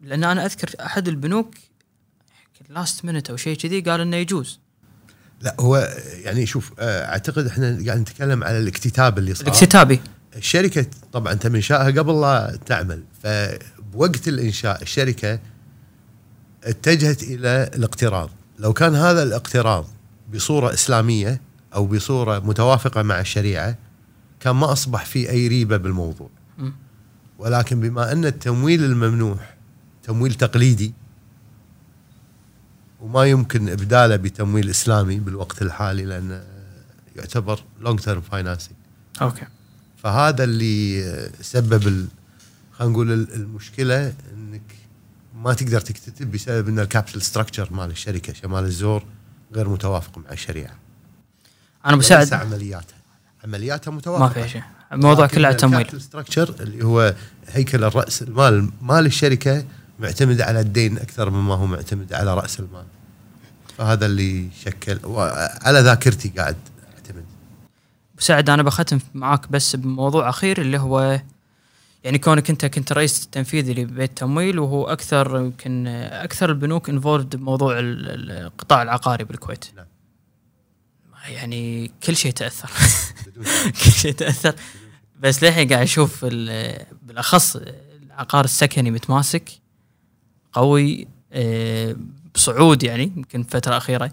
لأن 0.00 0.24
أنا 0.24 0.46
أذكر 0.46 0.70
أحد 0.80 1.08
البنوك 1.08 1.54
last 2.68 3.04
minute 3.04 3.30
أو 3.30 3.36
شيء 3.36 3.56
كذي 3.56 3.80
قال 3.80 4.00
إنه 4.00 4.16
يجوز. 4.16 4.60
لا 5.40 5.56
هو 5.60 5.96
يعني 6.24 6.46
شوف 6.46 6.72
آه، 6.78 7.04
أعتقد 7.04 7.46
إحنا 7.46 7.84
قاعد 7.86 8.00
نتكلم 8.00 8.44
على 8.44 8.58
الاكتتاب 8.58 9.18
اللي 9.18 9.34
صار. 9.34 9.46
الاكتتابي. 9.46 10.00
الشركة 10.36 10.86
طبعا 11.12 11.34
تم 11.34 11.54
انشائها 11.54 11.90
قبل 11.90 12.20
لا 12.20 12.58
تعمل. 12.66 13.04
فبوقت 13.22 14.28
الإنشاء 14.28 14.82
الشركة 14.82 15.38
اتجهت 16.64 17.22
إلى 17.22 17.70
الاقتراض 17.74 18.30
لو 18.58 18.72
كان 18.72 18.94
هذا 18.94 19.22
الاقتراض 19.22 19.95
بصورة 20.34 20.72
إسلامية 20.74 21.40
أو 21.74 21.86
بصورة 21.86 22.38
متوافقة 22.38 23.02
مع 23.02 23.20
الشريعة 23.20 23.78
كان 24.40 24.56
ما 24.56 24.72
أصبح 24.72 25.04
في 25.04 25.30
أي 25.30 25.48
ريبة 25.48 25.76
بالموضوع. 25.76 26.30
ولكن 27.38 27.80
بما 27.80 28.12
أن 28.12 28.24
التمويل 28.24 28.84
الممنوح 28.84 29.56
تمويل 30.02 30.34
تقليدي 30.34 30.92
وما 33.00 33.24
يمكن 33.24 33.68
إبداله 33.68 34.16
بتمويل 34.16 34.70
إسلامي 34.70 35.18
بالوقت 35.20 35.62
الحالي 35.62 36.04
لأنه 36.04 36.44
يعتبر 37.16 37.60
long 37.80 38.00
term 38.00 38.20
financing 38.20 38.76
okay. 39.22 39.46
فهذا 40.02 40.44
اللي 40.44 41.02
سبب 41.40 42.08
خلينا 42.72 42.92
نقول 42.92 43.12
ال- 43.12 43.34
المشكلة 43.34 44.12
إنك 44.34 44.62
ما 45.34 45.54
تقدر 45.54 45.80
تكتتب 45.80 46.32
بسبب 46.32 46.68
إن 46.68 46.78
ال 46.78 46.84
capital 46.84 47.22
structure 47.22 47.72
مال 47.72 47.90
الشركة 47.90 48.32
شمال 48.32 48.64
الزور 48.64 49.04
غير 49.54 49.68
متوافق 49.68 50.18
مع 50.18 50.32
الشريعة. 50.32 50.74
أما 51.86 52.02
شسمه 52.02 52.32
عملياتها 52.32 52.96
عملياتها 53.44 53.90
متوافقة. 53.90 54.38
ما 54.38 54.44
في 54.44 54.48
شيء. 54.48 54.62
الموضوع 54.92 55.26
كله 55.26 55.46
على 55.46 55.54
التمويل 55.54 56.00
structure 56.00 56.54
اللي 56.60 56.84
هو 56.84 57.14
هيكل 57.48 57.84
الرأس 57.84 58.22
المال 58.22 58.70
مال 58.82 59.06
الشركة 59.06 59.64
معتمد 59.98 60.40
على 60.40 60.60
الدين 60.60 60.98
أكثر 60.98 61.30
مما 61.30 61.54
هو 61.54 61.66
معتمد 61.66 62.12
على 62.12 62.34
رأس 62.34 62.60
المال. 62.60 62.84
فهذا 63.78 64.06
اللي 64.06 64.48
شكل 64.64 64.98
على 65.62 65.80
ذاكرتي 65.80 66.28
قاعد 66.28 66.56
أعتمد. 66.94 67.24
سعد 68.18 68.50
أنا 68.50 68.62
بختم 68.62 68.98
معاك 69.14 69.48
بس 69.50 69.76
بموضوع 69.76 70.28
أخير 70.28 70.60
اللي 70.60 70.78
هو 70.78 71.20
يعني 72.06 72.18
كونك 72.18 72.50
انت 72.50 72.66
كنت 72.66 72.92
رئيس 72.92 73.24
التنفيذي 73.24 73.74
لبيت 73.74 74.10
التمويل 74.10 74.58
وهو 74.58 74.84
أكثر 74.84 75.36
يمكن 75.36 75.86
أكثر 75.86 76.50
البنوك 76.50 76.88
انفولد 76.90 77.36
بموضوع 77.36 77.78
ال- 77.78 78.08
ال- 78.10 78.30
القطاع 78.30 78.82
العقاري 78.82 79.24
بالكويت 79.24 79.64
نعم. 79.76 79.86
يعني 81.28 81.90
كل 82.02 82.16
شيء 82.16 82.32
تأثر. 82.32 82.70
كل 83.84 83.90
شيء 83.90 84.12
تأثر 84.12 84.54
بس 85.20 85.42
للحين 85.42 85.68
قاعد 85.68 85.82
أشوف 85.82 86.20
ال- 86.24 86.86
بالأخص 87.02 87.56
العقار 87.56 88.44
السكني 88.44 88.90
متماسك 88.90 89.50
قوي 90.52 91.08
آه، 91.32 91.96
بصعود 92.34 92.82
يعني 92.82 93.02
يمكن 93.16 93.40
الفترة 93.40 93.70
الاخيره 93.70 94.10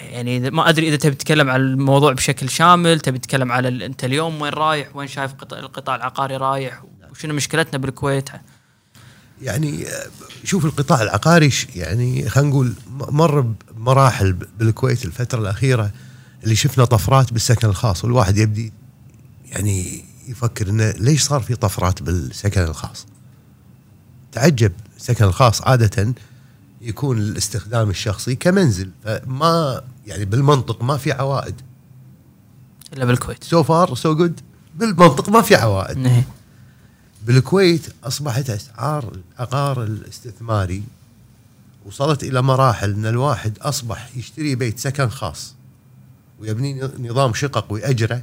يعني 0.00 0.50
ما 0.50 0.68
أدري 0.68 0.88
إذا 0.88 0.96
تبي 0.96 1.14
تتكلم 1.14 1.50
عن 1.50 1.60
الموضوع 1.60 2.12
بشكل 2.12 2.50
شامل 2.50 3.00
تبي 3.00 3.18
تتكلم 3.18 3.52
على 3.52 3.86
أنت 3.86 4.04
اليوم 4.04 4.40
وين 4.40 4.52
رايح؟ 4.52 4.96
وين 4.96 5.08
شايف 5.08 5.32
قطاع 5.34 5.58
القطاع 5.58 5.96
العقاري 5.96 6.36
رايح؟ 6.36 6.84
وشنو 7.10 7.34
مشكلتنا 7.34 7.78
بالكويت؟ 7.78 8.28
يعني 9.42 9.86
آه، 9.86 10.06
شوف 10.44 10.64
القطاع 10.64 11.02
العقاري 11.02 11.50
يعني 11.74 12.28
خلينا 12.28 12.50
نقول 12.50 12.74
مر 12.90 13.40
بمراحل 13.40 14.32
بالكويت 14.32 15.04
الفترة 15.04 15.40
الأخيرة 15.40 15.90
اللي 16.44 16.54
شفنا 16.54 16.84
طفرات 16.84 17.32
بالسكن 17.32 17.68
الخاص 17.68 18.04
والواحد 18.04 18.38
يبدي 18.38 18.72
يعني 19.46 20.04
يفكر 20.28 20.68
إنه 20.68 20.90
ليش 20.90 21.22
صار 21.22 21.40
في 21.40 21.54
طفرات 21.54 22.02
بالسكن 22.02 22.62
الخاص؟ 22.62 23.06
تعجب 24.32 24.72
السكن 24.96 25.24
الخاص 25.24 25.62
عادة 25.62 26.14
يكون 26.80 27.18
للاستخدام 27.18 27.90
الشخصي 27.90 28.34
كمنزل 28.34 28.90
فما 29.04 29.82
يعني 30.06 30.24
بالمنطق 30.24 30.82
ما 30.82 30.96
في 30.96 31.12
عوائد. 31.12 31.54
إلا 32.92 33.04
بالكويت. 33.04 33.44
so 33.44 33.62
far 33.62 33.94
so 33.94 34.14
good 34.14 34.40
بالمنطق 34.74 35.28
ما 35.28 35.42
في 35.42 35.54
عوائد. 35.54 35.98
نهي. 35.98 36.22
بالكويت 37.26 37.86
أصبحت 38.04 38.50
أسعار 38.50 39.12
العقار 39.38 39.82
الاستثماري 39.82 40.82
وصلت 41.86 42.22
إلى 42.22 42.42
مراحل 42.42 42.90
إن 42.92 43.06
الواحد 43.06 43.58
أصبح 43.58 44.10
يشتري 44.16 44.54
بيت 44.54 44.78
سكن 44.78 45.08
خاص 45.08 45.54
ويبني 46.40 46.88
نظام 46.98 47.34
شقق 47.34 47.72
ويأجره 47.72 48.22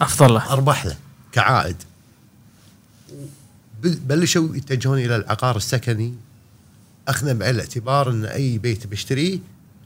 أفضل 0.00 0.34
له. 0.34 0.52
أربح 0.52 0.86
له 0.86 0.96
كعائد. 1.32 1.76
بل- 3.82 3.98
بلشوا 4.06 4.56
يتجهون 4.56 4.98
إلى 4.98 5.16
العقار 5.16 5.56
السكني 5.56 6.14
اخذا 7.10 7.32
بعين 7.32 7.54
الاعتبار 7.54 8.10
إن 8.10 8.24
أي 8.24 8.58
بيت 8.58 8.86
بشتريه 8.86 9.38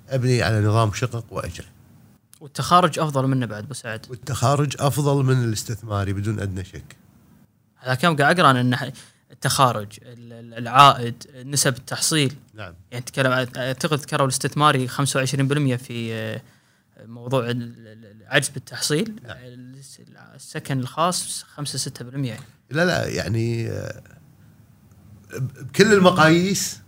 ابني 0.08 0.42
على 0.42 0.60
نظام 0.60 0.92
شقق 0.92 1.24
واجره 1.30 1.66
والتخارج 2.40 2.98
أفضل 2.98 3.26
منه 3.26 3.46
بعد 3.46 3.64
أبو 3.64 3.74
سعد. 3.74 4.06
والتخارج 4.10 4.76
أفضل 4.78 5.24
من 5.24 5.44
الاستثماري 5.44 6.12
بدون 6.12 6.40
أدنى 6.40 6.64
شك. 6.64 6.96
هذا 7.78 7.94
كم 7.94 8.16
قاعد 8.16 8.40
أقرأ 8.40 8.60
إن 8.60 8.92
التخارج 9.30 9.86
ال- 10.02 10.32
ال- 10.32 10.54
العائد 10.54 11.14
نسب 11.44 11.76
التحصيل. 11.76 12.34
نعم. 12.54 12.74
يعني 12.90 13.04
تكلم 13.04 13.32
أعتقد 13.56 13.98
ذكروا 13.98 14.26
الاستثماري 14.26 14.88
25% 14.88 15.76
في 15.76 16.14
آه، 16.14 16.40
موضوع 17.06 17.50
ال- 17.50 17.62
ال- 17.88 18.16
العجز 18.22 18.48
بالتحصيل. 18.48 19.14
نعم. 19.26 19.36
الس- 19.40 20.00
السكن 20.34 20.78
الخاص 20.80 21.42
5 21.42 21.78
6% 21.78 22.28
يعني 22.28 22.44
لا 22.70 22.84
لا 22.84 23.06
يعني 23.08 23.68
آه، 23.70 24.02
بكل 25.38 25.92
المقاييس 25.92 26.80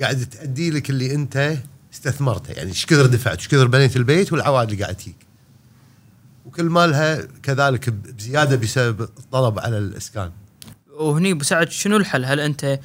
قاعد 0.00 0.26
تأدي 0.26 0.70
لك 0.70 0.90
اللي 0.90 1.14
أنت 1.14 1.56
استثمرته 1.94 2.52
يعني 2.52 2.68
إيش 2.70 2.86
كثر 2.86 3.06
دفعت 3.06 3.36
إيش 3.36 3.48
كثر 3.48 3.66
بنيت 3.66 3.96
البيت 3.96 4.32
والعوائد 4.32 4.70
اللي 4.70 4.82
قاعد 4.82 4.94
تجيك 4.94 5.16
وكل 6.46 6.64
مالها 6.64 7.22
كذلك 7.42 7.90
بزيادة 7.90 8.56
بسبب 8.56 9.00
الطلب 9.00 9.58
على 9.58 9.78
الإسكان 9.78 10.30
وهني 10.98 11.32
أبو 11.32 11.44
سعد 11.44 11.70
شنو 11.70 11.96
الحل؟ 11.96 12.24
هل 12.24 12.40
أنت 12.40 12.80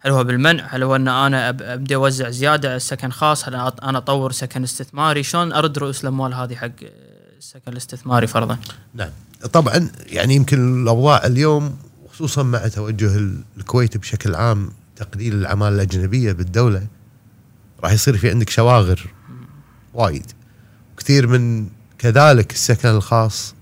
هل 0.00 0.10
هو 0.10 0.24
بالمنع؟ 0.24 0.66
هل 0.70 0.82
هو 0.82 0.96
أن 0.96 1.08
أنا 1.08 1.48
ابدا 1.48 1.94
أوزع 1.94 2.30
زيادة 2.30 2.68
على 2.68 2.76
السكن 2.76 3.10
خاص؟ 3.12 3.48
هل 3.48 3.54
أنا 3.54 3.98
أطور 3.98 4.32
سكن 4.32 4.62
استثماري؟ 4.62 5.22
شلون 5.22 5.52
أرد 5.52 5.78
رؤوس 5.78 6.02
الأموال 6.02 6.34
هذه 6.34 6.54
حق 6.54 6.70
السكن 7.38 7.72
الاستثماري 7.72 8.26
فرضا؟ 8.26 8.58
نعم 8.94 9.10
طبعا 9.52 9.90
يعني 10.06 10.34
يمكن 10.34 10.82
الأوضاع 10.82 11.26
اليوم 11.26 11.76
خصوصا 12.12 12.42
مع 12.42 12.68
توجه 12.68 13.16
ال- 13.16 13.44
الكويت 13.58 13.96
بشكل 13.96 14.34
عام 14.34 14.70
تقليل 14.96 15.34
العماله 15.34 15.74
الأجنبية 15.74 16.32
بالدولة 16.32 16.86
راح 17.84 17.92
يصير 17.92 18.16
في 18.16 18.30
عندك 18.30 18.50
شواغر 18.50 19.10
وايد. 19.94 20.26
كثير 20.96 21.26
من 21.26 21.66
كذلك 21.98 22.52
السكن 22.52 22.88
الخاص 22.88 23.54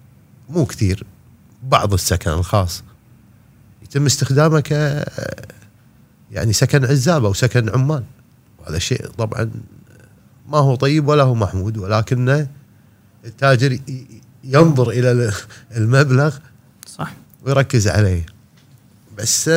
مو 0.49 0.67
كثير 0.67 1.05
بعض 1.63 1.93
السكن 1.93 2.31
الخاص 2.31 2.83
يتم 3.83 4.07
استخدامه 4.07 4.61
ك 4.61 4.71
يعني 6.31 6.53
سكن 6.53 6.85
عزاب 6.85 7.25
أو 7.25 7.33
سكن 7.33 7.69
عمال. 7.69 8.05
وهذا 8.59 8.79
شيء 8.79 9.07
طبعا 9.07 9.51
ما 10.49 10.59
هو 10.59 10.75
طيب 10.75 11.09
ولا 11.09 11.23
هو 11.23 11.35
محمود 11.35 11.77
ولكن 11.77 12.47
التاجر 13.25 13.79
ينظر 14.45 14.91
إلى 14.91 15.33
المبلغ 15.77 16.37
صح. 16.87 17.13
ويركز 17.43 17.89
عليه. 17.89 18.27
بس 19.19 19.51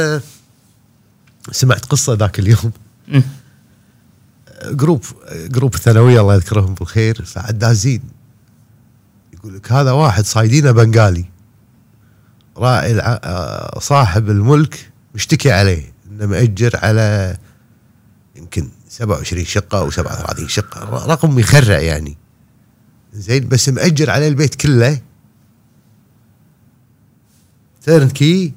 سمعت 1.51 1.85
قصة 1.85 2.13
ذاك 2.13 2.39
اليوم. 2.39 2.71
group 4.65 5.03
group 5.31 5.75
الثانويه 5.75 6.21
الله 6.21 6.35
يذكرهم 6.35 6.73
بالخير 6.73 7.25
فعدازين 7.25 8.01
يقول 9.33 9.55
لك 9.55 9.71
هذا 9.71 9.91
واحد 9.91 10.25
صايدينه 10.25 10.71
بنغالي. 10.71 11.25
راعي. 12.57 12.99
آه، 12.99 13.79
صاحب 13.79 14.29
الملك 14.29 14.91
مشتكي 15.15 15.51
عليه 15.51 15.93
إنه 16.11 16.25
مأجر 16.25 16.71
على 16.83 17.37
يمكن 18.35 18.69
27 18.89 19.45
شقة 19.45 19.79
أو 19.79 19.91
37 19.91 20.47
شقة. 20.47 21.05
رقم 21.05 21.39
يخرع 21.39 21.79
يعني. 21.79 22.17
زين 23.13 23.47
بس 23.47 23.69
مأجر 23.69 24.09
عليه 24.09 24.27
البيت 24.27 24.55
كله. 24.55 25.01
تيرن 27.85 28.09
كي 28.09 28.53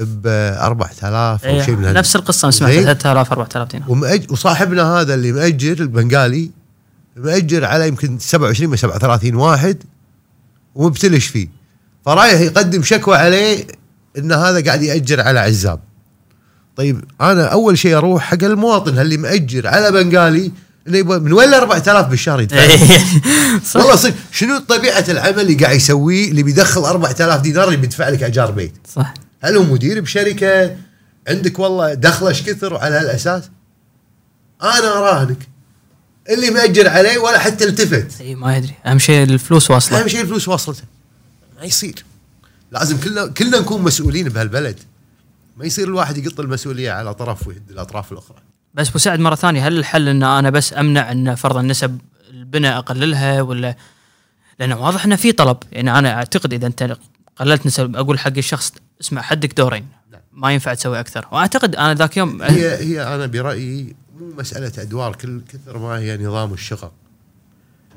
ب 0.00 0.26
4000 0.26 1.44
أو 1.44 1.62
شيء 1.62 1.76
من 1.76 1.84
إيه 1.84 1.90
هال- 1.90 1.96
نفس 1.96 2.16
القصة 2.16 2.50
سمعت 2.50 2.72
زين؟ 2.72 2.82
3000 2.84 3.32
4000 3.32 3.68
دينار. 3.70 3.90
ومأج... 3.90 4.32
وصاحبنا 4.32 4.82
هذا 4.82 5.14
اللي 5.14 5.32
مأجر 5.32 5.72
البنغالي 5.80 6.50
مأجر 7.16 7.64
على 7.64 7.88
يمكن 7.88 8.18
27 8.18 8.70
من 8.70 8.76
37 8.76 9.34
واحد 9.34 9.82
ومبتلش 10.74 11.26
فيه. 11.26 11.48
فرايح 12.06 12.40
يقدم 12.40 12.82
شكوى 12.82 13.16
عليه 13.16 13.66
إن 14.18 14.32
هذا 14.32 14.64
قاعد 14.64 14.82
يأجر 14.82 15.20
على 15.20 15.40
عزاب. 15.40 15.80
طيب 16.76 17.04
أنا 17.20 17.44
أول 17.46 17.78
شيء 17.78 17.96
أروح 17.96 18.22
حق 18.22 18.44
المواطن 18.44 18.98
اللي 18.98 19.16
مأجر 19.16 19.66
على 19.66 19.90
بنغالي 19.90 20.52
إنه 20.88 20.98
يبغى 20.98 21.18
من 21.18 21.32
وين 21.32 21.48
ال 21.48 21.54
4000 21.54 22.06
بالشهر 22.08 22.40
يدفع؟ 22.40 22.56
إيه. 22.62 22.78
والله 23.74 23.96
صدق 23.96 24.14
شنو 24.32 24.58
طبيعة 24.58 25.04
العمل 25.08 25.40
اللي 25.40 25.54
قاعد 25.54 25.76
يسويه 25.76 26.30
اللي 26.30 26.42
بيدخل 26.42 26.80
4000 26.80 27.40
دينار 27.40 27.64
اللي 27.64 27.76
بيدفع 27.76 28.08
لك 28.08 28.22
إيجار 28.22 28.50
بيت؟ 28.50 28.72
صح. 28.94 29.14
هل 29.44 29.56
هو 29.56 29.62
مدير 29.62 30.00
بشركة؟ 30.00 30.76
عندك 31.28 31.58
والله 31.58 31.94
دخلة 31.94 32.28
إيش 32.28 32.42
كثر 32.42 32.74
وعلى 32.74 32.96
هالأساس؟ 32.96 33.50
أنا 34.62 34.98
أراهنك. 34.98 35.48
اللي 36.30 36.50
مأجر 36.50 36.88
عليه 36.88 37.18
ولا 37.18 37.38
حتى 37.38 37.64
التفت. 37.64 38.20
إي 38.20 38.34
ما 38.34 38.56
يدري. 38.56 38.74
أهم 38.86 38.98
شيء 38.98 39.22
الفلوس 39.22 39.70
أهم 39.70 39.74
واصله 39.74 40.06
شيء 40.06 40.20
الفلوس 40.20 40.48
وصلته 40.48 40.82
ما 41.58 41.64
يصير. 41.64 42.04
لازم 42.72 43.00
كلنا 43.00 43.26
كلنا 43.26 43.60
نكون 43.60 43.82
مسؤولين 43.82 44.28
بهالبلد. 44.28 44.80
ما 45.56 45.64
يصير 45.64 45.88
الواحد 45.88 46.18
يقط 46.18 46.40
المسؤولية 46.40 46.90
على 46.90 47.14
طرف 47.14 47.46
ويهد 47.46 47.70
الأطراف 47.70 48.12
الأخرى. 48.12 48.38
بس 48.74 48.88
أبو 48.88 48.98
سعد 48.98 49.18
مرة 49.18 49.34
ثانية 49.34 49.68
هل 49.68 49.78
الحل 49.78 50.08
إن 50.08 50.22
أنا 50.22 50.50
بس 50.50 50.72
أمنع 50.72 51.12
إن 51.12 51.34
فرضا 51.34 51.62
نسب 51.62 51.98
البناء 52.30 52.78
أقللها 52.78 53.42
ولا 53.42 53.76
لأن 54.58 54.72
واضح 54.72 55.04
إنه 55.04 55.16
في 55.16 55.32
طلب. 55.32 55.56
يعني 55.72 55.98
أنا 55.98 56.14
أعتقد 56.14 56.52
إذا 56.52 56.66
أنت 56.66 56.96
قللت 57.36 57.66
نسب. 57.66 57.96
أقول 57.96 58.18
حق 58.18 58.36
الشخص 58.36 58.72
اسمع 59.00 59.22
حدك 59.22 59.56
دورين. 59.56 59.86
نعم. 60.12 60.20
ما 60.32 60.52
ينفع 60.52 60.74
تسوي 60.74 61.00
أكثر. 61.00 61.26
وأعتقد 61.32 61.76
أنا 61.76 61.94
ذاك 61.94 62.16
يوم 62.16 62.42
هي 62.42 62.76
هي 62.76 63.14
أنا 63.14 63.26
برأيي 63.26 63.96
مو 64.20 64.32
مسألة 64.38 64.72
أدوار 64.82 65.16
كل 65.16 65.40
كثر 65.48 65.78
ما 65.78 65.98
هي 65.98 66.16
نظام 66.16 66.52
الشقق. 66.52 66.92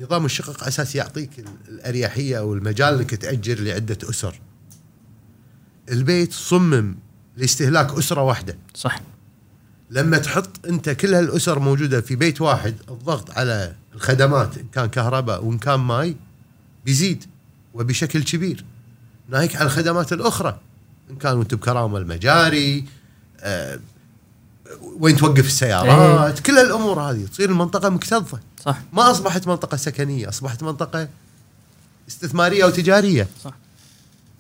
نظام 0.02 0.26
الشقق 0.26 0.64
أساس 0.64 0.96
يعطيك 0.96 1.40
ال- 1.40 1.46
الأريحية 1.70 2.38
أو 2.40 2.54
المجال 2.54 2.94
إنك 3.00 3.16
تأجر 3.16 3.60
لعدة 3.60 3.98
أسر. 4.10 4.40
البيت 5.92 6.34
صمم 6.34 6.96
لاستهلاك 7.38 7.92
أسرة 7.98 8.22
واحدة. 8.22 8.58
صح. 8.76 9.00
لما 9.92 10.18
تحط 10.18 10.66
أنت 10.68 10.90
كل 10.90 11.14
هالأسر 11.14 11.60
موجودة 11.60 12.02
في 12.02 12.16
بيت 12.16 12.42
واحد 12.42 12.76
الضغط 12.90 13.32
على 13.32 13.76
الخدمات 13.96 14.58
إن 14.58 14.66
كان 14.72 14.86
كهرباء 14.86 15.46
وإن 15.46 15.58
كان 15.58 15.80
ماي 15.80 16.16
بيزيد 16.86 17.24
وبشكل 17.74 18.24
كبير. 18.24 18.66
ناهيك 19.30 19.56
على 19.56 19.66
الخدمات 19.66 20.14
الأخرى. 20.14 20.60
إن 21.12 21.16
كان 21.16 21.38
وانت 21.38 21.54
بكرامة 21.56 21.98
المجاري 21.98 22.86
آه 23.40 23.80
وين 25.00 25.16
توقف 25.16 25.46
السيارات 25.48 26.40
كل 26.40 26.58
الأمور 26.58 27.00
هذه 27.02 27.26
تصير 27.26 27.50
المنطقة 27.50 27.90
مكتظة. 27.90 28.40
صح. 28.66 28.78
ما 28.94 29.12
أصبحت 29.12 29.48
منطقة 29.48 29.78
سكنية 29.78 30.30
أصبحت 30.30 30.64
منطقة 30.64 31.08
استثمارية 32.08 32.66
وتجاريه 32.66 33.28
صح. 33.44 33.54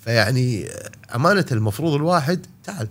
فيعني 0.05 0.67
أمانة 1.15 1.45
المفروض 1.51 1.93
الواحد 1.93 2.45
تعال 2.63 2.87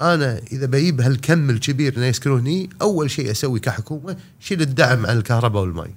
أنا 0.00 0.40
إذا 0.52 0.66
بجيب 0.66 1.00
هالكم 1.00 1.50
الكبير 1.50 1.96
إنه 1.96 2.06
يسكنوا 2.06 2.38
هني 2.38 2.70
أول 2.82 3.10
شيء 3.10 3.30
أسوي 3.30 3.60
كحكومة 3.60 4.16
شيل 4.40 4.60
الدعم 4.62 5.06
عن 5.06 5.16
الكهرباء 5.16 5.62
والماء. 5.62 5.90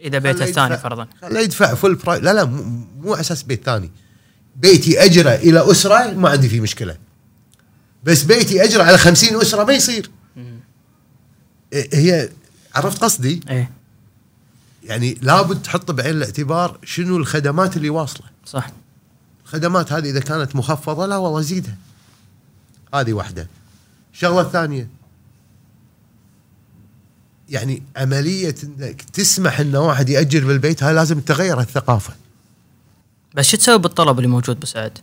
إذا 0.00 0.18
بيته 0.18 0.44
يدفع- 0.44 0.76
فرضا. 0.76 1.06
لا 1.22 1.40
يدفع 1.40 1.74
فول 1.74 1.94
براي 1.94 2.20
لا 2.20 2.32
لا 2.34 2.44
مو, 2.44 2.62
مو 3.00 3.14
أساس 3.14 3.42
بيت 3.42 3.64
ثاني. 3.64 3.90
بيتي 4.60 5.04
اجره 5.04 5.34
إلى 5.34 5.70
أسرة 5.70 6.10
ما 6.10 6.28
عندي 6.28 6.48
فيه 6.48 6.60
مشكلة. 6.60 6.96
بس 8.04 8.22
بيتي 8.22 8.64
اجره 8.64 8.82
على 8.82 8.98
خمسين 8.98 9.40
أسرة 9.40 9.64
ما 9.64 9.72
يصير. 9.72 10.10
إيه، 11.72 11.88
هي 11.92 12.28
عرفت 12.74 13.02
قصدي؟ 13.02 13.40
إيه. 13.50 13.70
يعني 14.84 15.18
لابد 15.22 15.62
تحط 15.62 15.90
بعين 15.90 16.14
الاعتبار 16.14 16.78
شنو 16.84 17.16
الخدمات 17.16 17.76
اللي 17.76 17.90
واصلة. 17.90 18.26
صح. 18.46 18.70
الخدمات 19.44 19.92
هذه 19.92 20.10
إذا 20.10 20.20
كانت 20.20 20.56
مخفضة 20.56 21.06
لا 21.06 21.16
والله 21.16 21.40
زيدها. 21.40 21.76
هذه 22.94 23.12
واحدة. 23.12 23.48
الشغله 24.12 24.40
الثانية 24.40 24.88
يعني 27.48 27.82
عملية 27.96 28.54
إنك 28.64 29.02
تسمح 29.02 29.60
إن 29.60 29.76
واحد 29.76 30.08
يأجر 30.08 30.46
بالبيت 30.46 30.82
هاي 30.82 30.94
لازم 30.94 31.20
تغير 31.20 31.60
الثقافة. 31.60 32.14
بس 33.34 33.48
شو 33.50 33.56
تسوي 33.56 33.78
بالطلب 33.78 34.18
اللي 34.18 34.28
موجود 34.28 34.56
ابو 34.56 34.66
سعد؟ 34.66 34.98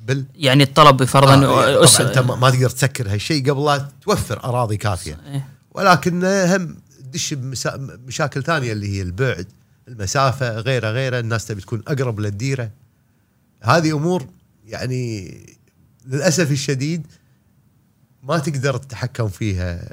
بال 0.00 0.24
يعني 0.36 0.62
الطلب 0.62 1.04
فرضا 1.04 1.46
آه 1.46 1.86
أس- 1.86 2.00
أنت 2.00 2.18
ما 2.18 2.50
تقدر 2.50 2.70
تسكر 2.70 3.12
هالشيء 3.12 3.50
قبل 3.50 3.64
لا 3.64 3.88
توفر 4.02 4.44
أراضي 4.44 4.76
كافية 4.76 5.20
إيه. 5.26 5.48
ولكن 5.70 6.24
هم 6.24 6.76
تدش 6.98 7.34
بمشاكل 7.34 8.42
ثانية 8.42 8.72
اللي 8.72 8.88
هي 8.98 9.02
البعد 9.02 9.46
المسافة 9.88 10.58
غيره 10.58 10.88
غيره 10.90 11.18
الناس 11.18 11.46
تبي 11.46 11.60
تكون 11.60 11.82
أقرب 11.88 12.20
للديرة 12.20 12.70
هذه 13.62 13.96
أمور 13.96 14.26
يعني 14.66 15.30
للأسف 16.06 16.50
الشديد 16.50 17.06
ما 18.22 18.38
تقدر 18.38 18.76
تتحكم 18.76 19.28
فيها 19.28 19.84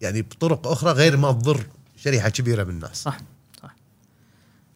يعني 0.00 0.22
بطرق 0.22 0.66
أخرى 0.66 0.92
غير 0.92 1.16
ما 1.16 1.32
تضر 1.32 1.66
شريحة 1.96 2.28
كبيرة 2.28 2.64
من 2.64 2.70
الناس 2.70 3.02
صح 3.02 3.18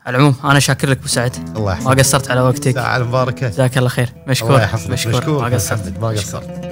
على 0.08 0.16
العموم 0.16 0.34
أنا 0.44 0.58
شاكر 0.58 0.88
لك 0.88 0.98
ابو 0.98 1.08
سعد 1.08 1.36
الله 1.36 1.64
ما 1.64 1.72
يحفظك 1.72 1.98
قصرت 1.98 2.30
على 2.30 2.40
وقتك. 2.40 2.74
ساعة 2.74 2.96
المباركة. 2.96 3.48
جزاك 3.48 3.78
الله 3.78 3.88
خير. 3.88 4.08
مشكور. 4.26 4.50
الله 4.50 4.62
يحفظك. 4.62 4.90
مشكور, 4.90 5.12
مشكور. 5.14 5.42
ما 5.42 5.54
قصرت. 5.54 5.98
ما 6.00 6.08
قصرت. 6.08 6.68